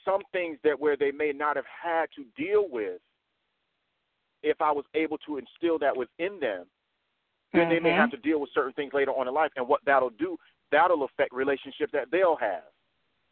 some 0.05 0.23
things 0.33 0.59
that 0.65 0.79
where 0.79 0.97
they 0.97 1.13
may 1.13 1.31
not 1.33 1.55
have 1.55 1.67
had 1.67 2.07
to 2.17 2.25
deal 2.37 2.69
with 2.69 3.01
if 4.43 4.61
I 4.61 4.73
was 4.73 4.85
able 4.95 5.19
to 5.19 5.37
instill 5.37 5.79
that 5.79 5.97
within 5.97 6.41
them, 6.41 6.67
then 7.53 7.69
they 7.69 7.79
may 7.79 7.93
Mhm. 7.93 7.97
have 7.97 8.11
to 8.11 8.17
deal 8.17 8.41
with 8.41 8.51
certain 8.51 8.73
things 8.73 8.93
later 8.95 9.13
on 9.13 9.29
in 9.29 9.35
life. 9.35 9.53
And 9.57 9.69
what 9.69 9.85
that'll 9.85 10.11
do, 10.11 10.39
that'll 10.71 11.05
affect 11.05 11.33
relationships 11.33 11.93
that 11.93 12.11
they'll 12.11 12.37
have. 12.37 12.65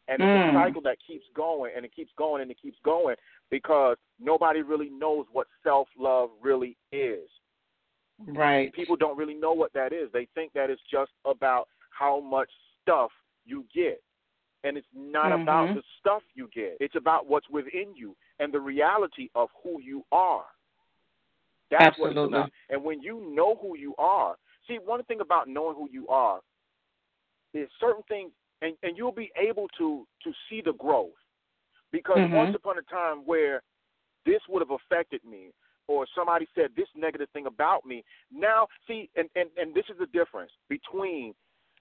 And 0.09 0.21
it's 0.23 0.33
Mm. 0.33 0.49
a 0.49 0.53
cycle 0.53 0.81
that 0.81 0.97
keeps 1.05 1.25
going 1.35 1.71
and 1.75 1.85
it 1.85 1.95
keeps 1.95 2.11
going 2.17 2.41
and 2.41 2.49
it 2.49 2.57
keeps 2.59 2.77
going 2.83 3.15
because 3.51 3.95
nobody 4.19 4.61
really 4.63 4.89
knows 4.89 5.25
what 5.31 5.47
self 5.63 5.87
love 5.97 6.31
really 6.41 6.75
is. 6.91 7.29
Right. 8.27 8.73
People 8.73 8.95
don't 8.95 9.17
really 9.17 9.35
know 9.35 9.53
what 9.53 9.71
that 9.73 9.93
is. 9.93 10.11
They 10.11 10.25
think 10.35 10.51
that 10.53 10.69
it's 10.69 10.81
just 10.91 11.11
about 11.25 11.67
how 11.91 12.19
much 12.19 12.49
stuff 12.81 13.11
you 13.45 13.65
get. 13.73 14.01
And 14.63 14.77
it's 14.77 14.87
not 14.93 15.31
Mhm. 15.31 15.43
about 15.43 15.73
the 15.73 15.83
stuff 15.99 16.23
you 16.33 16.49
get. 16.49 16.77
It's 16.79 16.95
about 16.95 17.27
what's 17.27 17.49
within 17.49 17.95
you 17.95 18.15
and 18.39 18.51
the 18.51 18.59
reality 18.59 19.29
of 19.35 19.49
who 19.63 19.79
you 19.79 20.03
are. 20.11 20.45
That's 21.71 21.97
what 21.97 22.11
it's 22.11 22.17
Absolutely. 22.17 22.39
about. 22.39 22.51
And 22.69 22.83
when 22.83 23.01
you 23.01 23.21
know 23.33 23.55
who 23.55 23.77
you 23.77 23.95
are, 23.97 24.37
see, 24.67 24.79
one 24.79 25.03
thing 25.03 25.21
about 25.21 25.47
knowing 25.47 25.75
who 25.75 25.87
you 25.91 26.07
are 26.09 26.41
is 27.53 27.69
certain 27.79 28.03
things, 28.07 28.31
and, 28.61 28.75
and 28.83 28.97
you'll 28.97 29.11
be 29.11 29.31
able 29.35 29.67
to 29.77 30.05
to 30.23 30.33
see 30.49 30.61
the 30.61 30.73
growth. 30.73 31.13
Because 31.91 32.19
Mhm. 32.19 32.31
once 32.31 32.55
upon 32.55 32.77
a 32.77 32.83
time 32.83 33.25
where 33.25 33.63
this 34.25 34.41
would 34.47 34.61
have 34.61 34.71
affected 34.71 35.23
me, 35.23 35.51
or 35.87 36.05
somebody 36.13 36.47
said 36.53 36.75
this 36.75 36.87
negative 36.95 37.29
thing 37.31 37.47
about 37.47 37.85
me, 37.85 38.03
now 38.31 38.67
see, 38.85 39.09
and 39.15 39.29
and, 39.35 39.49
and 39.57 39.73
this 39.73 39.89
is 39.89 39.97
the 39.97 40.07
difference 40.07 40.51
between 40.67 41.33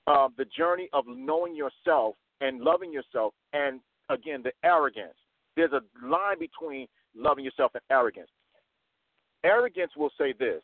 uh, 0.06 0.28
the 0.36 0.46
journey 0.46 0.88
of 0.92 1.06
knowing 1.06 1.54
yourself 1.54 2.16
and 2.40 2.60
loving 2.60 2.92
yourself, 2.92 3.34
and 3.52 3.80
again 4.08 4.42
the 4.42 4.52
arrogance. 4.62 5.18
There's 5.56 5.72
a 5.72 5.82
line 6.02 6.38
between 6.38 6.88
loving 7.14 7.44
yourself 7.44 7.74
and 7.74 7.82
arrogance. 7.90 8.30
Arrogance 9.44 9.94
will 9.96 10.10
say 10.16 10.32
this. 10.32 10.62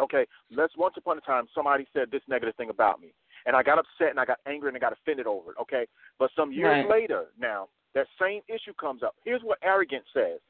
Okay, 0.00 0.26
let's 0.50 0.76
once 0.76 0.94
upon 0.96 1.18
a 1.18 1.20
time 1.22 1.46
somebody 1.54 1.86
said 1.92 2.10
this 2.10 2.22
negative 2.28 2.54
thing 2.56 2.70
about 2.70 3.00
me, 3.00 3.14
and 3.46 3.56
I 3.56 3.62
got 3.62 3.78
upset 3.78 4.10
and 4.10 4.20
I 4.20 4.24
got 4.24 4.38
angry 4.46 4.68
and 4.68 4.76
I 4.76 4.80
got 4.80 4.92
offended 4.92 5.26
over 5.26 5.52
it. 5.52 5.56
Okay, 5.62 5.86
but 6.18 6.30
some 6.36 6.52
years 6.52 6.84
Right. 6.84 6.88
later 6.88 7.26
now 7.38 7.68
that 7.94 8.06
same 8.20 8.42
issue 8.48 8.72
comes 8.78 9.02
up. 9.02 9.14
Here's 9.24 9.42
what 9.42 9.58
arrogance 9.62 10.06
says. 10.12 10.40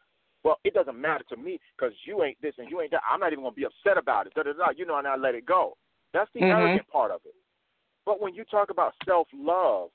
Well, 0.44 0.58
it 0.64 0.72
doesn't 0.74 0.98
matter 1.00 1.24
to 1.30 1.36
me 1.36 1.60
because 1.76 1.94
you 2.04 2.22
ain't 2.22 2.40
this 2.40 2.54
and 2.58 2.70
you 2.70 2.80
ain't 2.80 2.92
that. 2.92 3.02
I'm 3.10 3.20
not 3.20 3.32
even 3.32 3.42
going 3.44 3.54
to 3.54 3.60
be 3.60 3.66
upset 3.66 3.98
about 3.98 4.26
it. 4.26 4.34
Da, 4.34 4.42
da, 4.44 4.52
da, 4.52 4.70
you 4.76 4.86
know, 4.86 4.96
and 4.98 5.06
I 5.06 5.16
let 5.16 5.34
it 5.34 5.44
go. 5.44 5.76
That's 6.12 6.30
the 6.32 6.40
Mhm. 6.40 6.50
arrogant 6.50 6.88
part 6.88 7.10
of 7.10 7.20
it. 7.26 7.34
But 8.06 8.20
when 8.20 8.34
you 8.34 8.44
talk 8.44 8.70
about 8.70 8.94
self 9.04 9.28
love, 9.34 9.90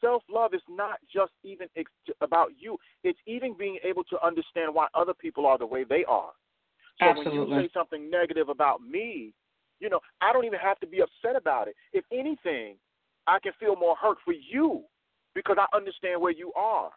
self 0.00 0.22
love 0.28 0.54
is 0.54 0.62
not 0.68 0.98
just 1.12 1.32
even 1.42 1.68
ex- 1.76 1.90
about 2.20 2.52
you. 2.58 2.78
It's 3.02 3.18
even 3.26 3.54
being 3.54 3.78
able 3.82 4.04
to 4.04 4.24
understand 4.24 4.74
why 4.74 4.86
other 4.94 5.14
people 5.14 5.46
are 5.46 5.58
the 5.58 5.66
way 5.66 5.84
they 5.84 6.04
are. 6.04 6.32
So 7.00 7.12
when 7.18 7.30
you 7.32 7.46
say 7.56 7.68
something 7.74 8.08
negative 8.10 8.48
about 8.48 8.80
me, 8.82 9.34
you 9.80 9.88
know, 9.88 10.00
I 10.20 10.32
don't 10.32 10.44
even 10.44 10.58
have 10.58 10.78
to 10.80 10.86
be 10.86 11.00
upset 11.00 11.36
about 11.36 11.68
it. 11.68 11.76
If 11.92 12.04
anything, 12.12 12.76
I 13.26 13.38
can 13.42 13.52
feel 13.58 13.76
more 13.76 13.96
hurt 13.96 14.18
for 14.24 14.32
you 14.32 14.84
because 15.34 15.56
I 15.58 15.66
understand 15.76 16.20
where 16.20 16.32
you 16.32 16.52
are 16.54 16.90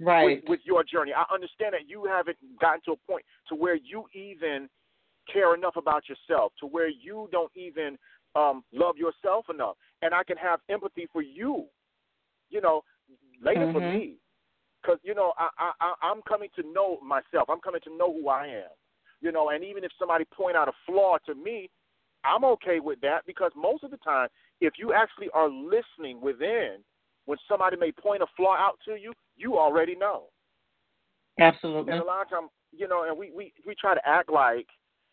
Right. 0.00 0.42
with, 0.42 0.48
with 0.48 0.60
your 0.64 0.84
journey. 0.84 1.12
I 1.14 1.24
understand 1.32 1.72
that 1.74 1.88
you 1.88 2.04
haven't 2.04 2.36
gotten 2.60 2.80
to 2.86 2.92
a 2.92 2.96
point 3.10 3.24
to 3.48 3.54
where 3.54 3.76
you 3.76 4.04
even 4.12 4.68
care 5.32 5.54
enough 5.54 5.76
about 5.76 6.04
yourself, 6.08 6.52
to 6.60 6.66
where 6.66 6.88
you 6.88 7.28
don't 7.32 7.52
even 7.54 7.96
um, 8.34 8.64
love 8.72 8.96
yourself 8.96 9.46
enough, 9.48 9.76
and 10.02 10.12
I 10.12 10.24
can 10.24 10.36
have 10.36 10.60
empathy 10.68 11.06
for 11.12 11.22
you. 11.22 11.66
You 12.50 12.60
know, 12.60 12.82
later 13.40 13.66
for 13.72 13.80
Mhm. 13.80 13.92
me, 13.92 14.18
because 14.82 14.98
you 15.02 15.14
know 15.14 15.32
I 15.38 15.72
I- 15.80 15.94
I'm 16.02 16.20
coming 16.22 16.50
to 16.56 16.62
know 16.62 16.98
myself. 17.00 17.48
I'm 17.48 17.60
coming 17.60 17.80
to 17.82 17.96
know 17.96 18.12
who 18.12 18.28
I 18.28 18.46
am. 18.48 18.70
You 19.20 19.32
know, 19.32 19.50
and 19.50 19.64
even 19.64 19.84
if 19.84 19.92
somebody 19.98 20.24
point 20.26 20.56
out 20.56 20.68
a 20.68 20.72
flaw 20.84 21.16
to 21.26 21.34
me, 21.34 21.70
I'm 22.24 22.44
okay 22.44 22.80
with 22.80 23.00
that 23.02 23.26
because 23.26 23.52
most 23.56 23.84
of 23.84 23.90
the 23.90 23.96
time, 23.98 24.28
if 24.60 24.74
you 24.78 24.92
actually 24.92 25.28
are 25.34 25.48
listening 25.48 26.20
within, 26.20 26.76
when 27.26 27.38
somebody 27.48 27.76
may 27.76 27.92
point 27.92 28.22
a 28.22 28.26
flaw 28.36 28.54
out 28.56 28.78
to 28.86 28.96
you, 28.96 29.12
you 29.36 29.58
already 29.58 29.94
know. 29.94 30.24
Absolutely. 31.38 31.92
And 31.92 32.02
a 32.02 32.04
lot 32.04 32.22
of 32.22 32.30
times, 32.30 32.50
you 32.72 32.86
know, 32.86 33.04
and 33.08 33.18
we, 33.18 33.30
we, 33.30 33.52
we 33.66 33.74
try 33.74 33.94
to 33.94 34.08
act 34.08 34.30
like, 34.30 34.66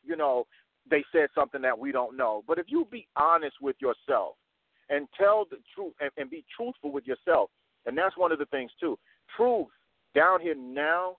you 0.04 0.15
know, 0.15 0.45
they 0.89 1.04
said 1.12 1.30
something 1.36 1.62
that 1.62 1.78
we 1.78 1.91
don't 1.91 2.17
know. 2.17 2.43
But 2.47 2.58
if 2.58 2.65
you 2.67 2.88
be 2.91 3.08
honest 3.15 3.56
with 3.62 3.76
yourself 3.80 4.36
and 4.89 5.08
tell 5.17 5.45
the 5.50 5.58
truth 5.74 5.93
and, 6.02 6.12
and 6.17 6.30
be 6.30 6.43
truthful 6.56 6.91
with 6.91 7.06
yourself, 7.06 7.50
and 7.86 7.97
that's 7.97 8.17
one 8.17 8.32
of 8.32 8.39
the 8.39 8.45
things 8.45 8.71
too. 8.80 8.97
Truth 9.36 9.67
down 10.13 10.41
here 10.41 10.56
now 10.56 11.17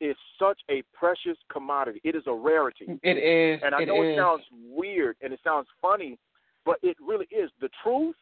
is 0.00 0.16
such 0.38 0.60
a 0.70 0.82
precious 0.92 1.36
commodity. 1.52 2.00
It 2.04 2.14
is 2.14 2.22
a 2.26 2.32
rarity. 2.32 2.98
It 3.02 3.16
is. 3.18 3.60
And 3.64 3.74
I 3.74 3.82
it 3.82 3.86
know 3.86 4.02
is. 4.02 4.14
it 4.14 4.18
sounds 4.18 4.42
weird 4.68 5.16
and 5.22 5.32
it 5.32 5.40
sounds 5.44 5.66
funny, 5.80 6.18
but 6.64 6.78
it 6.82 6.96
really 7.00 7.26
is. 7.30 7.50
The 7.60 7.68
truth, 7.82 8.16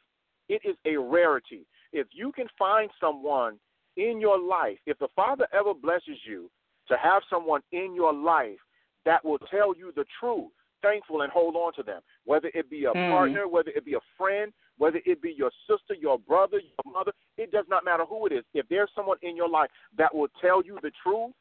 it 0.48 0.60
is 0.64 0.76
a 0.84 0.96
rarity. 0.96 1.66
If 1.92 2.08
you 2.12 2.32
can 2.32 2.46
find 2.58 2.90
someone 3.00 3.58
in 3.96 4.20
your 4.20 4.38
life, 4.40 4.78
if 4.86 4.98
the 4.98 5.08
Father 5.16 5.46
ever 5.52 5.74
blesses 5.74 6.18
you 6.26 6.50
to 6.88 6.96
have 6.96 7.22
someone 7.30 7.60
in 7.72 7.94
your 7.94 8.12
life 8.12 8.58
that 9.04 9.24
will 9.24 9.38
tell 9.50 9.74
you 9.76 9.92
the 9.94 10.04
truth, 10.20 10.50
thankful 10.82 11.22
and 11.22 11.32
hold 11.32 11.56
on 11.56 11.72
to 11.74 11.82
them, 11.82 12.00
whether 12.24 12.50
it 12.54 12.70
be 12.70 12.84
a 12.84 12.92
Mm. 12.92 13.10
partner, 13.10 13.48
whether 13.48 13.70
it 13.70 13.84
be 13.84 13.94
a 13.94 14.00
friend, 14.16 14.52
whether 14.76 15.00
it 15.04 15.20
be 15.20 15.32
your 15.32 15.50
sister, 15.66 15.94
your 15.94 16.18
brother, 16.18 16.60
your 16.60 16.92
mother, 16.92 17.12
it 17.36 17.50
does 17.50 17.66
not 17.68 17.84
matter 17.84 18.04
who 18.04 18.26
it 18.26 18.32
is. 18.32 18.44
If 18.54 18.68
there's 18.68 18.90
someone 18.94 19.18
in 19.22 19.36
your 19.36 19.48
life 19.48 19.70
that 19.94 20.14
will 20.14 20.28
tell 20.40 20.62
you 20.62 20.78
the 20.82 20.92
truth, 21.02 21.32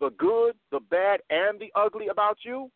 the 0.00 0.10
good, 0.10 0.56
the 0.70 0.80
bad, 0.80 1.20
and 1.30 1.58
the 1.60 1.72
ugly 1.74 2.08
about 2.08 2.38
you, 2.44 2.70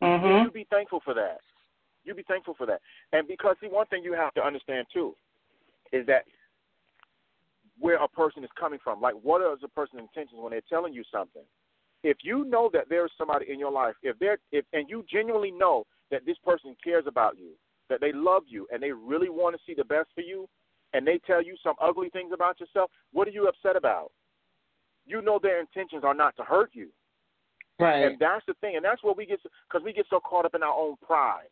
Mhm. 0.00 0.44
you 0.44 0.50
be 0.50 0.64
thankful 0.64 1.00
for 1.00 1.14
that. 1.14 1.40
You 2.04 2.14
be 2.14 2.22
thankful 2.22 2.54
for 2.54 2.66
that. 2.66 2.80
And 3.12 3.26
because 3.26 3.56
see, 3.60 3.68
one 3.68 3.86
thing 3.86 4.04
you 4.04 4.12
have 4.12 4.34
to 4.34 4.44
understand 4.44 4.86
too 4.92 5.16
is 5.92 6.06
that 6.06 6.26
where 7.78 7.96
a 7.96 8.08
person 8.08 8.42
is 8.42 8.50
coming 8.52 8.78
from. 8.82 9.00
Like, 9.00 9.14
what 9.14 9.42
is 9.52 9.62
a 9.62 9.68
person's 9.68 10.00
intentions 10.00 10.40
when 10.40 10.52
they're 10.52 10.60
telling 10.68 10.94
you 10.94 11.04
something? 11.12 11.42
If 12.02 12.18
you 12.22 12.44
know 12.44 12.70
that 12.72 12.88
there's 12.88 13.12
somebody 13.18 13.50
in 13.50 13.58
your 13.58 13.70
life, 13.70 13.94
if 14.02 14.18
they're, 14.18 14.38
if 14.52 14.64
and 14.72 14.88
you 14.88 15.04
genuinely 15.10 15.50
know 15.50 15.86
that 16.10 16.24
this 16.24 16.38
person 16.38 16.76
cares 16.82 17.04
about 17.06 17.36
you, 17.36 17.50
that 17.88 18.00
they 18.00 18.12
love 18.12 18.44
you, 18.46 18.66
and 18.72 18.82
they 18.82 18.92
really 18.92 19.28
want 19.28 19.56
to 19.56 19.62
see 19.66 19.74
the 19.74 19.84
best 19.84 20.08
for 20.14 20.20
you, 20.20 20.48
and 20.92 21.06
they 21.06 21.18
tell 21.26 21.42
you 21.42 21.56
some 21.62 21.74
ugly 21.80 22.08
things 22.10 22.32
about 22.32 22.60
yourself, 22.60 22.90
what 23.12 23.28
are 23.28 23.32
you 23.32 23.48
upset 23.48 23.76
about? 23.76 24.12
You 25.06 25.22
know 25.22 25.38
their 25.40 25.60
intentions 25.60 26.02
are 26.04 26.14
not 26.14 26.36
to 26.36 26.42
hurt 26.42 26.70
you. 26.72 26.88
Right. 27.78 28.04
And 28.06 28.18
that's 28.18 28.44
the 28.46 28.54
thing, 28.60 28.76
and 28.76 28.84
that's 28.84 29.02
where 29.04 29.14
we 29.14 29.26
get 29.26 29.40
because 29.42 29.84
we 29.84 29.92
get 29.92 30.06
so 30.08 30.18
caught 30.20 30.44
up 30.46 30.54
in 30.54 30.62
our 30.62 30.72
own 30.74 30.96
pride. 31.04 31.48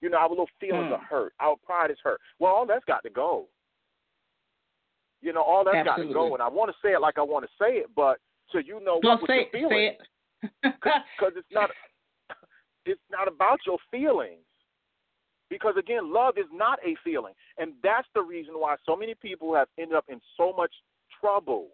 You 0.00 0.10
know, 0.10 0.18
our 0.18 0.28
little 0.28 0.48
feelings 0.60 0.88
Hmm. 0.88 0.94
are 0.94 0.98
hurt. 0.98 1.32
Our 1.40 1.56
pride 1.64 1.90
is 1.90 1.98
hurt. 2.02 2.20
Well, 2.38 2.52
all 2.52 2.66
that's 2.66 2.84
got 2.84 3.02
to 3.04 3.10
go. 3.10 3.46
You 5.20 5.32
know, 5.32 5.42
all 5.42 5.64
that's 5.64 5.84
got 5.86 5.96
to 5.96 6.12
go. 6.12 6.34
And 6.34 6.42
I 6.42 6.48
want 6.48 6.70
to 6.70 6.76
say 6.86 6.92
it 6.92 7.00
like 7.00 7.16
I 7.18 7.22
want 7.22 7.44
to 7.44 7.50
say 7.58 7.76
it, 7.76 7.86
but 7.94 8.18
so 8.50 8.58
you 8.58 8.80
know 8.84 9.00
well, 9.02 9.18
what 9.18 9.28
say, 9.30 9.36
you're 9.36 9.44
say 9.52 9.68
feeling, 9.68 9.94
it. 9.94 10.02
because 10.62 11.32
it's 11.36 11.46
not 11.52 11.70
it's 12.86 13.00
not 13.10 13.28
about 13.28 13.60
your 13.66 13.78
feelings. 13.90 14.40
Because 15.48 15.74
again, 15.78 16.12
love 16.12 16.38
is 16.38 16.46
not 16.52 16.78
a 16.84 16.96
feeling, 17.04 17.34
and 17.58 17.72
that's 17.82 18.08
the 18.14 18.22
reason 18.22 18.54
why 18.54 18.76
so 18.84 18.96
many 18.96 19.14
people 19.14 19.54
have 19.54 19.68
ended 19.78 19.96
up 19.96 20.06
in 20.08 20.20
so 20.36 20.52
much 20.56 20.72
trouble 21.20 21.68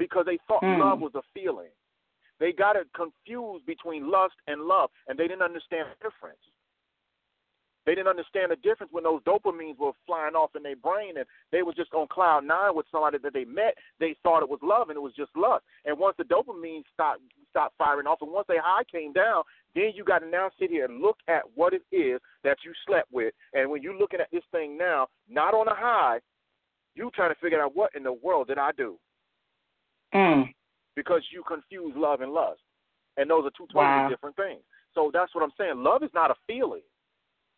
because 0.00 0.24
they 0.24 0.38
thought 0.48 0.64
Hmm. 0.64 0.80
love 0.80 1.00
was 1.00 1.14
a 1.14 1.22
feeling. 1.34 1.70
They 2.38 2.52
got 2.52 2.74
it 2.74 2.90
confused 2.94 3.66
between 3.66 4.10
lust 4.10 4.34
and 4.46 4.62
love, 4.62 4.90
and 5.06 5.18
they 5.18 5.28
didn't 5.28 5.42
understand 5.42 5.90
the 5.90 6.08
difference. 6.08 6.40
They 7.84 7.94
didn't 7.94 8.08
understand 8.08 8.50
the 8.50 8.56
difference 8.56 8.92
when 8.92 9.04
those 9.04 9.22
dopamines 9.22 9.76
were 9.78 9.92
flying 10.06 10.34
off 10.34 10.56
in 10.56 10.62
their 10.62 10.76
brain, 10.76 11.18
and 11.18 11.26
they 11.50 11.62
were 11.62 11.74
just 11.74 11.92
on 11.92 12.08
cloud 12.08 12.44
nine 12.44 12.74
with 12.74 12.86
somebody 12.90 13.18
that 13.18 13.32
they 13.34 13.44
met. 13.44 13.76
They 13.98 14.14
thought 14.22 14.42
it 14.42 14.48
was 14.48 14.62
love, 14.62 14.88
and 14.88 14.96
it 14.96 15.00
was 15.00 15.14
just 15.14 15.36
lust. 15.36 15.64
And 15.84 15.98
once 15.98 16.16
the 16.16 16.24
dopamine 16.24 16.84
stopped 16.92 17.22
stopped 17.50 17.76
firing 17.76 18.06
off, 18.06 18.22
and 18.22 18.32
once 18.32 18.46
their 18.46 18.62
high 18.62 18.84
came 18.84 19.12
down, 19.12 19.42
then 19.74 19.92
you 19.94 20.04
got 20.04 20.20
to 20.20 20.28
now 20.28 20.50
sit 20.58 20.70
here 20.70 20.84
and 20.86 21.00
look 21.00 21.18
at 21.28 21.42
what 21.54 21.74
it 21.74 21.82
is 21.92 22.20
that 22.42 22.58
you 22.64 22.72
slept 22.86 23.12
with. 23.12 23.34
And 23.52 23.70
when 23.70 23.82
you're 23.82 23.98
looking 23.98 24.20
at 24.20 24.30
this 24.30 24.44
thing 24.52 24.78
now, 24.78 25.08
not 25.28 25.52
on 25.52 25.68
a 25.68 25.74
high, 25.74 26.20
you 26.94 27.10
trying 27.14 27.34
to 27.34 27.40
figure 27.40 27.60
out 27.60 27.74
what 27.74 27.94
in 27.94 28.02
the 28.02 28.12
world 28.12 28.48
did 28.48 28.58
I 28.58 28.72
do 28.72 28.98
mm. 30.14 30.52
because 30.96 31.22
you 31.30 31.42
confuse 31.46 31.92
love 31.96 32.20
and 32.20 32.32
lust, 32.32 32.60
and 33.16 33.28
those 33.30 33.44
are 33.44 33.50
two 33.56 33.66
totally 33.72 33.84
Wow. 33.86 34.08
different 34.08 34.36
things. 34.36 34.62
So 34.94 35.10
that's 35.12 35.34
what 35.34 35.44
I'm 35.44 35.52
saying. 35.56 35.82
Love 35.82 36.02
is 36.02 36.10
not 36.14 36.30
a 36.30 36.34
feeling. 36.46 36.82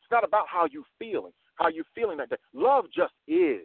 It's 0.02 0.10
not 0.10 0.24
about 0.24 0.46
how 0.48 0.66
you 0.70 0.84
feeling, 0.98 1.32
how 1.56 1.68
you 1.68 1.84
feeling 1.94 2.18
that 2.18 2.30
day. 2.30 2.36
Love 2.52 2.86
just 2.94 3.14
is. 3.26 3.62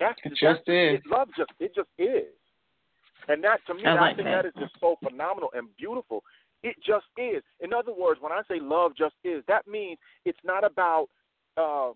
That's 0.00 0.18
It 0.24 0.30
that's 0.30 0.40
just 0.40 0.68
is. 0.68 1.00
It, 1.00 1.06
love 1.06 1.28
just 1.36 1.50
it 1.60 1.74
just 1.74 1.88
is. 1.98 2.26
And 3.28 3.42
that 3.44 3.60
to 3.66 3.74
me, 3.74 3.84
I 3.84 3.96
I, 3.96 4.14
think 4.14 4.28
that. 4.28 4.42
that 4.42 4.46
is 4.46 4.54
just 4.58 4.72
so 4.80 4.96
phenomenal 5.02 5.50
and 5.54 5.68
beautiful. 5.76 6.22
It 6.62 6.76
just 6.84 7.06
is. 7.16 7.42
In 7.60 7.72
other 7.72 7.92
words, 7.92 8.20
when 8.20 8.32
I 8.32 8.42
say 8.48 8.58
love 8.60 8.92
just 8.96 9.14
is, 9.22 9.44
that 9.48 9.66
means 9.68 9.98
it's 10.24 10.38
not 10.44 10.64
about 10.64 11.08
uh, 11.56 11.90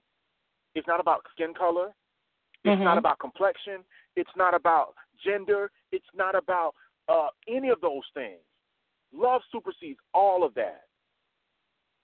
it's 0.75 0.87
not 0.87 1.01
about 1.01 1.23
skin 1.33 1.55
color. 1.55 1.93
It's 2.65 2.79
Mhm. 2.81 2.85
not 2.85 2.99
about 2.99 3.19
complexion. 3.19 3.85
It's 4.17 4.31
not 4.37 4.55
about 4.55 4.95
gender. 5.25 5.71
It's 5.91 6.05
not 6.15 6.35
about 6.35 6.75
uh, 7.09 7.29
any 7.49 7.69
of 7.71 7.81
those 7.81 8.03
things. 8.15 8.41
Love 9.13 9.43
supersedes 9.51 9.99
all 10.15 10.45
of 10.45 10.55
that. 10.55 10.83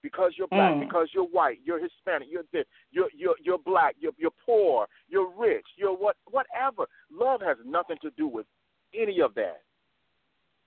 Because 0.03 0.33
you're 0.39 0.47
black, 0.49 0.75
Mm. 0.75 0.81
because 0.87 1.09
you're 1.13 1.25
white, 1.27 1.59
you're 1.65 1.81
Hispanic, 1.81 2.29
you're 2.31 2.45
this, 2.53 2.65
you're 2.93 3.09
you're 3.17 3.35
you're 3.43 3.59
black, 3.59 3.97
you're 3.99 4.13
you're 4.17 4.31
poor, 4.47 4.87
you're 5.09 5.29
rich, 5.37 5.67
you're 5.77 5.93
what 5.97 6.17
whatever. 6.31 6.87
Love 7.11 7.41
has 7.41 7.57
nothing 7.67 7.97
to 8.03 8.11
do 8.17 8.29
with 8.29 8.47
any 8.95 9.21
of 9.21 9.35
that. 9.35 9.63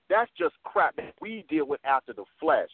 That's 0.09 0.29
just 0.37 0.55
crap 0.65 0.97
that 0.97 1.13
we 1.21 1.45
deal 1.49 1.65
with 1.65 1.79
after 1.85 2.13
the 2.13 2.25
flesh. 2.39 2.69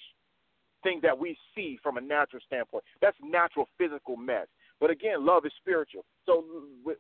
things 0.84 1.02
that 1.02 1.18
we 1.18 1.36
see 1.56 1.78
from 1.84 1.98
a 1.98 2.02
natural 2.02 2.42
standpoint. 2.46 2.84
That's 3.02 3.18
natural 3.24 3.68
physical 3.78 4.16
mess. 4.16 4.48
But 4.80 4.90
again, 4.92 5.26
love 5.26 5.44
is 5.46 5.52
spiritual. 5.60 6.06
So 6.26 6.46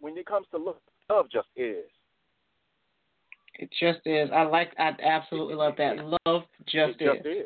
when 0.01 0.18
it 0.18 0.26
comes 0.26 0.47
to 0.51 0.57
love, 0.57 0.82
love 1.10 1.28
just 1.32 1.47
is. 1.55 1.86
It 3.60 3.70
just 3.80 3.99
is. 4.05 4.30
I 4.34 4.43
like. 4.43 4.72
I 4.78 4.91
absolutely 5.03 5.55
love 5.55 5.74
that. 5.78 5.97
Love 5.97 6.43
just, 6.66 6.99
it 6.99 7.05
just 7.05 7.26
is. 7.26 7.45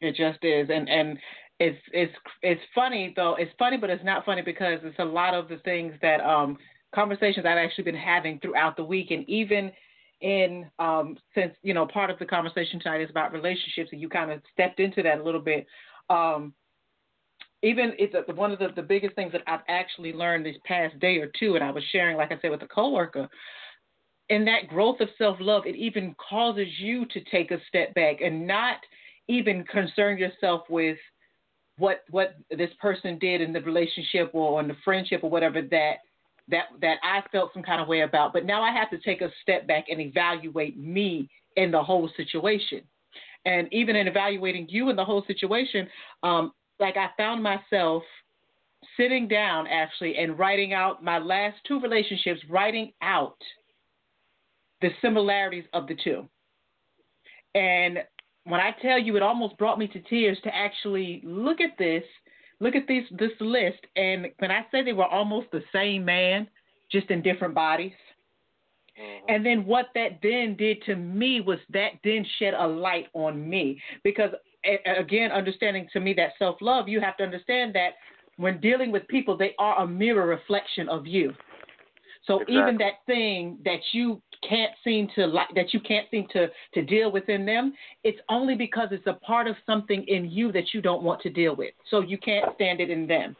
It 0.00 0.14
just 0.14 0.44
is, 0.44 0.68
and 0.72 0.88
and 0.88 1.18
it's 1.58 1.78
it's 1.92 2.12
it's 2.42 2.60
funny 2.74 3.12
though. 3.16 3.34
It's 3.38 3.50
funny, 3.58 3.76
but 3.76 3.90
it's 3.90 4.04
not 4.04 4.24
funny 4.24 4.42
because 4.42 4.78
it's 4.82 4.98
a 4.98 5.04
lot 5.04 5.34
of 5.34 5.48
the 5.48 5.56
things 5.58 5.94
that 6.02 6.20
um 6.20 6.58
conversations 6.94 7.46
I've 7.46 7.58
actually 7.58 7.84
been 7.84 7.94
having 7.94 8.38
throughout 8.40 8.76
the 8.76 8.84
week, 8.84 9.10
and 9.10 9.28
even 9.28 9.72
in 10.20 10.66
um 10.78 11.16
since 11.34 11.54
you 11.62 11.74
know 11.74 11.86
part 11.86 12.10
of 12.10 12.18
the 12.18 12.26
conversation 12.26 12.78
tonight 12.80 13.00
is 13.00 13.10
about 13.10 13.32
relationships, 13.32 13.90
and 13.92 14.00
you 14.00 14.08
kind 14.08 14.30
of 14.30 14.42
stepped 14.52 14.80
into 14.80 15.02
that 15.02 15.18
a 15.18 15.22
little 15.22 15.40
bit. 15.40 15.66
Um, 16.08 16.52
even 17.62 17.92
it's 17.98 18.14
a, 18.14 18.32
one 18.34 18.52
of 18.52 18.58
the, 18.58 18.68
the 18.74 18.82
biggest 18.82 19.14
things 19.14 19.32
that 19.32 19.42
I've 19.46 19.60
actually 19.68 20.12
learned 20.12 20.44
this 20.46 20.56
past 20.64 20.98
day 21.00 21.18
or 21.18 21.30
two, 21.38 21.54
and 21.54 21.64
I 21.64 21.70
was 21.70 21.82
sharing, 21.90 22.16
like 22.16 22.32
I 22.32 22.38
said, 22.40 22.50
with 22.50 22.62
a 22.62 22.68
coworker, 22.68 23.28
in 24.28 24.44
that 24.44 24.68
growth 24.68 25.00
of 25.00 25.08
self 25.18 25.36
love, 25.40 25.66
it 25.66 25.76
even 25.76 26.14
causes 26.28 26.68
you 26.78 27.06
to 27.06 27.20
take 27.30 27.50
a 27.50 27.58
step 27.68 27.94
back 27.94 28.20
and 28.20 28.46
not 28.46 28.76
even 29.28 29.64
concern 29.64 30.18
yourself 30.18 30.62
with 30.68 30.98
what 31.78 32.04
what 32.10 32.36
this 32.50 32.70
person 32.80 33.18
did 33.18 33.40
in 33.40 33.52
the 33.52 33.60
relationship 33.60 34.30
or 34.32 34.60
in 34.60 34.68
the 34.68 34.76
friendship 34.84 35.22
or 35.22 35.30
whatever 35.30 35.62
that 35.62 35.96
that 36.48 36.64
that 36.80 36.96
I 37.02 37.22
felt 37.30 37.52
some 37.52 37.62
kind 37.62 37.80
of 37.80 37.88
way 37.88 38.02
about. 38.02 38.32
But 38.32 38.44
now 38.44 38.62
I 38.62 38.72
have 38.72 38.90
to 38.90 38.98
take 38.98 39.20
a 39.20 39.30
step 39.42 39.66
back 39.66 39.86
and 39.90 40.00
evaluate 40.00 40.78
me 40.78 41.28
in 41.56 41.70
the 41.70 41.82
whole 41.82 42.10
situation. 42.16 42.82
And 43.44 43.68
even 43.72 43.94
in 43.94 44.08
evaluating 44.08 44.66
you 44.68 44.90
in 44.90 44.96
the 44.96 45.04
whole 45.04 45.24
situation, 45.26 45.88
um, 46.22 46.52
like 46.78 46.96
I 46.96 47.08
found 47.16 47.42
myself 47.42 48.02
sitting 48.96 49.28
down 49.28 49.66
actually 49.66 50.16
and 50.16 50.38
writing 50.38 50.72
out 50.72 51.02
my 51.02 51.18
last 51.18 51.56
two 51.66 51.80
relationships, 51.80 52.40
writing 52.48 52.92
out 53.02 53.36
the 54.80 54.90
similarities 55.00 55.64
of 55.72 55.86
the 55.86 55.96
two. 56.02 56.28
And 57.54 57.98
when 58.44 58.60
I 58.60 58.74
tell 58.82 58.98
you, 58.98 59.16
it 59.16 59.22
almost 59.22 59.56
brought 59.58 59.78
me 59.78 59.88
to 59.88 60.00
tears 60.00 60.38
to 60.44 60.54
actually 60.54 61.22
look 61.24 61.60
at 61.60 61.76
this, 61.78 62.04
look 62.60 62.76
at 62.76 62.86
this 62.86 63.04
this 63.18 63.32
list, 63.40 63.80
and 63.96 64.26
when 64.38 64.50
I 64.50 64.66
say 64.70 64.82
they 64.82 64.92
were 64.92 65.06
almost 65.06 65.48
the 65.50 65.62
same 65.72 66.04
man, 66.04 66.46
just 66.90 67.10
in 67.10 67.22
different 67.22 67.54
bodies. 67.54 67.92
Mm-hmm. 69.00 69.26
And 69.28 69.44
then 69.44 69.66
what 69.66 69.86
that 69.94 70.20
then 70.22 70.56
did 70.56 70.82
to 70.84 70.96
me 70.96 71.40
was 71.40 71.58
that 71.70 71.92
then 72.04 72.24
shed 72.38 72.54
a 72.54 72.66
light 72.66 73.08
on 73.12 73.48
me 73.48 73.80
because 74.04 74.30
again, 74.86 75.32
understanding 75.32 75.88
to 75.92 76.00
me 76.00 76.14
that 76.14 76.30
self 76.38 76.56
love, 76.60 76.88
you 76.88 77.00
have 77.00 77.16
to 77.18 77.24
understand 77.24 77.74
that 77.74 77.90
when 78.36 78.60
dealing 78.60 78.92
with 78.92 79.06
people, 79.08 79.36
they 79.36 79.54
are 79.58 79.82
a 79.82 79.86
mirror 79.86 80.26
reflection 80.26 80.88
of 80.88 81.06
you. 81.06 81.32
So 82.26 82.40
exactly. 82.40 82.56
even 82.56 82.78
that 82.78 82.92
thing 83.06 83.58
that 83.64 83.80
you 83.92 84.20
can't 84.48 84.72
seem 84.84 85.08
to 85.14 85.26
like, 85.26 85.48
that 85.54 85.72
you 85.72 85.80
can't 85.80 86.06
seem 86.10 86.26
to 86.32 86.48
to 86.74 86.82
deal 86.82 87.10
with 87.10 87.28
in 87.28 87.46
them, 87.46 87.72
it's 88.04 88.18
only 88.28 88.54
because 88.54 88.88
it's 88.90 89.06
a 89.06 89.14
part 89.14 89.46
of 89.46 89.56
something 89.64 90.04
in 90.08 90.30
you 90.30 90.52
that 90.52 90.74
you 90.74 90.80
don't 90.80 91.02
want 91.02 91.20
to 91.22 91.30
deal 91.30 91.54
with. 91.54 91.72
So 91.90 92.00
you 92.00 92.18
can't 92.18 92.54
stand 92.56 92.80
it 92.80 92.90
in 92.90 93.06
them. 93.06 93.36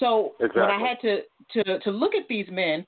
So 0.00 0.32
exactly. 0.40 0.62
when 0.62 0.70
I 0.70 0.88
had 0.88 1.00
to 1.02 1.20
to 1.52 1.78
to 1.80 1.90
look 1.90 2.14
at 2.14 2.26
these 2.28 2.46
men 2.50 2.86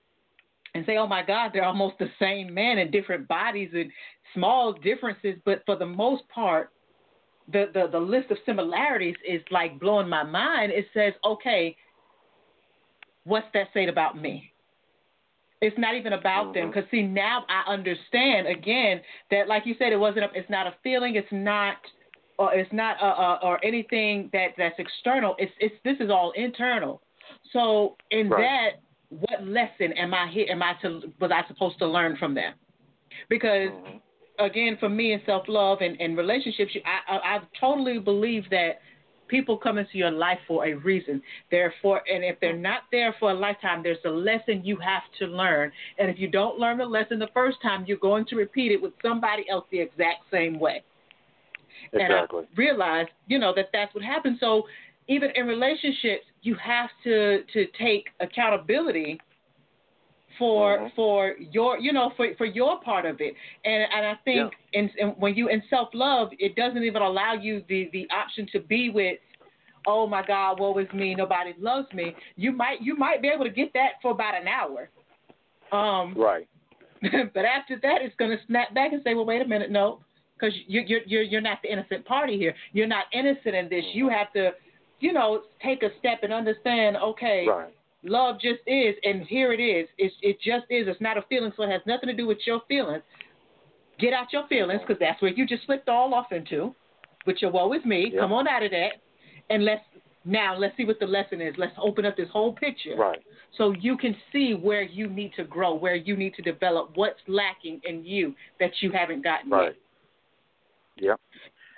and 0.75 0.85
say, 0.87 0.97
"Oh 0.97 1.07
my 1.07 1.23
God, 1.23 1.51
they're 1.53 1.65
almost 1.65 1.99
the 1.99 2.11
same 2.19 2.53
man 2.53 2.79
in 2.79 2.91
different 2.91 3.29
bodies 3.29 3.71
and 3.75 3.91
small 4.33 4.73
differences," 4.73 5.39
but 5.45 5.63
for 5.67 5.77
the 5.77 5.87
most 5.87 6.27
part, 6.29 6.71
the, 7.53 7.67
the, 7.75 7.89
the 7.91 7.99
list 7.99 8.31
of 8.31 8.39
similarities 8.47 9.17
is 9.27 9.43
like 9.51 9.79
blowing 9.79 10.09
my 10.09 10.23
mind. 10.23 10.73
It 10.73 10.87
says, 10.95 11.13
okay, 11.25 11.77
what's 13.25 13.47
that 13.55 13.69
say 13.75 13.87
about 13.87 14.21
me? 14.21 14.51
It's 15.61 15.77
not 15.79 15.95
even 15.95 16.13
about 16.13 16.47
mm-hmm. 16.47 16.61
them 16.61 16.71
because 16.71 16.85
see 16.91 17.03
now 17.03 17.45
I 17.49 17.73
understand 17.73 18.47
again 18.47 19.01
that 19.31 19.49
like 19.49 19.65
you 19.65 19.75
said 19.79 19.93
it 19.93 19.99
wasn't 19.99 20.25
a, 20.25 20.29
it's 20.35 20.51
not 20.51 20.67
a 20.67 20.75
feeling 20.83 21.17
it's 21.17 21.27
not 21.33 21.77
or 22.39 22.53
it's 22.53 22.71
not 22.71 22.97
a, 23.01 23.07
a, 23.07 23.39
or 23.43 23.65
anything 23.65 24.29
that 24.35 24.49
that's 24.59 24.75
external 24.79 25.35
it's 25.39 25.53
it's 25.61 25.75
this 25.83 25.97
is 26.01 26.11
all 26.11 26.33
internal 26.37 27.01
so 27.55 27.97
in 28.11 28.29
right. 28.29 28.43
that 28.43 28.81
what 29.09 29.47
lesson 29.47 29.97
am 29.97 30.13
I 30.13 30.29
here 30.31 30.49
am 30.51 30.63
I 30.63 30.75
to 30.83 31.01
was 31.19 31.31
I 31.33 31.49
supposed 31.49 31.79
to 31.79 31.87
learn 31.87 32.19
from 32.19 32.35
them 32.35 32.53
because 33.31 33.71
mm-hmm 33.71 33.97
again, 34.39 34.77
for 34.81 34.89
me 34.89 35.13
and 35.13 35.23
self 35.27 35.45
love 35.49 35.79
and, 35.81 36.01
and 36.01 36.17
relationships, 36.17 36.73
I, 36.85 37.15
I, 37.15 37.37
I 37.37 37.39
totally 37.61 37.99
believe 37.99 38.45
that 38.51 38.81
people 39.29 39.57
come 39.57 39.79
into 39.79 39.97
your 39.97 40.11
life 40.11 40.39
for 40.47 40.67
a 40.67 40.75
reason. 40.75 41.23
Therefore, 41.51 42.03
and 42.13 42.25
if 42.25 42.39
they're 42.41 42.57
not 42.57 42.83
there 42.93 43.15
for 43.19 43.31
a 43.31 43.35
lifetime, 43.35 43.83
there's 43.83 43.99
a 44.05 44.11
lesson 44.11 44.65
you 44.65 44.77
have 44.77 45.03
to 45.19 45.27
learn. 45.27 45.73
And 45.99 46.11
if 46.11 46.19
you 46.19 46.29
don't 46.29 46.59
learn 46.59 46.79
the 46.79 46.85
lesson 46.85 47.19
the 47.19 47.29
first 47.35 47.59
time, 47.63 47.85
you're 47.87 47.99
going 47.99 48.27
to 48.27 48.37
repeat 48.37 48.73
it 48.73 48.81
with 48.81 48.93
somebody 49.03 49.45
else 49.51 49.65
the 49.71 49.81
exact 49.81 50.25
same 50.31 50.59
way. 50.59 50.83
Exactly. 51.93 52.41
And 52.41 52.49
I 52.53 52.57
realized, 52.57 53.11
you 53.27 53.39
know, 53.39 53.53
that 53.55 53.67
that's 53.73 53.95
what 53.95 54.05
happens. 54.05 54.39
So 54.41 54.65
even 55.09 55.31
in 55.35 55.47
relationships, 55.47 56.25
you 56.43 56.55
have 56.57 56.91
to 57.05 57.43
to 57.53 57.67
take 57.79 58.07
accountability 58.21 59.21
for 60.39 60.79
mm-hmm. 60.79 60.87
for 60.97 61.35
your 61.39 61.79
you 61.79 61.93
know 61.93 62.13
for 62.17 62.29
for 62.37 62.47
your 62.47 62.81
part 62.81 63.07
of 63.07 63.21
it. 63.21 63.35
And 63.65 63.85
and 63.95 64.07
i 64.07 64.15
think 64.25 64.53
yeah. 64.73 64.81
in, 64.81 64.91
in 64.99 65.09
when 65.11 65.35
you 65.35 65.49
in 65.49 65.63
self 65.71 65.89
love 65.95 66.29
it 66.39 66.57
doesn't 66.57 66.83
even 66.83 67.03
allow 67.03 67.35
you 67.35 67.63
the 67.69 67.89
the 67.93 68.09
option 68.11 68.47
to 68.53 68.61
be 68.61 68.91
with 68.91 69.19
oh 69.87 70.07
my 70.07 70.25
god 70.27 70.59
woe 70.59 70.77
is 70.79 70.93
me 70.93 71.15
nobody 71.15 71.55
loves 71.59 71.89
me. 71.93 72.15
You 72.37 72.53
might 72.53 72.81
you 72.83 72.97
might 72.97 73.23
be 73.23 73.29
able 73.29 73.45
to 73.45 73.51
get 73.51 73.73
that 73.75 73.93
for 74.03 74.11
about 74.13 74.35
an 74.41 74.49
hour. 74.49 74.91
Um 75.73 76.15
right. 76.17 76.49
but 77.03 77.45
after 77.45 77.79
that 77.83 77.99
it's 78.01 78.15
going 78.17 78.31
to 78.31 78.39
snap 78.47 78.73
back 78.75 78.93
and 78.93 79.03
say 79.05 79.15
well 79.15 79.27
wait 79.27 79.43
a 79.43 79.47
minute 79.47 79.71
no 79.71 80.01
because 80.39 80.55
you 80.67 80.83
you're 80.87 81.01
you're 81.07 81.23
you're 81.23 81.41
not 81.41 81.59
the 81.63 81.73
innocent 81.73 82.05
party 82.05 82.39
here. 82.39 82.55
You're 82.73 82.87
not 82.87 83.05
innocent 83.13 83.55
in 83.55 83.69
this. 83.69 83.85
You 83.93 84.09
have 84.09 84.33
to 84.33 84.51
you 85.01 85.13
know 85.13 85.43
take 85.63 85.83
a 85.83 85.91
step 85.99 86.21
and 86.23 86.33
understand 86.33 86.97
okay 86.97 87.47
right 87.49 87.75
Love 88.05 88.39
just 88.41 88.61
is, 88.67 88.95
and 89.03 89.23
here 89.23 89.53
it 89.53 89.61
is. 89.61 89.89
It's, 89.97 90.15
it 90.21 90.37
just 90.37 90.67
is. 90.69 90.87
It's 90.87 91.01
not 91.01 91.17
a 91.17 91.23
feeling, 91.29 91.53
so 91.57 91.63
it 91.63 91.71
has 91.71 91.81
nothing 91.87 92.09
to 92.09 92.15
do 92.15 92.27
with 92.27 92.39
your 92.47 92.61
feelings. 92.69 93.03
Get 93.99 94.13
out 94.13 94.27
your 94.33 94.47
feelings, 94.47 94.83
because 94.87 95.01
that's 95.01 95.21
where 95.23 95.31
you 95.31 95.47
just 95.47 95.65
slipped 95.65 95.89
all 95.89 96.13
off 96.13 96.31
into, 96.31 96.75
with 97.27 97.37
your 97.41 97.51
woe 97.51 97.73
is 97.73 97.85
me. 97.85 98.11
Yep. 98.13 98.21
Come 98.21 98.33
on 98.33 98.47
out 98.47 98.63
of 98.63 98.71
that, 98.73 99.01
and 99.49 99.65
let's 99.65 99.83
now 100.27 100.57
let's 100.57 100.77
see 100.77 100.85
what 100.85 100.99
the 101.01 101.07
lesson 101.07 101.41
is. 101.41 101.55
Let's 101.57 101.75
open 101.83 102.05
up 102.05 102.17
this 102.17 102.29
whole 102.31 102.53
picture, 102.53 102.97
right? 102.97 103.19
So 103.57 103.73
you 103.81 103.97
can 103.97 104.15
see 104.33 104.53
where 104.53 104.83
you 104.83 105.09
need 105.09 105.33
to 105.37 105.45
grow, 105.45 105.75
where 105.75 105.95
you 105.95 106.17
need 106.17 106.35
to 106.35 106.43
develop, 106.43 106.91
what's 106.97 107.21
lacking 107.29 107.81
in 107.85 108.05
you 108.05 108.35
that 108.61 108.71
you 108.81 108.91
haven't 108.91 109.23
gotten 109.23 109.51
right. 109.51 109.75
yet. 110.97 111.11
Yep. 111.11 111.21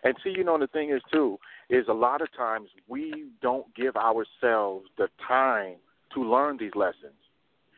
And 0.05 0.15
see, 0.23 0.35
you 0.37 0.45
know, 0.45 0.59
the 0.59 0.69
thing 0.69 0.91
is 0.91 1.03
too 1.13 1.39
is 1.69 1.87
a 1.89 1.93
lot 1.93 2.23
of 2.23 2.29
times 2.37 2.69
we 2.89 3.27
don't 3.43 3.67
give 3.75 3.97
ourselves 3.97 4.87
the 4.99 5.09
time 5.27 5.75
to 6.17 6.25
learn 6.25 6.57
these 6.59 6.75
lessons. 6.75 7.15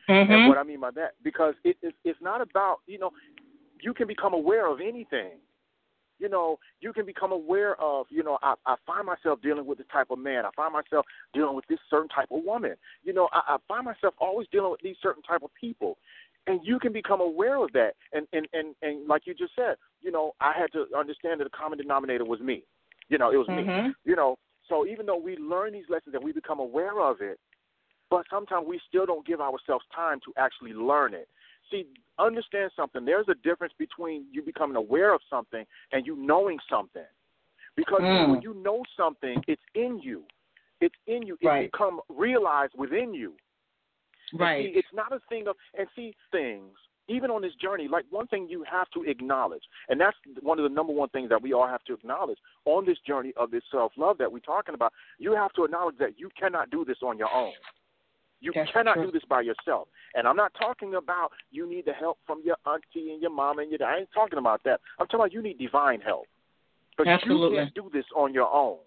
Mm-hmm. 0.09 0.31
And 0.31 0.47
what 0.49 0.57
I 0.57 0.63
mean 0.63 0.79
by 0.79 0.89
that, 0.91 1.11
because 1.23 1.53
it, 1.63 1.77
it, 1.83 1.93
it's 2.03 2.19
not 2.19 2.41
about, 2.41 2.77
you 2.87 2.97
know, 2.97 3.11
you 3.81 3.93
can 3.93 4.07
become 4.07 4.33
aware 4.33 4.65
of 4.65 4.79
anything. 4.81 5.33
You 6.17 6.27
know, 6.27 6.57
you 6.81 6.91
can 6.91 7.05
become 7.05 7.31
aware 7.31 7.79
of, 7.79 8.07
you 8.09 8.23
know, 8.23 8.39
I, 8.41 8.55
I 8.65 8.75
find 8.85 9.05
myself 9.05 9.39
dealing 9.41 9.65
with 9.65 9.77
this 9.77 9.87
type 9.93 10.07
of 10.09 10.19
man. 10.19 10.45
I 10.45 10.49
find 10.55 10.73
myself 10.73 11.05
dealing 11.33 11.55
with 11.55 11.65
this 11.67 11.79
certain 11.89 12.09
type 12.09 12.29
of 12.31 12.43
woman. 12.43 12.75
You 13.03 13.13
know, 13.13 13.29
I, 13.31 13.55
I 13.55 13.57
find 13.67 13.85
myself 13.85 14.15
always 14.19 14.47
dealing 14.51 14.71
with 14.71 14.81
these 14.81 14.97
certain 15.01 15.23
type 15.23 15.43
of 15.43 15.51
people. 15.59 15.97
And 16.47 16.59
you 16.63 16.79
can 16.79 16.91
become 16.91 17.21
aware 17.21 17.63
of 17.63 17.71
that. 17.73 17.91
And, 18.11 18.27
and, 18.33 18.47
and, 18.53 18.75
and 18.81 19.07
like 19.07 19.27
you 19.27 19.33
just 19.33 19.55
said, 19.55 19.75
you 20.01 20.11
know, 20.11 20.33
I 20.41 20.53
had 20.57 20.71
to 20.73 20.87
understand 20.97 21.39
that 21.39 21.45
the 21.45 21.57
common 21.57 21.77
denominator 21.77 22.25
was 22.25 22.39
me. 22.41 22.63
You 23.07 23.17
know, 23.17 23.31
it 23.31 23.37
was 23.37 23.47
mm-hmm. 23.47 23.87
me. 23.87 23.93
You 24.03 24.15
know, 24.15 24.37
so 24.67 24.85
even 24.85 25.05
though 25.05 25.19
we 25.19 25.37
learn 25.37 25.71
these 25.73 25.89
lessons 25.89 26.15
and 26.15 26.23
we 26.23 26.33
become 26.33 26.59
aware 26.59 26.99
of 26.99 27.21
it, 27.21 27.39
but 28.09 28.25
sometimes 28.29 28.65
we 28.67 28.79
still 28.87 29.05
don't 29.05 29.25
give 29.25 29.41
ourselves 29.41 29.85
time 29.95 30.19
to 30.25 30.33
actually 30.37 30.73
learn 30.73 31.13
it. 31.13 31.27
See, 31.71 31.85
understand 32.17 32.71
something. 32.75 33.05
There's 33.05 33.27
a 33.29 33.35
difference 33.35 33.73
between 33.77 34.25
you 34.31 34.41
becoming 34.41 34.75
aware 34.75 35.13
of 35.13 35.21
something 35.29 35.65
and 35.91 36.05
you 36.05 36.15
knowing 36.15 36.57
something. 36.69 37.03
Because 37.75 38.01
mm. 38.01 38.29
when 38.31 38.41
you 38.41 38.55
know 38.55 38.83
something, 38.97 39.41
it's 39.47 39.61
in 39.75 39.99
you. 40.01 40.23
It's 40.81 40.95
in 41.07 41.23
you. 41.23 41.37
It 41.41 41.47
right. 41.47 41.71
become 41.71 41.99
realized 42.09 42.73
within 42.75 43.13
you. 43.13 43.33
Right. 44.33 44.65
See, 44.65 44.77
it's 44.77 44.87
not 44.93 45.11
a 45.11 45.19
thing 45.29 45.47
of 45.47 45.55
and 45.77 45.87
see 45.95 46.15
things 46.31 46.75
even 47.09 47.31
on 47.31 47.41
this 47.41 47.55
journey, 47.55 47.87
like 47.87 48.05
one 48.11 48.27
thing 48.27 48.47
you 48.47 48.63
have 48.69 48.87
to 48.91 49.03
acknowledge, 49.03 49.63
and 49.89 49.99
that's 49.99 50.15
one 50.41 50.59
of 50.59 50.63
the 50.63 50.73
number 50.73 50.93
one 50.93 51.09
things 51.09 51.27
that 51.29 51.41
we 51.41 51.53
all 51.53 51.67
have 51.67 51.83
to 51.85 51.93
acknowledge 51.93 52.37
on 52.65 52.85
this 52.85 52.97
journey 53.05 53.33
of 53.35 53.49
this 53.51 53.63
self 53.71 53.91
love 53.97 54.17
that 54.19 54.31
we're 54.31 54.39
talking 54.39 54.75
about. 54.75 54.93
You 55.17 55.33
have 55.33 55.51
to 55.53 55.65
acknowledge 55.65 55.97
that 55.97 56.19
you 56.19 56.29
cannot 56.39 56.69
do 56.69 56.85
this 56.85 56.97
on 57.03 57.17
your 57.17 57.33
own. 57.33 57.51
You 58.41 58.51
That's 58.55 58.71
cannot 58.71 58.95
true. 58.95 59.07
do 59.07 59.11
this 59.11 59.23
by 59.27 59.41
yourself. 59.41 59.87
And 60.15 60.27
I'm 60.27 60.35
not 60.35 60.53
talking 60.59 60.95
about 60.95 61.31
you 61.51 61.69
need 61.69 61.85
the 61.85 61.93
help 61.93 62.17
from 62.25 62.41
your 62.43 62.55
auntie 62.65 63.11
and 63.11 63.21
your 63.21 63.31
mom 63.31 63.59
and 63.59 63.69
your 63.69 63.79
dad. 63.79 63.85
I 63.85 63.97
ain't 63.99 64.09
talking 64.13 64.39
about 64.39 64.61
that. 64.63 64.79
I'm 64.99 65.07
talking 65.07 65.19
about 65.19 65.33
you 65.33 65.41
need 65.41 65.57
divine 65.59 66.01
help. 66.01 66.25
But 66.97 67.07
Absolutely. 67.07 67.57
you 67.57 67.63
can't 67.63 67.73
do 67.73 67.89
this 67.93 68.05
on 68.15 68.33
your 68.33 68.51
own. 68.51 68.77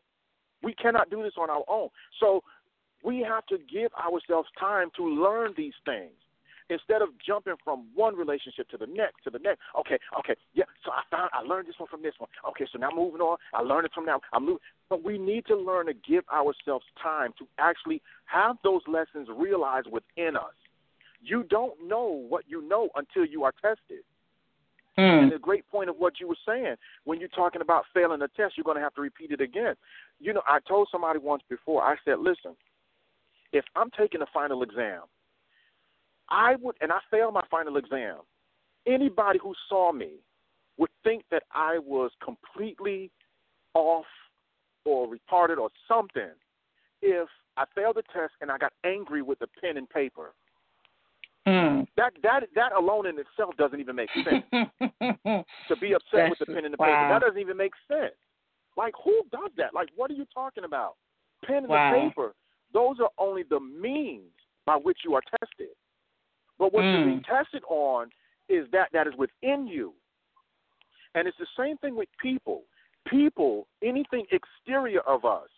We 0.63 0.75
cannot 0.75 1.11
do 1.11 1.23
this 1.23 1.35
on 1.39 1.51
our 1.51 1.65
own. 1.69 1.89
So 2.21 2.43
we 3.05 3.21
have 3.21 3.47
to 3.47 3.59
give 3.59 3.91
ourselves 3.95 4.49
time 4.59 4.91
to 4.97 5.05
learn 5.05 5.55
these 5.57 5.73
things 5.85 6.13
instead 6.71 7.03
of 7.03 7.09
jumping 7.25 7.55
from 7.65 7.87
one 7.95 8.17
relationship 8.17 8.69
to 8.71 8.77
the 8.77 8.87
next 8.87 9.25
to 9.25 9.31
the 9.31 9.39
next. 9.39 9.61
Okay, 9.79 9.99
okay, 10.19 10.35
yeah. 10.55 10.65
So 10.85 10.91
I 10.91 11.03
found 11.11 11.31
I 11.33 11.43
learned 11.43 11.69
this 11.69 11.75
one 11.79 11.89
from 11.89 12.03
this 12.03 12.15
one. 12.19 12.31
Okay, 12.51 12.67
so 12.73 12.79
now 12.79 12.91
moving 12.95 13.21
on, 13.21 13.39
I 13.55 13.63
learned 13.63 13.87
it 13.87 13.93
from 13.95 14.07
now. 14.07 14.21
I'm 14.33 14.43
moving, 14.43 14.61
but 14.89 15.05
we 15.05 15.19
need 15.19 15.47
to 15.47 15.57
learn 15.57 15.87
to 15.87 15.95
give 15.95 16.25
ourselves 16.33 16.85
time 17.03 17.33
to 17.39 17.47
actually 17.59 18.03
have 18.27 18.57
those 18.63 18.83
lessons 18.87 19.29
realized 19.35 19.89
within 19.91 20.37
us. 20.37 20.55
You 21.23 21.45
don't 21.45 21.75
know 21.87 22.25
what 22.29 22.45
you 22.49 22.67
know 22.67 22.89
until 22.97 23.25
you 23.25 23.45
are 23.45 23.53
tested. 23.63 24.05
Mm. 24.99 25.23
And 25.23 25.33
the 25.33 25.39
great 25.39 25.67
point 25.71 25.89
of 25.89 25.97
what 25.97 26.21
you 26.21 26.29
were 26.29 26.37
saying, 26.47 26.75
when 27.05 27.19
you're 27.19 27.29
talking 27.31 27.63
about 27.63 27.85
failing 27.95 28.21
a 28.21 28.29
test, 28.29 28.55
you're 28.57 28.65
going 28.65 28.77
to 28.77 28.83
have 28.83 28.95
to 28.95 29.01
repeat 29.01 29.31
it 29.31 29.41
again. 29.41 29.75
You 30.21 30.35
know, 30.35 30.43
I 30.47 30.59
told 30.69 30.89
somebody 30.93 31.19
once 31.19 31.43
before, 31.49 31.83
I 31.83 31.97
said, 32.05 32.19
listen, 32.19 32.55
if 33.53 33.65
I'm 33.75 33.91
taking 33.91 34.21
a 34.21 34.27
final 34.33 34.63
exam, 34.63 35.03
I 36.29 36.57
would, 36.61 36.77
and 36.81 36.91
I 36.93 36.99
failed 37.11 37.35
my 37.35 37.43
final 37.51 37.77
exam, 37.77 38.19
anybody 38.87 39.39
who 39.43 39.55
saw 39.69 39.93
me 39.93 40.13
would 40.79 40.91
think 41.05 41.25
that 41.31 41.43
I 41.53 41.79
was 41.79 42.11
completely 42.25 43.11
off 43.75 44.07
or 44.85 45.07
retarded 45.07 45.59
or 45.59 45.69
something 45.87 46.31
if 47.03 47.29
I 47.57 47.65
failed 47.75 47.97
the 47.97 48.03
test 48.13 48.33
and 48.41 48.51
I 48.51 48.59
got 48.59 48.73
angry 48.85 49.23
with 49.23 49.39
the 49.39 49.47
pen 49.61 49.77
and 49.77 49.89
paper. 49.89 50.33
Mm. 51.47 51.87
That 51.97 52.13
that 52.23 52.45
that 52.55 52.73
alone 52.73 53.07
in 53.07 53.17
itself 53.19 53.57
doesn't 53.57 53.81
even 53.81 53.97
make 53.97 54.11
sense. 54.15 54.45
to 55.69 55.77
be 55.81 55.93
upset 55.93 56.13
That's- 56.13 56.31
with 56.31 56.39
the 56.49 56.55
pen 56.55 56.65
and 56.65 56.73
the 56.73 56.79
wow. 56.79 56.87
paper, 56.87 57.09
that 57.13 57.21
doesn't 57.27 57.41
even 57.41 57.57
make 57.57 57.73
sense. 57.89 58.15
Like 58.77 58.95
who 59.05 59.23
does 59.33 59.51
that? 59.57 59.75
Like 59.75 59.89
what 59.97 60.11
are 60.11 60.15
you 60.15 60.27
talking 60.33 60.65
about? 60.65 60.95
Pen 61.45 61.59
and 61.59 61.69
Wow. 61.69 61.93
the 61.93 62.09
paper. 62.09 62.35
Those 62.73 62.97
are 63.01 63.11
only 63.19 63.43
the 63.43 63.61
means 63.61 64.31
by 64.65 64.77
which 64.77 64.99
you 65.05 65.15
are 65.15 65.23
tested. 65.41 65.75
But 66.59 66.73
what 66.73 66.83
you're 66.85 66.99
Mm. 67.01 67.05
being 67.05 67.23
tested 67.23 67.63
on 67.69 68.11
is 68.49 68.71
that 68.71 68.91
that 68.93 69.07
is 69.07 69.15
within 69.17 69.67
you. 69.67 69.95
And 71.15 71.29
it's 71.29 71.39
the 71.39 71.47
same 71.57 71.77
thing 71.79 71.95
with 71.95 72.09
people. 72.19 72.65
People, 73.07 73.67
anything 73.83 74.27
exterior 74.31 75.01
of 75.01 75.25
us, 75.25 75.49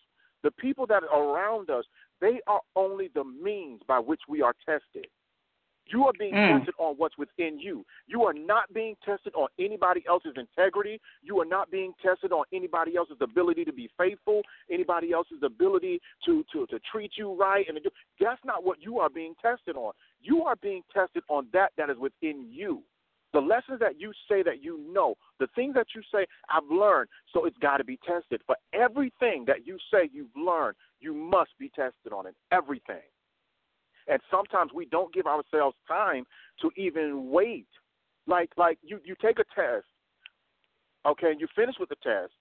the 0.41 0.51
people 0.51 0.85
that 0.87 1.03
are 1.03 1.23
around 1.23 1.69
us, 1.69 1.85
they 2.19 2.41
are 2.47 2.61
only 2.75 3.09
the 3.09 3.23
means 3.23 3.81
by 3.83 3.99
which 3.99 4.21
we 4.27 4.41
are 4.41 4.55
tested. 4.65 5.07
You 5.87 6.07
are 6.07 6.13
being 6.13 6.33
Mm. 6.33 6.57
tested 6.57 6.73
on 6.79 6.95
what's 6.97 7.15
within 7.15 7.59
you. 7.59 7.85
You 8.07 8.25
are 8.25 8.33
not 8.33 8.73
being 8.73 8.95
tested 9.05 9.35
on 9.35 9.49
anybody 9.59 10.03
else's 10.07 10.35
integrity. 10.35 10.99
You 11.21 11.39
are 11.41 11.45
not 11.45 11.69
being 11.69 11.93
tested 12.01 12.31
on 12.31 12.43
anybody 12.51 12.95
else's 12.95 13.21
ability 13.21 13.65
to 13.65 13.71
be 13.71 13.87
faithful, 13.89 14.41
anybody 14.67 15.11
else's 15.11 15.43
ability 15.43 16.01
to 16.25 16.43
to, 16.51 16.65
to 16.67 16.79
treat 16.79 17.15
you 17.17 17.33
right. 17.35 17.67
And 17.67 17.77
to 17.77 17.83
do, 17.83 17.91
that's 18.19 18.43
not 18.43 18.63
what 18.63 18.81
you 18.81 18.99
are 18.99 19.09
being 19.09 19.35
tested 19.35 19.75
on. 19.75 19.93
You 20.25 20.41
are 20.43 20.55
being 20.55 20.81
tested 20.91 21.21
on 21.29 21.47
that 21.53 21.71
that 21.77 21.91
is 21.91 21.97
within 21.99 22.47
you. 22.49 22.81
The 23.31 23.39
lessons 23.39 23.79
that 23.79 23.99
you 23.99 24.11
say 24.29 24.41
that 24.43 24.63
you 24.63 24.79
know, 24.91 25.15
the 25.39 25.47
things 25.55 25.75
that 25.75 25.87
you 25.93 26.01
say 26.11 26.25
I've 26.49 26.69
learned, 26.71 27.09
so 27.31 27.45
it's 27.45 27.57
got 27.59 27.77
to 27.77 27.83
be 27.83 27.99
tested. 28.07 28.41
For 28.47 28.55
everything 28.73 29.43
that 29.45 29.67
you 29.67 29.77
say 29.93 30.09
you've 30.11 30.35
learned, 30.35 30.77
you 30.99 31.13
must 31.13 31.51
be 31.59 31.69
tested 31.69 32.11
on 32.11 32.25
it. 32.25 32.35
Everything. 32.51 33.03
And 34.07 34.19
sometimes 34.31 34.71
we 34.73 34.85
don't 34.85 35.13
give 35.13 35.27
ourselves 35.27 35.75
time 35.87 36.25
to 36.61 36.71
even 36.75 37.29
wait. 37.29 37.67
Like 38.25 38.49
like 38.57 38.79
you 38.81 38.99
you 39.05 39.15
take 39.21 39.37
a 39.37 39.45
test, 39.53 39.85
okay, 41.05 41.31
and 41.31 41.39
you 41.39 41.47
finish 41.55 41.75
with 41.79 41.89
the 41.89 41.97
test, 42.01 42.33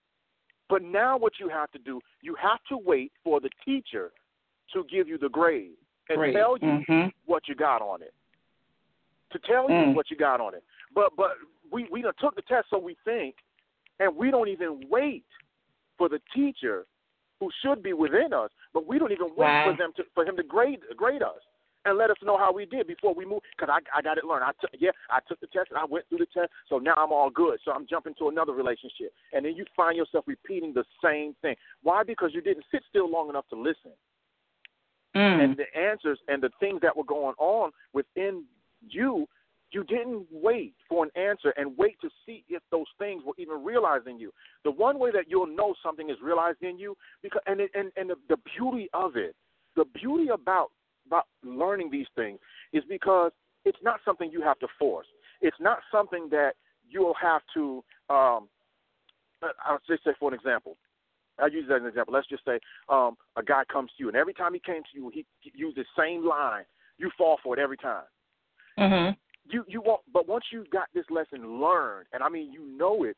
but 0.71 0.83
now 0.83 1.19
what 1.19 1.35
you 1.39 1.51
have 1.51 1.71
to 1.73 1.79
do, 1.79 2.01
you 2.23 2.35
have 2.41 2.61
to 2.71 2.79
wait 2.79 3.13
for 3.23 3.41
the 3.41 3.51
teacher 3.63 4.13
to 4.73 4.85
give 4.91 5.07
you 5.07 5.19
the 5.19 5.29
grade 5.29 5.77
and 6.11 6.19
Great. 6.19 6.35
tell 6.35 6.57
you 6.59 6.85
Mhm. 6.89 7.13
what 7.27 7.49
you 7.49 7.55
got 7.55 7.83
on 7.83 8.03
it. 8.03 8.15
To 9.31 9.39
tell 9.41 9.69
you 9.71 9.77
Mm. 9.77 9.95
what 9.95 10.11
you 10.11 10.17
got 10.17 10.41
on 10.41 10.55
it. 10.55 10.63
But 10.93 11.17
but 11.17 11.37
we 11.71 11.85
we 11.91 12.03
done 12.03 12.15
took 12.19 12.35
the 12.35 12.43
test 12.43 12.71
so 12.71 12.79
we 12.79 12.95
think, 13.05 13.37
and 13.99 14.15
we 14.17 14.31
don't 14.31 14.49
even 14.49 14.89
wait 14.89 15.25
for 15.97 16.09
the 16.09 16.21
teacher 16.33 16.87
who 17.41 17.51
should 17.61 17.83
be 17.83 17.93
within 17.93 18.33
us, 18.33 18.51
but 18.73 18.87
we 18.87 18.99
don't 18.99 19.13
even 19.13 19.29
wait 19.35 19.37
Wow. 19.37 19.65
for 19.65 19.73
them 19.73 19.93
to 19.95 20.05
for 20.15 20.25
him 20.25 20.37
to 20.37 20.43
grade 20.43 20.83
grade 20.97 21.23
us 21.23 21.43
and 21.87 21.99
let 21.99 22.11
us 22.11 22.17
know 22.23 22.37
how 22.39 22.51
we 22.53 22.65
did 22.65 22.87
before 22.87 23.13
we 23.13 23.25
move. 23.25 23.43
Because 23.57 23.69
I 23.71 23.99
I 23.99 24.03
got 24.03 24.19
it 24.19 24.25
learned. 24.25 24.45
I 24.45 24.53
took 24.61 24.71
yeah 24.79 24.93
I 25.11 25.21
took 25.21 25.41
the 25.41 25.49
test 25.49 25.71
and 25.71 25.79
I 25.79 25.85
went 25.85 26.09
through 26.09 26.19
the 26.19 26.27
test, 26.27 26.53
so 26.69 26.79
now 26.79 26.95
I'm 26.97 27.13
all 27.13 27.31
good. 27.31 27.61
So 27.65 27.73
I'm 27.73 27.87
jumping 27.87 28.15
to 28.17 28.29
another 28.29 28.53
relationship, 28.53 29.13
and 29.33 29.45
then 29.45 29.57
you 29.57 29.65
find 29.75 29.97
yourself 29.97 30.25
repeating 30.29 30.73
the 30.73 30.85
same 31.03 31.35
thing. 31.43 31.57
Why? 31.83 32.05
Because 32.05 32.33
you 32.35 32.41
didn't 32.41 32.67
sit 32.71 32.85
still 32.89 33.11
long 33.11 33.29
enough 33.31 33.49
to 33.49 33.57
listen 33.57 33.93
Mm. 35.15 35.45
and 35.45 35.57
the 35.57 35.79
answers 35.79 36.19
and 36.27 36.43
the 36.43 36.51
things 36.59 36.81
that 36.83 36.97
were 36.97 37.05
going 37.05 37.35
on 37.39 37.71
within 37.93 38.45
you, 38.89 39.29
you 39.71 39.85
didn't 39.85 40.27
wait 40.31 40.75
for 40.89 41.05
an 41.05 41.11
answer 41.15 41.53
and 41.57 41.77
wait 41.77 42.01
to 42.01 42.09
see 42.25 42.45
if 42.49 42.63
those 42.71 42.87
things 42.99 43.23
were 43.25 43.35
even 43.39 43.63
realized 43.65 44.07
in 44.07 44.19
you. 44.19 44.33
The 44.65 44.71
one 44.71 44.99
way 44.99 45.11
that 45.13 45.25
you'll 45.29 45.47
know 45.47 45.75
something 45.83 46.11
is 46.11 46.17
realized 46.23 46.63
in 46.63 46.79
you, 46.79 46.97
because 47.23 47.43
and 47.47 47.61
and 47.61 47.93
and 47.97 48.11
the, 48.11 48.17
the 48.29 48.37
beauty 48.57 48.89
of 48.93 49.17
it, 49.17 49.35
the 49.77 49.85
beauty 49.85 50.29
about 50.29 50.71
about 51.07 51.27
learning 51.45 51.91
these 51.91 52.07
things 52.17 52.39
is 52.73 52.83
because 52.89 53.33
it's 53.65 53.79
not 53.83 54.01
something 54.05 54.31
you 54.31 54.43
have 54.43 54.59
to 54.61 54.69
force. 54.79 55.07
It's 55.41 55.57
not 55.61 55.79
something 55.93 56.29
that 56.31 56.53
you'll 56.89 57.17
have 57.21 57.43
to. 57.55 57.85
Um, 58.11 58.49
I'll 59.65 59.81
just 59.89 60.05
say 60.05 60.13
for 60.19 60.33
an 60.33 60.35
example, 60.35 60.77
I'll 61.39 61.51
use 61.51 61.67
that 61.69 61.77
as 61.77 61.83
an 61.83 61.89
example. 61.89 62.15
Let's 62.15 62.29
just 62.29 62.45
say 62.45 62.59
um, 62.89 63.17
a 63.37 63.43
guy 63.43 63.63
comes 63.71 63.91
to 63.97 64.03
you, 64.03 64.09
and 64.09 64.17
every 64.17 64.35
time 64.35 64.55
he 64.55 64.61
came 64.61 64.83
to 64.83 64.89
you, 64.95 65.11
he, 65.13 65.27
he 65.41 65.51
used 65.55 65.77
the 65.77 65.85
same 65.99 66.27
line. 66.27 66.65
You 66.99 67.11
fall 67.19 67.39
for 67.43 67.57
it 67.59 67.61
every 67.61 67.77
time. 67.77 68.05
Mhm. 68.79 69.17
You 69.47 69.65
you 69.69 69.81
won't. 69.83 70.01
But 70.13 70.27
once 70.29 70.45
you've 70.51 70.71
got 70.71 70.89
this 70.95 71.05
lesson 71.11 71.61
learned, 71.61 72.07
and 72.13 72.23
I 72.23 72.29
mean 72.29 72.53
you 72.53 72.65
know 72.67 73.05
it, 73.05 73.17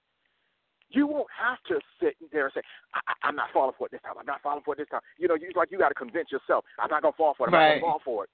you 0.90 1.06
won't 1.06 1.28
have 1.38 1.58
to 1.68 1.80
sit 2.00 2.16
there 2.32 2.46
and 2.46 2.54
say, 2.54 2.62
I, 2.94 3.12
"I'm 3.22 3.36
not 3.36 3.50
falling 3.52 3.74
for 3.78 3.86
it 3.86 3.90
this 3.90 4.02
time. 4.02 4.14
I'm 4.18 4.26
not 4.26 4.42
falling 4.42 4.62
for 4.64 4.74
it 4.74 4.78
this 4.78 4.88
time." 4.88 5.02
You 5.18 5.28
know, 5.28 5.34
you 5.34 5.50
like 5.54 5.70
you 5.70 5.78
got 5.78 5.88
to 5.88 5.94
convince 5.94 6.32
yourself, 6.32 6.64
"I'm 6.78 6.90
not 6.90 7.02
gonna 7.02 7.12
fall 7.12 7.34
for 7.34 7.46
it. 7.46 7.48
I'm 7.48 7.54
Right. 7.54 7.74
not 7.74 7.80
gonna 7.80 7.92
fall 7.92 8.00
for 8.04 8.24
it." 8.24 8.30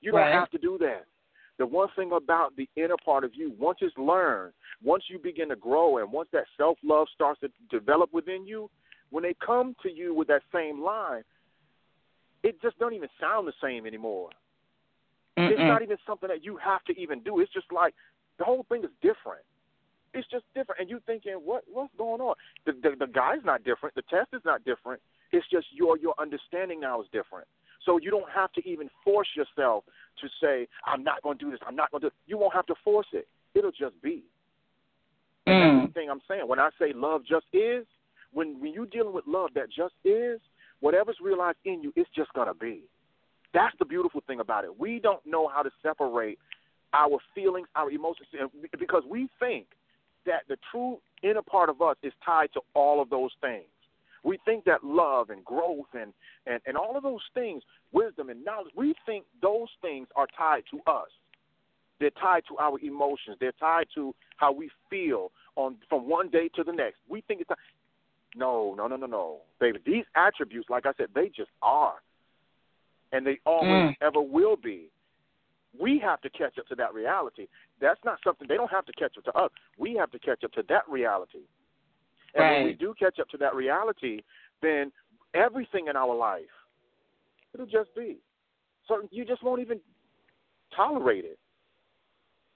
You 0.00 0.12
don't 0.12 0.20
Right. 0.20 0.32
have 0.32 0.50
to 0.50 0.58
do 0.58 0.76
that. 0.78 1.06
The 1.58 1.66
one 1.66 1.88
thing 1.96 2.12
about 2.12 2.54
the 2.56 2.68
inner 2.76 2.96
part 3.02 3.24
of 3.24 3.34
you, 3.34 3.50
once 3.58 3.78
it's 3.80 3.96
learned, 3.96 4.52
once 4.82 5.08
you 5.08 5.18
begin 5.18 5.48
to 5.48 5.56
grow, 5.56 5.98
and 5.98 6.12
once 6.12 6.28
that 6.32 6.46
self 6.56 6.78
love 6.82 7.08
starts 7.14 7.40
to 7.40 7.50
develop 7.70 8.12
within 8.12 8.46
you, 8.46 8.70
when 9.10 9.22
they 9.22 9.34
come 9.44 9.74
to 9.82 9.90
you 9.90 10.14
with 10.14 10.28
that 10.28 10.42
same 10.52 10.82
line, 10.82 11.22
it 12.42 12.60
just 12.62 12.78
don't 12.78 12.92
even 12.94 13.08
sound 13.20 13.46
the 13.46 13.52
same 13.62 13.86
anymore. 13.86 14.30
It's 15.36 15.60
Mm-mm. 15.60 15.68
not 15.68 15.82
even 15.82 15.98
something 16.06 16.28
that 16.28 16.44
you 16.44 16.56
have 16.56 16.82
to 16.84 16.98
even 16.98 17.20
do. 17.20 17.40
It's 17.40 17.52
just 17.52 17.70
like 17.70 17.94
the 18.38 18.44
whole 18.44 18.64
thing 18.68 18.84
is 18.84 18.90
different. 19.02 19.44
It's 20.14 20.26
just 20.30 20.44
different, 20.54 20.80
and 20.80 20.88
you 20.88 21.00
thinking, 21.04 21.34
what 21.34 21.64
what's 21.70 21.92
going 21.98 22.22
on? 22.22 22.36
The, 22.64 22.72
the 22.72 22.96
the 22.98 23.12
guy's 23.12 23.44
not 23.44 23.64
different. 23.64 23.94
The 23.94 24.02
test 24.08 24.28
is 24.32 24.40
not 24.46 24.64
different. 24.64 25.02
It's 25.32 25.46
just 25.50 25.66
your 25.72 25.98
your 25.98 26.14
understanding 26.18 26.80
now 26.80 27.02
is 27.02 27.08
different. 27.12 27.46
So 27.84 27.98
you 27.98 28.10
don't 28.10 28.30
have 28.34 28.50
to 28.52 28.68
even 28.68 28.88
force 29.04 29.28
yourself 29.36 29.84
to 30.20 30.28
say, 30.42 30.66
I'm 30.86 31.04
not 31.04 31.22
going 31.22 31.38
to 31.38 31.44
do 31.44 31.50
this. 31.50 31.60
I'm 31.66 31.76
not 31.76 31.90
going 31.90 32.00
to. 32.02 32.10
You 32.26 32.38
won't 32.38 32.54
have 32.54 32.66
to 32.66 32.74
force 32.82 33.06
it. 33.12 33.28
It'll 33.54 33.70
just 33.70 34.00
be. 34.02 34.24
Mm. 35.46 35.82
that's 35.82 35.88
the 35.88 36.00
thing 36.00 36.10
I'm 36.10 36.22
saying. 36.26 36.48
When 36.48 36.58
I 36.58 36.70
say 36.78 36.92
love 36.94 37.22
just 37.28 37.46
is, 37.52 37.86
when 38.36 38.60
when 38.60 38.72
you're 38.74 38.86
dealing 38.86 39.14
with 39.14 39.24
love 39.26 39.50
that 39.54 39.68
just 39.74 39.94
is, 40.04 40.40
whatever's 40.80 41.16
realized 41.22 41.56
in 41.64 41.82
you, 41.82 41.92
it's 41.96 42.10
just 42.14 42.30
gonna 42.34 42.54
be. 42.54 42.82
That's 43.54 43.74
the 43.78 43.86
beautiful 43.86 44.22
thing 44.26 44.40
about 44.40 44.64
it. 44.64 44.78
We 44.78 45.00
don't 45.00 45.24
know 45.24 45.48
how 45.48 45.62
to 45.62 45.70
separate 45.82 46.38
our 46.92 47.18
feelings, 47.34 47.66
our 47.74 47.90
emotions, 47.90 48.28
because 48.78 49.02
we 49.08 49.28
think 49.40 49.68
that 50.26 50.42
the 50.48 50.58
true 50.70 50.98
inner 51.22 51.40
part 51.40 51.70
of 51.70 51.80
us 51.80 51.96
is 52.02 52.12
tied 52.24 52.52
to 52.52 52.60
all 52.74 53.00
of 53.00 53.08
those 53.08 53.30
things. 53.40 53.64
We 54.22 54.38
think 54.44 54.64
that 54.64 54.84
love 54.84 55.30
and 55.30 55.42
growth 55.44 55.86
and, 55.94 56.12
and, 56.46 56.60
and 56.66 56.76
all 56.76 56.96
of 56.96 57.02
those 57.02 57.22
things, 57.32 57.62
wisdom 57.92 58.28
and 58.28 58.44
knowledge, 58.44 58.72
we 58.76 58.94
think 59.06 59.24
those 59.40 59.68
things 59.80 60.08
are 60.16 60.26
tied 60.36 60.64
to 60.72 60.78
us. 60.90 61.08
They're 62.00 62.10
tied 62.10 62.42
to 62.48 62.58
our 62.58 62.78
emotions. 62.80 63.36
They're 63.40 63.52
tied 63.52 63.86
to 63.94 64.14
how 64.36 64.52
we 64.52 64.68
feel 64.90 65.30
on 65.54 65.76
from 65.88 66.08
one 66.08 66.28
day 66.28 66.50
to 66.56 66.64
the 66.64 66.72
next. 66.72 66.98
We 67.08 67.22
think 67.22 67.40
it's 67.40 67.50
no, 68.36 68.74
no, 68.76 68.86
no, 68.86 68.96
no, 68.96 69.06
no, 69.06 69.38
baby. 69.60 69.78
These 69.84 70.04
attributes, 70.14 70.68
like 70.70 70.86
I 70.86 70.92
said, 70.96 71.08
they 71.14 71.28
just 71.28 71.50
are, 71.62 72.02
and 73.12 73.26
they 73.26 73.40
always 73.46 73.82
Mm. 73.82 73.96
ever 74.00 74.20
will 74.20 74.56
be. 74.56 74.90
We 75.78 75.98
have 75.98 76.20
to 76.22 76.30
catch 76.30 76.58
up 76.58 76.66
to 76.68 76.74
that 76.76 76.94
reality. 76.94 77.48
That's 77.80 78.02
not 78.04 78.18
something 78.22 78.46
they 78.48 78.56
don't 78.56 78.70
have 78.70 78.86
to 78.86 78.92
catch 78.92 79.16
up 79.18 79.24
to 79.24 79.32
us. 79.36 79.50
We 79.76 79.94
have 79.94 80.10
to 80.12 80.18
catch 80.18 80.42
up 80.44 80.52
to 80.52 80.62
that 80.68 80.88
reality. 80.88 81.42
And 82.34 82.48
when 82.50 82.62
we 82.62 82.72
do 82.74 82.94
catch 82.98 83.18
up 83.18 83.28
to 83.30 83.36
that 83.38 83.54
reality, 83.54 84.22
then 84.62 84.92
everything 85.34 85.88
in 85.88 85.96
our 85.96 86.14
life, 86.14 86.44
it'll 87.54 87.66
just 87.66 87.94
be. 87.94 88.18
So 88.88 89.06
you 89.10 89.24
just 89.24 89.42
won't 89.42 89.60
even 89.60 89.80
tolerate 90.74 91.24
it. 91.24 91.38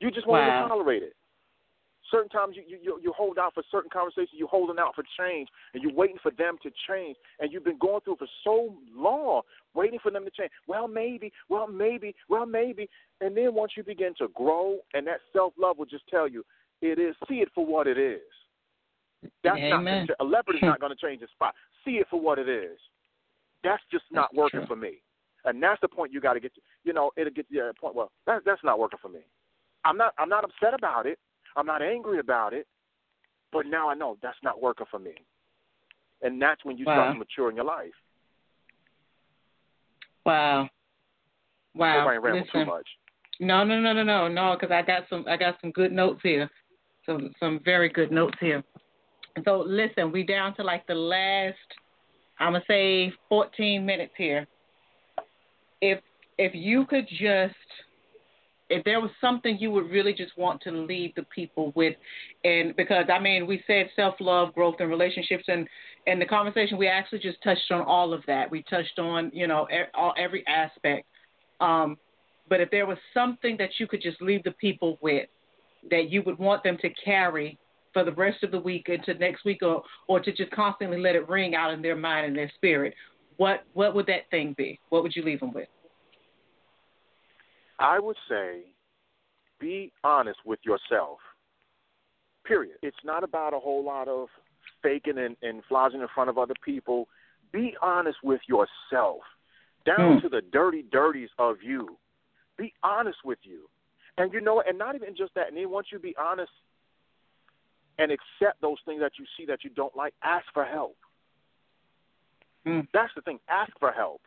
You 0.01 0.11
just 0.11 0.26
won't 0.26 0.43
Wow. 0.43 0.59
even 0.59 0.68
tolerate 0.68 1.03
it. 1.03 1.16
Certain 2.11 2.28
times 2.28 2.56
you, 2.56 2.78
you 2.82 2.98
you 3.02 3.12
hold 3.16 3.38
out 3.38 3.54
for 3.54 3.62
certain 3.70 3.90
conversations. 3.90 4.30
You're 4.32 4.48
holding 4.48 4.78
out 4.78 4.94
for 4.94 5.04
change, 5.18 5.48
and 5.74 5.82
you're 5.82 5.92
waiting 5.94 6.16
for 6.22 6.32
them 6.32 6.56
to 6.62 6.70
change. 6.88 7.16
And 7.38 7.52
you've 7.52 7.64
been 7.64 7.78
going 7.78 8.00
through 8.00 8.16
for 8.16 8.26
so 8.42 8.74
long, 8.94 9.42
waiting 9.74 9.98
for 10.02 10.11
them 10.11 10.24
to 10.24 10.30
change. 10.30 10.50
Well, 10.66 10.88
maybe. 10.88 11.32
Well, 11.48 11.68
maybe. 11.68 12.14
Well, 12.28 12.46
maybe. 12.46 12.88
And 13.20 13.36
then 13.36 13.54
once 13.54 13.72
you 13.76 13.84
begin 13.84 14.14
to 14.18 14.28
grow, 14.34 14.78
and 14.94 15.06
that 15.06 15.20
self 15.32 15.52
love 15.58 15.78
will 15.78 15.86
just 15.86 16.08
tell 16.08 16.28
you, 16.28 16.44
it 16.82 16.98
is. 16.98 17.14
See 17.28 17.36
it 17.36 17.48
for 17.54 17.64
what 17.64 17.86
it 17.86 17.98
is. 17.98 18.20
That's 19.44 19.58
Amen. 19.58 20.06
not 20.08 20.16
a 20.20 20.24
leopard 20.24 20.56
is 20.56 20.62
not 20.62 20.80
going 20.80 20.92
to 20.92 21.06
change 21.06 21.22
its 21.22 21.32
spot. 21.32 21.54
See 21.84 21.92
it 21.92 22.06
for 22.11 22.20
what 22.20 22.38
it 22.38 22.48
is. 22.48 22.78
That's 23.62 23.82
just 23.92 24.04
not 24.11 24.30
That's 24.30 24.38
working 24.38 24.61
true. 24.61 24.66
for 24.66 24.76
me. 24.76 25.02
And 25.44 25.62
that's 25.62 25.80
the 25.80 25.88
point 25.88 26.12
you 26.12 26.20
got 26.20 26.34
to 26.34 26.40
get. 26.40 26.54
To, 26.54 26.61
you 26.84 26.92
know, 26.92 27.11
it'll 27.16 27.32
get 27.32 27.48
to 27.48 27.54
that 27.54 27.78
point. 27.78 27.94
Well, 27.94 28.11
that's 28.26 28.42
that's 28.44 28.64
not 28.64 28.78
working 28.78 28.98
for 29.00 29.08
me. 29.08 29.20
I'm 29.84 29.96
not. 29.96 30.12
I'm 30.18 30.28
not 30.28 30.44
upset 30.44 30.74
about 30.74 31.06
it. 31.06 31.18
I'm 31.61 31.66
not 31.66 31.82
angry 31.82 32.18
about 32.18 32.54
it. 32.54 32.66
But 33.52 33.66
now 33.66 33.90
I 33.90 33.94
know 33.94 34.16
that's 34.22 34.38
not 34.42 34.62
working 34.62 34.86
for 34.90 34.98
me. 34.98 35.12
And 36.22 36.40
that's 36.40 36.64
when 36.64 36.78
you 36.78 36.86
Wow. 36.86 36.94
start 36.94 37.12
to 37.12 37.18
mature 37.18 37.50
in 37.50 37.56
your 37.56 37.64
life. 37.64 37.92
Wow. 40.24 40.68
Wow. 41.74 42.06
Ramble 42.06 42.46
too 42.46 42.58
Listen. 42.58 42.66
much. 42.66 42.88
No, 43.40 43.64
no, 43.64 43.80
no, 43.80 43.92
no, 43.92 44.02
no, 44.02 44.28
no, 44.28 44.54
because 44.54 44.70
I 44.70 44.82
got 44.82 45.08
some 45.08 45.24
I 45.26 45.36
got 45.36 45.61
some 45.61 45.70
good 45.72 45.92
notes 45.92 46.20
here. 46.22 46.50
Some 47.06 47.32
some 47.40 47.61
very 47.64 47.88
good 47.88 48.11
notes 48.11 48.36
here. 48.40 48.62
So 49.44 49.61
listen, 49.66 50.12
we 50.12 50.22
down 50.22 50.54
to 50.56 50.62
like 50.62 50.86
the 50.86 50.94
last 50.94 51.56
I'm 52.38 52.52
gonna 52.52 52.64
say 52.66 53.12
14 53.28 53.84
minutes 53.84 54.12
here. 54.16 54.46
If 55.80 56.00
if 56.38 56.54
you 56.54 56.84
could 56.86 57.08
just 57.08 57.54
if 58.71 58.85
there 58.85 59.01
was 59.01 59.11
something 59.21 59.59
you 59.59 59.71
would 59.73 59.91
really 59.91 60.14
just 60.14 60.39
want 60.39 60.62
to 60.62 60.71
leave 60.71 61.14
the 61.16 61.25
people 61.25 61.73
with, 61.75 61.97
and 62.45 62.75
because 62.77 63.07
I 63.12 63.18
mean 63.18 63.47
we 63.47 63.62
said 63.66 63.91
self 63.97 64.14
love, 64.21 64.55
growth, 64.55 64.77
and 64.79 64.89
relationships, 64.89 65.45
and 65.49 65.68
and 66.07 66.23
the 66.23 66.27
conversation 66.27 66.79
we 66.79 66.87
actually 66.87 67.18
just 67.18 67.43
touched 67.43 67.71
on 67.73 67.83
all 67.83 68.14
of 68.14 68.23
that. 68.27 68.51
We 68.51 68.62
touched 68.62 68.99
on 68.99 69.31
you 69.35 69.49
know 69.49 69.66
all, 69.95 70.14
every 70.16 70.47
aspect. 70.47 71.07
Um, 71.61 71.99
but 72.49 72.61
if 72.61 72.71
there 72.71 72.87
was 72.87 72.97
something 73.12 73.57
that 73.59 73.71
you 73.79 73.87
could 73.87 74.01
just 74.01 74.23
leave 74.23 74.43
the 74.45 74.53
people 74.53 74.99
with, 75.03 75.29
that 75.91 76.11
you 76.11 76.23
would 76.23 76.39
want 76.39 76.62
them 76.62 76.79
to 76.81 76.89
carry 77.05 77.59
for 77.93 78.05
the 78.05 78.12
rest 78.12 78.43
of 78.45 78.53
the 78.53 78.61
week 78.61 78.89
into 78.89 79.14
next 79.14 79.45
week, 79.45 79.62
or 79.62 79.83
or 80.07 80.21
to 80.21 80.33
just 80.33 80.53
constantly 80.53 80.99
let 80.99 81.16
it 81.16 81.29
ring 81.29 81.57
out 81.57 81.73
in 81.73 81.83
their 81.83 81.97
mind 81.97 82.27
and 82.27 82.37
their 82.37 82.51
spirit, 82.55 82.95
what 83.37 83.64
what 83.73 83.97
would 83.97 84.07
that 84.07 84.31
thing 84.31 84.55
be? 84.57 84.79
What 84.91 85.03
would 85.03 85.16
you 85.16 85.25
leave 85.25 85.41
them 85.41 85.53
with? 85.53 85.68
I 87.81 87.99
would 87.99 88.16
say 88.28 88.64
be 89.59 89.93
honest 90.05 90.39
with 90.45 90.61
yourself. 90.62 91.18
Period. 92.45 92.76
It's 92.83 92.97
not 93.05 93.24
about 93.24 93.55
a 93.55 93.59
whole 93.59 93.85
lot 93.85 94.09
of 94.09 94.28
faking 94.83 95.18
and, 95.18 95.37
and 95.43 95.62
flogging 95.68 96.01
in 96.01 96.09
front 96.14 96.31
of 96.31 96.39
other 96.39 96.55
people. 96.64 97.09
Be 97.53 97.74
honest 97.83 98.18
with 98.22 98.41
yourself, 98.47 99.20
down 99.85 100.16
Hmm. 100.16 100.20
to 100.20 100.28
the 100.28 100.41
dirty 100.41 100.83
dirties 100.83 101.31
of 101.39 101.62
you. 101.62 101.99
Be 102.57 102.72
honest 102.83 103.18
with 103.24 103.39
you. 103.43 103.68
And 104.18 104.33
you 104.33 104.41
know, 104.41 104.62
and 104.66 104.78
not 104.78 104.95
even 104.95 105.16
just 105.16 105.35
that. 105.35 105.49
And 105.49 105.57
then 105.57 105.70
once 105.70 105.89
you 105.93 105.99
be 105.99 106.14
honest 106.16 106.53
and 107.99 108.11
accept 108.12 108.61
those 108.61 108.78
things 108.85 109.01
that 109.01 109.12
you 109.18 109.24
see 109.37 109.47
that 109.47 109.64
you 109.64 109.70
don't 109.70 109.95
like, 109.97 110.14
ask 110.22 110.47
for 110.53 110.64
help. 110.64 110.97
Hmm. 112.66 112.81
That's 112.93 113.12
the 113.14 113.22
thing. 113.22 113.39
Ask 113.49 113.72
for 113.78 113.91
help 113.93 114.20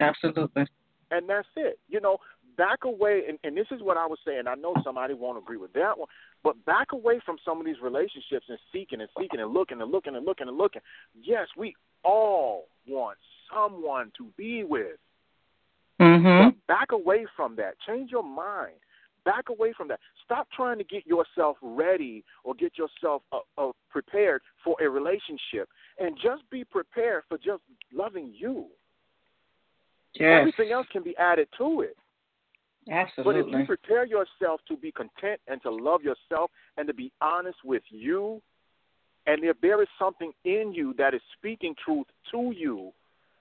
Absolutely. 0.00 0.66
and 1.10 1.28
that's 1.28 1.48
it. 1.56 1.78
You 1.88 2.00
know, 2.00 2.18
back 2.56 2.84
away, 2.84 3.22
and, 3.28 3.38
and 3.44 3.56
this 3.56 3.66
is 3.70 3.82
what 3.82 3.96
I 3.96 4.06
was 4.06 4.18
saying. 4.26 4.42
I 4.46 4.54
know 4.54 4.74
somebody 4.84 5.14
won't 5.14 5.38
agree 5.38 5.56
with 5.56 5.72
that 5.74 5.98
one, 5.98 6.08
but 6.42 6.62
back 6.64 6.92
away 6.92 7.20
from 7.24 7.36
some 7.44 7.60
of 7.60 7.66
these 7.66 7.80
relationships 7.82 8.46
and 8.48 8.58
seeking 8.72 9.00
and 9.00 9.08
seeking 9.18 9.40
and 9.40 9.52
looking 9.52 9.80
and 9.80 9.90
looking 9.90 10.14
and 10.14 10.24
looking 10.24 10.48
and 10.48 10.58
looking. 10.58 10.82
Yes, 11.22 11.48
we 11.56 11.74
all 12.02 12.66
want 12.86 13.18
someone 13.52 14.12
to 14.16 14.24
be 14.36 14.64
with. 14.64 14.98
Mhm. 15.98 16.46
But 16.46 16.66
back 16.66 16.92
away 16.92 17.26
from 17.36 17.56
that. 17.56 17.78
Change 17.86 18.10
your 18.10 18.22
mind. 18.22 18.76
Back 19.24 19.50
away 19.50 19.72
from 19.74 19.88
that. 19.88 20.00
Stop 20.24 20.48
trying 20.50 20.78
to 20.78 20.84
get 20.84 21.06
yourself 21.06 21.58
ready 21.60 22.24
or 22.42 22.54
get 22.54 22.78
yourself 22.78 23.22
uh, 23.32 23.40
uh, 23.58 23.72
prepared 23.90 24.40
for 24.64 24.76
a 24.80 24.88
relationship, 24.88 25.68
and 25.98 26.16
just 26.16 26.48
be 26.48 26.64
prepared 26.64 27.24
for 27.28 27.36
just 27.36 27.62
loving 27.92 28.32
you. 28.34 28.66
Yes. 30.14 30.40
Everything 30.40 30.72
else 30.72 30.86
can 30.90 31.02
be 31.02 31.16
added 31.18 31.48
to 31.58 31.82
it. 31.82 31.96
But 33.24 33.36
if 33.36 33.46
you 33.46 33.66
prepare 33.66 34.06
yourself 34.06 34.60
to 34.68 34.76
be 34.76 34.92
content 34.92 35.40
and 35.46 35.60
to 35.62 35.70
love 35.70 36.02
yourself 36.02 36.50
and 36.76 36.86
to 36.88 36.94
be 36.94 37.12
honest 37.20 37.58
with 37.64 37.82
you, 37.90 38.40
and 39.26 39.44
if 39.44 39.60
there 39.60 39.82
is 39.82 39.88
something 39.98 40.32
in 40.44 40.72
you 40.74 40.94
that 40.98 41.14
is 41.14 41.20
speaking 41.36 41.74
truth 41.84 42.06
to 42.32 42.52
you, 42.56 42.92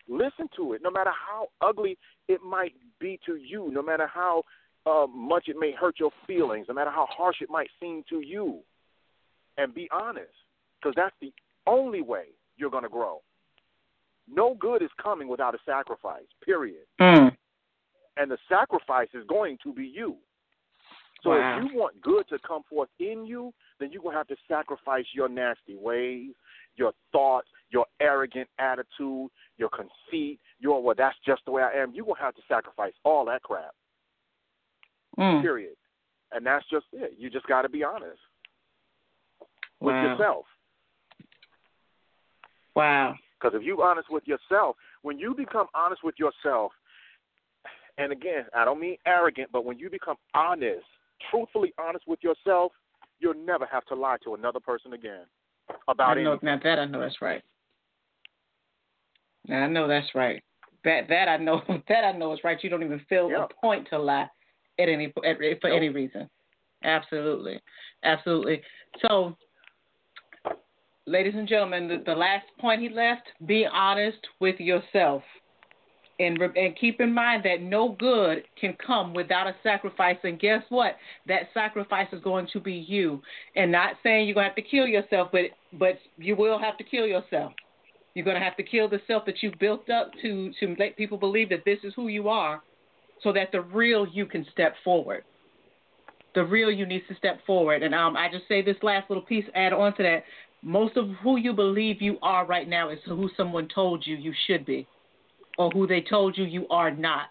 listen 0.08 0.50
to 0.58 0.74
it. 0.74 0.82
No 0.84 0.92
matter 0.92 1.12
how 1.12 1.48
ugly 1.62 1.98
it 2.28 2.42
might 2.44 2.74
be 3.00 3.20
to 3.26 3.36
you, 3.36 3.72
no 3.72 3.82
matter 3.82 4.08
how 4.08 4.44
uh, 4.86 5.08
much 5.08 5.46
it 5.48 5.56
may 5.58 5.72
hurt 5.72 6.00
your 6.00 6.12
feelings, 6.28 6.68
no 6.68 6.76
matter 6.76 6.92
how 6.92 7.08
harsh 7.10 7.38
it 7.42 7.50
might 7.50 7.70
seem 7.80 8.04
to 8.10 8.22
you, 8.22 8.60
and 9.58 9.74
be 9.74 9.90
honest, 9.92 10.28
because 10.80 10.94
that's 10.96 11.16
the 11.22 11.34
only 11.68 12.02
way 12.02 12.26
you're 12.58 12.70
going 12.70 12.84
to 12.84 12.90
grow. 12.90 13.22
No 14.32 14.56
good 14.60 14.82
is 14.82 14.90
coming 15.02 15.28
without 15.28 15.56
a 15.56 15.60
sacrifice, 15.66 16.28
period 16.46 16.84
Mm. 17.00 17.36
And 18.18 18.30
the 18.30 18.38
sacrifice 18.48 19.10
is 19.14 19.26
going 19.28 19.58
to 19.64 19.74
be 19.74 19.86
you. 19.86 20.18
So 21.24 21.32
Wow. 21.32 21.58
if 21.58 21.64
you 21.64 21.78
want 21.78 22.00
good 22.02 22.28
to 22.30 22.40
come 22.40 22.64
forth 22.64 22.90
in 23.00 23.26
you, 23.26 23.54
then 23.80 23.92
you're 23.92 24.02
going 24.02 24.14
to 24.14 24.18
have 24.18 24.28
to 24.28 24.38
sacrifice 24.48 25.06
your 25.14 25.28
nasty 25.28 25.76
ways, 25.76 26.32
your 26.76 26.94
thoughts, 27.12 27.48
your 27.70 27.86
arrogant 28.00 28.50
attitude, 28.58 29.30
your 29.58 29.70
conceit, 29.70 30.40
your, 30.60 30.82
well, 30.82 30.96
that's 30.98 31.18
just 31.26 31.44
the 31.46 31.52
way 31.52 31.62
I 31.64 31.74
am. 31.74 31.92
You're 31.94 32.06
going 32.06 32.16
to 32.18 32.22
have 32.24 32.36
to 32.36 32.42
sacrifice 32.48 32.94
all 33.04 33.26
that 33.26 33.42
crap, 33.44 33.76
Mm. 35.18 35.42
period. 35.42 35.76
And 36.32 36.46
that's 36.46 36.66
just 36.70 36.86
it. 36.94 37.16
You 37.18 37.30
just 37.30 37.48
got 37.48 37.64
to 37.64 37.70
be 37.70 37.84
honest 37.84 38.20
with 39.80 39.96
Wow. 39.96 40.04
yourself. 40.04 40.46
Wow. 42.76 43.16
Because 43.40 43.56
if 43.58 43.64
you're 43.64 43.82
honest 43.84 44.10
with 44.10 44.28
yourself, 44.28 44.78
when 45.02 45.18
you 45.18 45.34
become 45.34 45.68
honest 45.74 46.04
with 46.04 46.16
yourself, 46.20 46.72
and 48.00 48.12
again, 48.14 48.46
I 48.56 48.64
don't 48.66 48.80
mean 48.80 48.98
arrogant, 49.06 49.50
but 49.52 49.66
when 49.66 49.78
you 49.78 49.90
become 49.90 50.16
honest, 50.34 50.86
truthfully 51.30 51.74
honest 51.78 52.08
with 52.08 52.20
yourself, 52.24 52.72
you'll 53.20 53.34
never 53.34 53.66
have 53.70 53.86
to 53.86 53.96
lie 53.96 54.18
to 54.24 54.36
another 54.36 54.62
person 54.62 54.94
again 54.94 55.26
about 55.90 56.18
I 56.18 56.24
know, 56.24 56.32
anything. 56.32 56.48
now 56.48 56.60
that 56.64 56.80
I 56.80 56.86
know 56.86 57.02
that's 57.02 57.22
right. 57.22 57.44
Now 59.48 59.64
I 59.64 59.68
know 59.68 59.88
that's 59.88 60.16
right. 60.16 60.42
That 60.86 61.10
that 61.10 61.28
I 61.28 61.38
know 61.38 61.62
that 61.90 62.06
I 62.06 62.14
know 62.14 62.32
is 62.34 62.40
right. 62.44 62.64
You 62.64 62.70
don't 62.70 62.84
even 62.84 63.02
feel 63.10 63.30
Yeah. 63.30 63.46
a 63.46 63.48
point 63.62 63.88
to 63.90 64.00
lie 64.00 64.30
at 64.80 64.88
any 64.88 65.06
at, 65.26 65.38
for 65.60 65.70
Nope. 65.70 65.78
any 65.78 65.90
reason. 65.90 66.30
Absolutely, 66.84 67.60
absolutely. 68.04 68.62
So, 69.02 69.36
ladies 71.06 71.34
and 71.36 71.48
gentlemen, 71.48 71.90
the, 71.90 72.04
the 72.06 72.16
last 72.16 72.46
point 72.60 72.82
he 72.82 72.88
left: 72.88 73.28
be 73.46 73.66
honest 73.66 74.20
with 74.40 74.58
yourself, 74.62 75.22
and 76.20 76.40
and 76.42 76.78
keep 76.78 77.00
in 77.00 77.14
mind 77.14 77.44
that 77.46 77.62
no 77.62 77.96
good 77.98 78.44
can 78.60 78.76
come 78.86 79.14
without 79.14 79.48
a 79.48 79.56
sacrifice. 79.64 80.18
And 80.24 80.40
guess 80.40 80.64
what? 80.70 80.98
That 81.28 81.44
sacrifice 81.54 82.08
is 82.12 82.22
going 82.22 82.48
to 82.54 82.60
be 82.60 82.74
you. 82.74 83.22
And 83.56 83.72
not 83.72 83.94
saying 84.04 84.28
you're 84.28 84.36
gonna 84.36 84.48
have 84.48 84.56
to 84.56 84.62
kill 84.62 84.86
yourself, 84.86 85.30
but 85.32 85.46
but 85.74 86.00
you 86.18 86.36
will 86.36 86.60
have 86.60 86.78
to 86.78 86.84
kill 86.84 87.08
yourself. 87.08 87.54
You're 88.14 88.26
gonna 88.26 88.44
have 88.44 88.58
to 88.58 88.64
kill 88.64 88.90
the 88.90 89.00
self 89.08 89.26
that 89.26 89.42
you've 89.42 89.58
built 89.60 89.90
up 89.90 90.12
to 90.22 90.52
to 90.60 90.76
let 90.78 90.98
people 90.98 91.18
believe 91.18 91.50
that 91.50 91.64
this 91.66 91.80
is 91.84 91.94
who 91.96 92.10
you 92.10 92.28
are, 92.28 92.62
so 93.24 93.32
that 93.34 93.52
the 93.52 93.62
real 93.62 94.06
you 94.08 94.26
can 94.26 94.46
step 94.52 94.76
forward. 94.84 95.24
The 96.36 96.44
real 96.44 96.70
you 96.70 96.86
needs 96.86 97.08
to 97.08 97.16
step 97.16 97.40
forward. 97.46 97.82
And 97.82 97.96
um, 97.96 98.16
I 98.16 98.30
just 98.30 98.48
say 98.48 98.62
this 98.62 98.78
last 98.84 99.10
little 99.10 99.24
piece, 99.24 99.46
add 99.56 99.74
on 99.74 99.96
to 99.96 100.04
that. 100.04 100.24
Most 100.62 100.98
of 100.98 101.10
who 101.24 101.38
you 101.38 101.54
believe 101.54 102.02
you 102.02 102.18
are 102.22 102.46
right 102.46 102.68
now 102.68 102.90
is 102.90 103.00
who 103.06 103.30
someone 103.38 103.70
told 103.74 104.06
you 104.06 104.16
you 104.16 104.34
should 104.46 104.66
be, 104.66 104.86
or 105.60 105.70
who 105.72 105.86
they 105.86 106.02
told 106.02 106.38
you 106.38 106.46
you 106.46 106.66
are 106.70 106.90
not. 106.90 107.30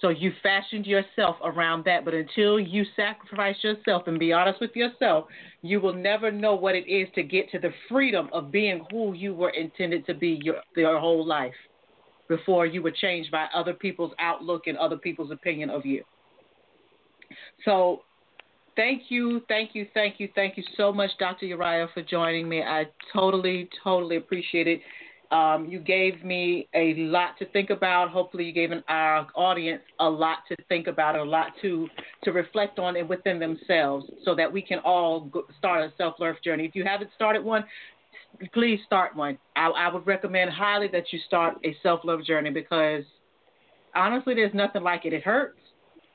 So 0.00 0.10
you 0.10 0.32
fashioned 0.42 0.84
yourself 0.84 1.36
around 1.42 1.84
that, 1.86 2.04
but 2.04 2.12
until 2.12 2.60
you 2.60 2.84
sacrifice 2.94 3.56
yourself 3.62 4.02
and 4.06 4.18
be 4.18 4.32
honest 4.32 4.60
with 4.60 4.72
yourself, 4.74 5.26
you 5.62 5.80
will 5.80 5.94
never 5.94 6.30
know 6.30 6.54
what 6.54 6.74
it 6.74 6.86
is 6.88 7.08
to 7.14 7.22
get 7.22 7.50
to 7.52 7.58
the 7.58 7.70
freedom 7.88 8.28
of 8.32 8.52
being 8.52 8.84
who 8.90 9.14
you 9.14 9.32
were 9.32 9.50
intended 9.50 10.04
to 10.06 10.14
be 10.14 10.40
your, 10.42 10.56
your 10.76 11.00
whole 11.00 11.26
life 11.26 11.54
before 12.28 12.66
you 12.66 12.82
were 12.82 12.90
changed 12.90 13.30
by 13.30 13.46
other 13.54 13.72
people's 13.72 14.12
outlook 14.18 14.66
and 14.66 14.76
other 14.76 14.96
people's 14.96 15.30
opinion 15.30 15.70
of 15.70 15.86
you. 15.86 16.02
So 17.64 18.00
thank 18.76 19.04
you, 19.08 19.40
thank 19.48 19.70
you, 19.74 19.86
thank 19.94 20.18
you, 20.18 20.28
thank 20.34 20.56
you 20.56 20.64
so 20.76 20.92
much, 20.92 21.10
Dr. 21.18 21.46
UriyYah, 21.46 21.94
for 21.94 22.02
joining 22.02 22.48
me. 22.48 22.62
I 22.62 22.88
totally, 23.12 23.70
totally 23.82 24.16
appreciate 24.16 24.66
it. 24.66 24.80
Um, 25.32 25.66
you 25.66 25.78
gave 25.78 26.22
me 26.22 26.68
a 26.74 26.94
lot 26.94 27.38
to 27.38 27.46
think 27.46 27.70
about. 27.70 28.10
Hopefully, 28.10 28.44
you 28.44 28.52
gave 28.52 28.70
an, 28.70 28.84
our 28.88 29.26
audience 29.34 29.82
a 29.98 30.08
lot 30.08 30.40
to 30.48 30.56
think 30.68 30.88
about, 30.88 31.16
a 31.16 31.22
lot 31.22 31.52
to 31.62 31.88
to 32.24 32.32
reflect 32.32 32.78
on 32.78 32.96
and 32.96 33.08
within 33.08 33.38
themselves, 33.38 34.04
so 34.24 34.34
that 34.34 34.52
we 34.52 34.60
can 34.60 34.78
all 34.80 35.22
go, 35.22 35.44
start 35.58 35.82
a 35.82 35.92
self 35.96 36.16
love 36.20 36.36
journey. 36.44 36.66
If 36.66 36.74
you 36.74 36.84
haven't 36.84 37.10
started 37.14 37.42
one, 37.42 37.64
please 38.52 38.78
start 38.84 39.16
one. 39.16 39.38
I, 39.56 39.68
I 39.68 39.92
would 39.92 40.06
recommend 40.06 40.50
highly 40.50 40.88
that 40.88 41.04
you 41.12 41.18
start 41.26 41.56
a 41.64 41.74
self 41.82 42.00
love 42.04 42.22
journey 42.24 42.50
because 42.50 43.04
honestly, 43.94 44.34
there's 44.34 44.54
nothing 44.54 44.82
like 44.82 45.06
it. 45.06 45.14
It 45.14 45.22
hurts. 45.22 45.58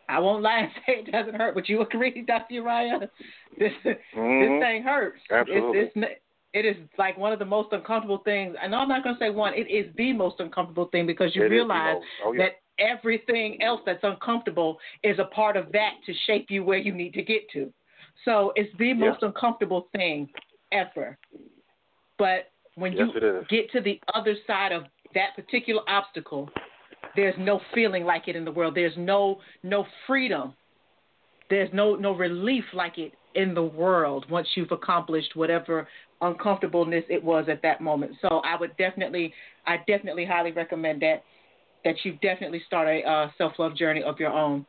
I 0.09 0.19
won't 0.19 0.43
lie 0.43 0.59
and 0.59 0.71
say 0.85 0.93
it 1.07 1.11
doesn't 1.11 1.35
hurt. 1.35 1.55
Would 1.55 1.67
you 1.67 1.81
agree, 1.81 2.21
Dr. 2.27 2.53
UriyYah? 2.61 3.09
This 3.57 3.71
Mhm. 3.83 4.39
this 4.39 4.61
thing 4.61 4.83
hurts. 4.83 5.21
Absolutely. 5.31 5.79
It's, 5.79 5.91
it's, 5.95 6.21
it 6.57 6.65
is 6.65 6.75
like 6.97 7.17
one 7.17 7.31
of 7.31 7.39
the 7.39 7.45
most 7.45 7.71
uncomfortable 7.71 8.21
things. 8.25 8.55
And 8.61 8.73
I'm 8.73 8.87
not 8.87 9.03
going 9.03 9.15
to 9.15 9.19
say 9.19 9.29
one. 9.29 9.53
It 9.53 9.69
is 9.69 9.93
the 9.95 10.13
most 10.13 10.39
uncomfortable 10.39 10.85
thing 10.91 11.05
because 11.05 11.35
you 11.35 11.43
It 11.43 11.49
realize. 11.49 11.97
Oh, 12.25 12.33
yeah. 12.33 12.45
that 12.45 12.51
everything 12.79 13.61
else 13.61 13.81
that's 13.85 14.03
uncomfortable 14.03 14.77
is 15.03 15.19
a 15.19 15.25
part 15.25 15.57
of 15.57 15.71
that 15.71 15.91
to 16.05 16.13
shape 16.25 16.47
you 16.49 16.63
where 16.63 16.77
you 16.77 16.93
need 16.93 17.13
to 17.13 17.23
get 17.23 17.49
to. 17.53 17.71
So 18.25 18.51
it's 18.55 18.75
the 18.77 18.93
most 18.93 19.23
uncomfortable 19.23 19.87
thing 19.95 20.29
ever. 20.71 21.17
But 22.17 22.51
when 22.75 22.93
Yes, 22.93 23.09
you 23.13 23.43
get 23.49 23.71
to 23.71 23.81
the 23.81 23.99
other 24.13 24.35
side 24.45 24.71
of 24.71 24.83
that 25.13 25.35
particular 25.35 25.81
obstacle, 25.87 26.49
there's 27.15 27.35
no 27.37 27.61
feeling 27.73 28.03
like 28.03 28.27
it 28.27 28.35
in 28.35 28.45
the 28.45 28.51
world. 28.51 28.75
There's 28.75 28.97
no 28.97 29.39
no 29.63 29.85
freedom. 30.05 30.53
There's 31.49 31.69
no 31.73 31.95
no 31.95 32.11
relief 32.13 32.65
like 32.73 32.97
it 32.97 33.13
in 33.35 33.53
the 33.53 33.63
world 33.63 34.25
once 34.29 34.47
you've 34.55 34.71
accomplished 34.71 35.35
whatever 35.35 35.87
uncomfortableness 36.21 37.03
it 37.09 37.23
was 37.23 37.45
at 37.49 37.61
that 37.61 37.81
moment. 37.81 38.13
So 38.21 38.41
I 38.43 38.55
would 38.59 38.75
definitely 38.77 39.33
I 39.65 39.77
definitely 39.87 40.25
highly 40.25 40.51
recommend 40.51 41.01
that 41.01 41.23
that 41.83 41.95
you 42.03 42.13
definitely 42.21 42.61
start 42.65 42.87
a 42.87 43.01
uh, 43.07 43.29
self 43.37 43.53
love 43.59 43.75
journey 43.75 44.03
of 44.03 44.19
your 44.19 44.31
own. 44.31 44.65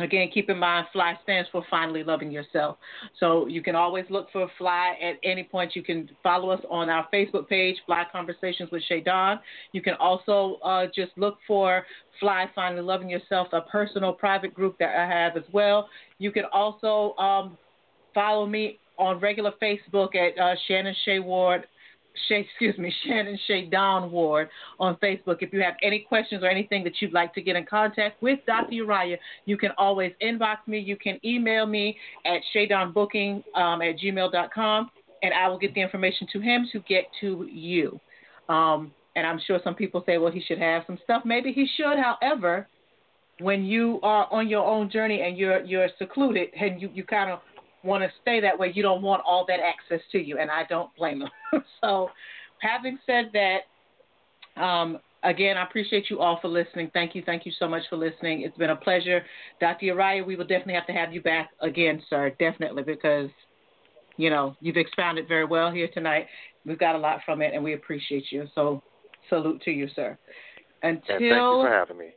Again, 0.00 0.28
keep 0.32 0.50
in 0.50 0.58
mind, 0.58 0.88
FLY 0.92 1.16
stands 1.22 1.48
for 1.52 1.64
finally 1.70 2.02
loving 2.02 2.32
yourself. 2.32 2.78
So 3.20 3.46
you 3.46 3.62
can 3.62 3.76
always 3.76 4.04
look 4.10 4.26
for 4.32 4.50
FLY 4.58 4.96
at 5.00 5.16
any 5.22 5.44
point. 5.44 5.76
You 5.76 5.84
can 5.84 6.10
follow 6.20 6.50
us 6.50 6.60
on 6.68 6.90
our 6.90 7.06
Facebook 7.14 7.48
page, 7.48 7.76
FLY 7.86 8.02
Conversations 8.10 8.70
with 8.72 8.82
Shay. 8.88 9.04
You 9.70 9.82
can 9.82 9.94
also 9.94 10.58
uh, 10.64 10.86
just 10.92 11.12
look 11.16 11.38
for 11.46 11.84
FLY 12.18 12.46
Finally 12.56 12.82
Loving 12.82 13.08
Yourself, 13.08 13.48
a 13.52 13.60
personal 13.60 14.12
private 14.12 14.52
group 14.52 14.76
that 14.78 14.96
I 14.98 15.06
have 15.06 15.36
as 15.36 15.44
well. 15.52 15.88
You 16.18 16.32
can 16.32 16.44
also 16.52 17.14
um, 17.16 17.56
follow 18.14 18.46
me 18.46 18.80
on 18.98 19.20
regular 19.20 19.52
Facebook 19.62 20.14
at 20.14 20.38
uh, 20.38 20.54
Shannon 20.66 20.94
Shay 21.04 21.18
Ward 21.18 21.66
Shay, 22.28 22.40
excuse 22.48 22.76
me, 22.78 22.92
Shannon 23.06 23.38
Shay 23.46 23.66
Don 23.66 24.10
Ward 24.10 24.48
on 24.78 24.96
Facebook. 24.96 25.38
If 25.40 25.52
you 25.52 25.60
have 25.62 25.74
any 25.82 26.00
questions 26.00 26.42
or 26.42 26.48
anything 26.48 26.84
that 26.84 26.94
you'd 27.00 27.12
like 27.12 27.34
to 27.34 27.42
get 27.42 27.56
in 27.56 27.66
contact 27.66 28.22
with 28.22 28.38
Dr. 28.46 28.72
UriyYah, 28.72 29.18
you 29.44 29.56
can 29.56 29.70
always 29.78 30.12
inbox 30.22 30.58
me. 30.66 30.78
You 30.78 30.96
can 30.96 31.18
email 31.24 31.66
me 31.66 31.96
at 32.24 32.40
shaydonbooking 32.54 33.44
um, 33.56 33.82
at 33.82 33.98
gmail.com, 33.98 34.90
and 35.22 35.34
I 35.34 35.48
will 35.48 35.58
get 35.58 35.74
the 35.74 35.80
information 35.80 36.26
to 36.32 36.40
him 36.40 36.68
to 36.72 36.80
get 36.80 37.04
to 37.20 37.48
you. 37.50 38.00
Um, 38.48 38.92
and 39.16 39.26
I'm 39.26 39.40
sure 39.46 39.60
some 39.62 39.74
people 39.74 40.02
say, 40.06 40.18
well, 40.18 40.32
he 40.32 40.42
should 40.42 40.58
have 40.58 40.82
some 40.86 40.98
stuff. 41.04 41.22
Maybe 41.24 41.52
he 41.52 41.68
should. 41.76 41.96
However, 41.98 42.66
when 43.40 43.64
you 43.64 44.00
are 44.02 44.28
on 44.30 44.48
your 44.48 44.64
own 44.64 44.90
journey 44.90 45.22
and 45.22 45.36
you're 45.36 45.60
you're 45.64 45.88
secluded 45.98 46.50
and 46.60 46.80
you, 46.80 46.88
you 46.94 47.04
kind 47.04 47.30
of 47.30 47.40
want 47.84 48.02
to 48.02 48.10
stay 48.22 48.40
that 48.40 48.58
way, 48.58 48.72
you 48.74 48.82
don't 48.82 49.02
want 49.02 49.22
all 49.26 49.44
that 49.46 49.60
access 49.60 50.00
to 50.12 50.18
you, 50.18 50.38
and 50.38 50.50
I 50.50 50.64
don't 50.68 50.94
blame 50.96 51.20
them. 51.20 51.30
so, 51.80 52.10
having 52.58 52.98
said 53.06 53.30
that, 53.34 54.62
um, 54.62 54.98
again, 55.22 55.56
I 55.56 55.64
appreciate 55.64 56.10
you 56.10 56.20
all 56.20 56.38
for 56.40 56.48
listening. 56.48 56.90
Thank 56.92 57.14
you, 57.14 57.22
thank 57.24 57.46
you 57.46 57.52
so 57.58 57.68
much 57.68 57.82
for 57.88 57.96
listening. 57.96 58.42
It's 58.42 58.56
been 58.56 58.70
a 58.70 58.76
pleasure, 58.76 59.24
Dr. 59.60 59.86
UriyYah. 59.86 60.26
We 60.26 60.36
will 60.36 60.46
definitely 60.46 60.74
have 60.74 60.86
to 60.86 60.92
have 60.92 61.12
you 61.12 61.22
back 61.22 61.50
again, 61.60 62.02
sir. 62.08 62.30
Definitely, 62.38 62.82
because 62.82 63.30
you 64.16 64.30
know 64.30 64.56
you've 64.60 64.76
expounded 64.76 65.28
very 65.28 65.44
well 65.44 65.70
here 65.70 65.88
tonight. 65.92 66.26
We've 66.64 66.78
got 66.78 66.94
a 66.94 66.98
lot 66.98 67.20
from 67.24 67.42
it, 67.42 67.52
and 67.54 67.62
we 67.62 67.74
appreciate 67.74 68.30
you. 68.30 68.46
So, 68.54 68.82
salute 69.28 69.62
to 69.62 69.70
you, 69.70 69.88
sir. 69.94 70.18
Until 70.82 71.16
And 71.16 71.20
thank 71.20 71.20
you 71.20 71.62
for 71.62 71.70
having 71.70 71.98
me. 71.98 72.14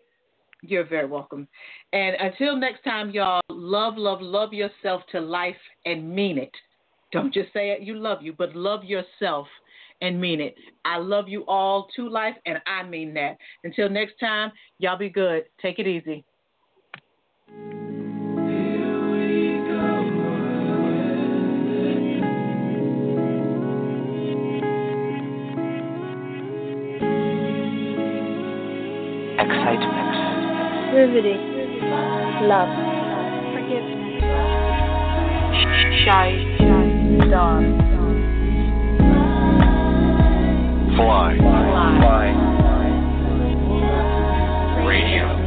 You're 0.61 0.85
very 0.85 1.07
welcome. 1.07 1.47
And 1.93 2.15
until 2.19 2.55
next 2.55 2.83
time, 2.83 3.11
y'all, 3.11 3.41
love, 3.49 3.97
love, 3.97 4.21
love 4.21 4.53
yourself 4.53 5.01
to 5.11 5.19
life 5.19 5.55
and 5.85 6.09
mean 6.13 6.37
it. 6.37 6.51
Don't 7.11 7.33
just 7.33 7.53
say 7.53 7.71
it, 7.71 7.81
you 7.81 7.95
love 7.95 8.21
you, 8.21 8.33
but 8.33 8.55
love 8.55 8.83
yourself 8.83 9.47
and 10.01 10.19
mean 10.19 10.41
it. 10.41 10.55
I 10.85 10.97
love 10.97 11.27
you 11.27 11.43
all 11.47 11.87
to 11.95 12.07
life, 12.09 12.35
and 12.45 12.59
I 12.67 12.83
mean 12.83 13.13
that. 13.15 13.37
Until 13.63 13.89
next 13.89 14.19
time, 14.19 14.51
y'all 14.79 14.97
be 14.97 15.09
good. 15.09 15.45
Take 15.61 15.79
it 15.79 15.87
easy. 15.87 16.23
Activity. 30.97 31.37
Love. 32.49 32.73
Forgiveness. 33.53 34.23
Shy. 36.03 36.29
Dawn. 37.29 37.77
Fly. 40.95 41.37
Fly. 42.01 42.27
Radio. 44.87 45.46